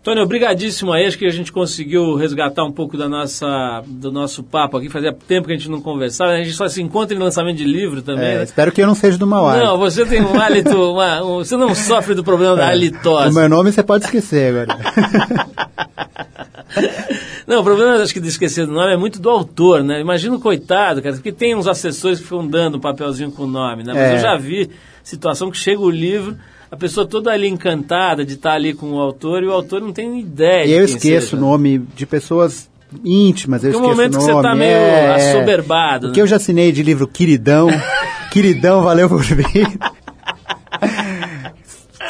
Antônio, 0.00 0.22
obrigadíssimo 0.22 0.92
aí, 0.92 1.04
acho 1.04 1.18
que 1.18 1.26
a 1.26 1.30
gente 1.30 1.52
conseguiu 1.52 2.14
resgatar 2.14 2.64
um 2.64 2.72
pouco 2.72 2.96
da 2.96 3.06
nossa, 3.08 3.82
do 3.86 4.10
nosso 4.10 4.42
papo 4.42 4.78
aqui, 4.78 4.88
fazia 4.88 5.12
tempo 5.12 5.46
que 5.48 5.52
a 5.52 5.56
gente 5.56 5.68
não 5.68 5.82
conversava, 5.82 6.30
a 6.32 6.36
gente 6.38 6.52
só 6.52 6.66
se 6.66 6.80
encontra 6.80 7.14
em 7.14 7.18
lançamento 7.18 7.58
de 7.58 7.64
livro 7.64 8.00
também, 8.00 8.24
É, 8.24 8.38
né? 8.38 8.42
espero 8.44 8.72
que 8.72 8.80
eu 8.80 8.86
não 8.86 8.94
seja 8.94 9.18
do 9.18 9.26
mau 9.26 9.46
hálito. 9.46 9.66
Não, 9.66 9.76
você 9.76 10.06
tem 10.06 10.22
um 10.22 10.40
hálito, 10.40 10.70
uma- 10.92 11.22
um- 11.22 11.38
você 11.44 11.58
não 11.58 11.74
sofre 11.74 12.14
do 12.14 12.24
problema 12.24 12.56
da 12.56 12.62
O 12.62 12.66
halitose. 12.70 13.34
meu 13.34 13.48
nome 13.50 13.70
você 13.70 13.82
pode 13.82 14.04
esquecer 14.04 14.56
agora. 14.56 14.78
Não, 17.48 17.60
o 17.60 17.64
problema, 17.64 17.94
acho 18.02 18.12
que 18.12 18.20
de 18.20 18.28
esquecer 18.28 18.66
do 18.66 18.72
nome 18.72 18.92
é 18.92 18.96
muito 18.96 19.18
do 19.18 19.30
autor, 19.30 19.82
né? 19.82 20.00
Imagina 20.02 20.36
o 20.36 20.40
coitado, 20.40 21.00
cara, 21.00 21.14
porque 21.14 21.32
tem 21.32 21.54
uns 21.56 21.66
assessores 21.66 22.18
que 22.18 22.24
ficam 22.24 22.46
dando 22.46 22.76
um 22.76 22.80
papelzinho 22.80 23.32
com 23.32 23.44
o 23.44 23.46
nome, 23.46 23.82
né? 23.82 23.92
Mas 23.94 24.02
É. 24.02 24.14
eu 24.16 24.18
já 24.18 24.36
vi 24.36 24.68
situação 25.02 25.50
que 25.50 25.56
chega 25.56 25.80
o 25.80 25.88
livro, 25.88 26.36
a 26.70 26.76
pessoa 26.76 27.06
toda 27.06 27.30
ali 27.32 27.48
encantada 27.48 28.22
de 28.22 28.34
estar 28.34 28.52
ali 28.52 28.74
com 28.74 28.92
o 28.92 29.00
autor 29.00 29.42
e 29.42 29.46
o 29.46 29.52
autor 29.52 29.80
não 29.80 29.94
tem 29.94 30.20
ideia 30.20 30.66
E 30.66 30.72
eu 30.72 30.84
esqueço 30.84 31.36
o 31.36 31.40
nome 31.40 31.78
de 31.96 32.04
pessoas 32.04 32.68
íntimas, 33.02 33.64
eu 33.64 33.70
Tem 33.72 33.80
um 33.80 33.84
esqueço 33.84 33.96
momento 33.96 34.14
o 34.16 34.18
que 34.18 34.26
nome. 34.26 34.42
você 34.42 34.42
tá 34.48 34.54
meio 34.54 34.76
é, 34.76 35.14
assoberbado, 35.14 36.04
O 36.06 36.08
né? 36.10 36.14
que 36.14 36.20
eu 36.20 36.26
já 36.26 36.36
assinei 36.36 36.70
de 36.70 36.82
livro 36.82 37.08
Queridão, 37.08 37.68
Queridão, 38.30 38.82
valeu 38.82 39.08
por 39.08 39.22
vir. 39.24 39.46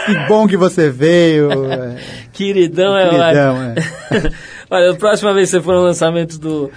que 0.07 0.14
bom 0.28 0.47
que 0.49 0.57
você 0.57 0.91
veio. 0.91 1.51
é. 1.72 1.97
Queridão 2.32 2.97
é 2.97 3.09
Queridão, 3.09 3.57
ótimo. 3.57 4.34
Olha, 4.70 4.90
a 4.90 4.94
próxima 4.96 5.32
vez 5.34 5.50
que 5.50 5.56
você 5.56 5.62
for 5.62 5.74
no 5.74 5.82
lançamento 5.82 6.38
do, 6.38 6.70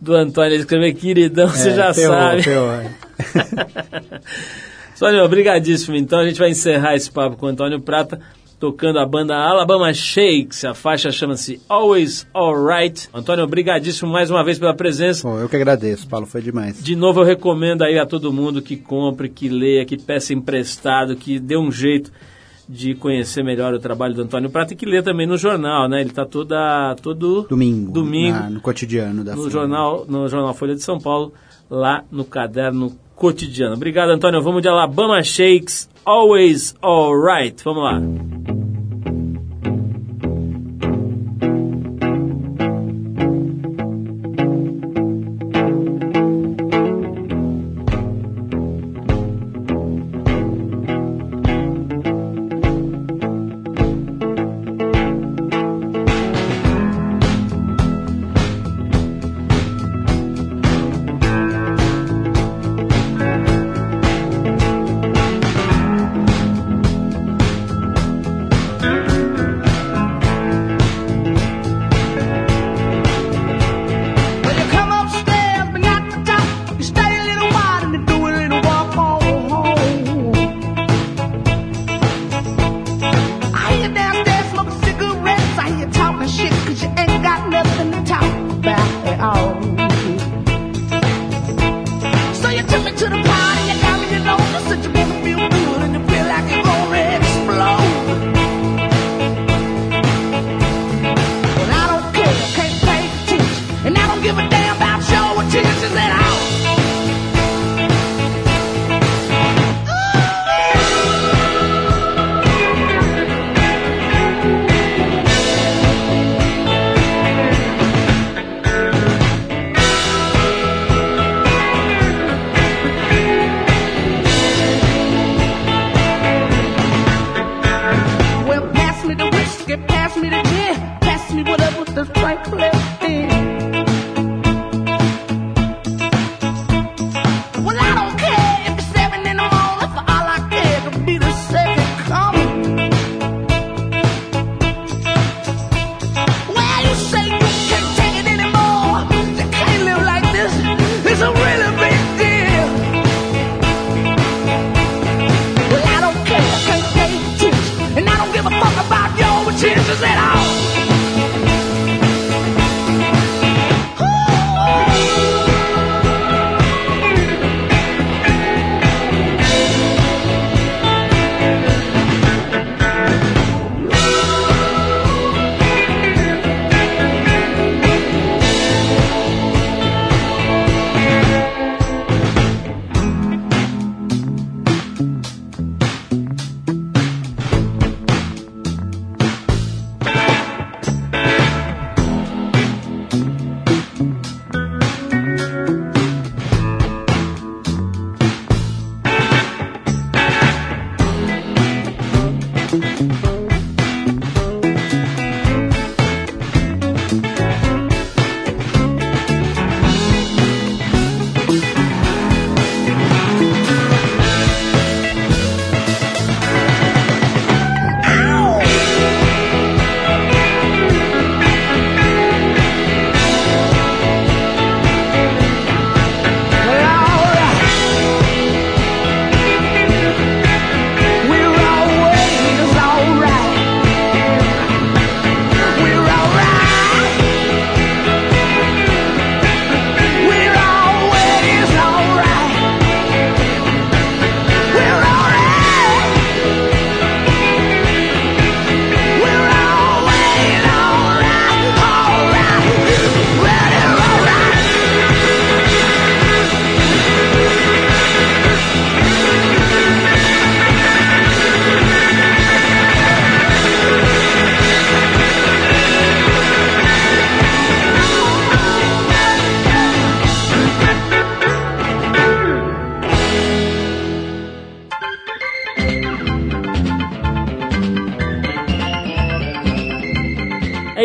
do 0.00 0.14
Antônio 0.14 0.56
escrever 0.56 0.94
Queridão, 0.94 1.48
você 1.48 1.70
É, 1.70 1.74
já 1.74 1.94
ferrou, 1.94 2.16
sabe. 2.16 2.42
é. 2.50 2.90
Sônia, 4.94 5.24
obrigadíssimo. 5.24 5.96
Então 5.96 6.20
a 6.20 6.26
gente 6.26 6.38
vai 6.38 6.50
encerrar 6.50 6.94
esse 6.94 7.10
papo 7.10 7.36
com 7.36 7.46
o 7.46 7.48
Antônio 7.48 7.80
Prata, 7.80 8.20
tocando 8.60 8.98
a 9.00 9.04
banda 9.06 9.34
Alabama 9.34 9.92
Shakes. 9.92 10.64
A 10.64 10.72
faixa 10.72 11.10
chama-se 11.10 11.60
Always 11.68 12.26
Alright. 12.32 13.08
Antônio, 13.12 13.44
obrigadíssimo 13.44 14.10
mais 14.10 14.30
uma 14.30 14.44
vez 14.44 14.58
pela 14.58 14.72
presença. 14.74 15.28
Bom, 15.28 15.38
eu 15.38 15.48
que 15.48 15.56
agradeço, 15.56 16.06
Paulo, 16.08 16.26
foi 16.26 16.40
demais. 16.40 16.82
De 16.82 16.94
novo, 16.94 17.20
eu 17.20 17.24
recomendo 17.24 17.82
aí 17.82 17.98
a 17.98 18.06
todo 18.06 18.32
mundo 18.32 18.62
que 18.62 18.76
compre, 18.76 19.28
que 19.28 19.48
leia, 19.48 19.84
que 19.84 19.98
peça 20.00 20.32
emprestado, 20.32 21.16
que 21.16 21.38
dê 21.40 21.56
um 21.56 21.70
jeito 21.72 22.10
de 22.68 22.94
conhecer 22.94 23.42
melhor 23.42 23.74
o 23.74 23.78
trabalho 23.78 24.14
do 24.14 24.22
Antônio 24.22 24.48
Prata 24.50 24.72
e 24.72 24.76
que 24.76 24.86
lê 24.86 25.02
também 25.02 25.26
no 25.26 25.36
jornal, 25.36 25.88
né? 25.88 26.00
Ele 26.00 26.10
está 26.10 26.24
toda 26.24 26.94
todo 27.02 27.46
Domingo, 27.48 27.92
domingo 27.92 28.36
na- 28.38 28.50
no 28.50 28.60
cotidiano 28.60 29.22
da 29.22 29.32
no 29.32 29.38
Folha. 29.42 29.50
jornal, 29.52 30.04
no 30.08 30.26
jornal 30.28 30.54
Folha 30.54 30.74
de 30.74 30.82
São 30.82 30.98
Paulo, 30.98 31.32
lá 31.70 32.04
no 32.10 32.24
caderno 32.24 32.92
cotidiano. 33.14 33.74
Obrigado, 33.74 34.10
Antônio. 34.10 34.40
Vamos 34.42 34.62
de 34.62 34.68
Alabama 34.68 35.22
Shakes, 35.22 35.88
Always 36.04 36.74
Alright. 36.82 37.62
Vamos 37.64 37.82
lá. 37.84 38.00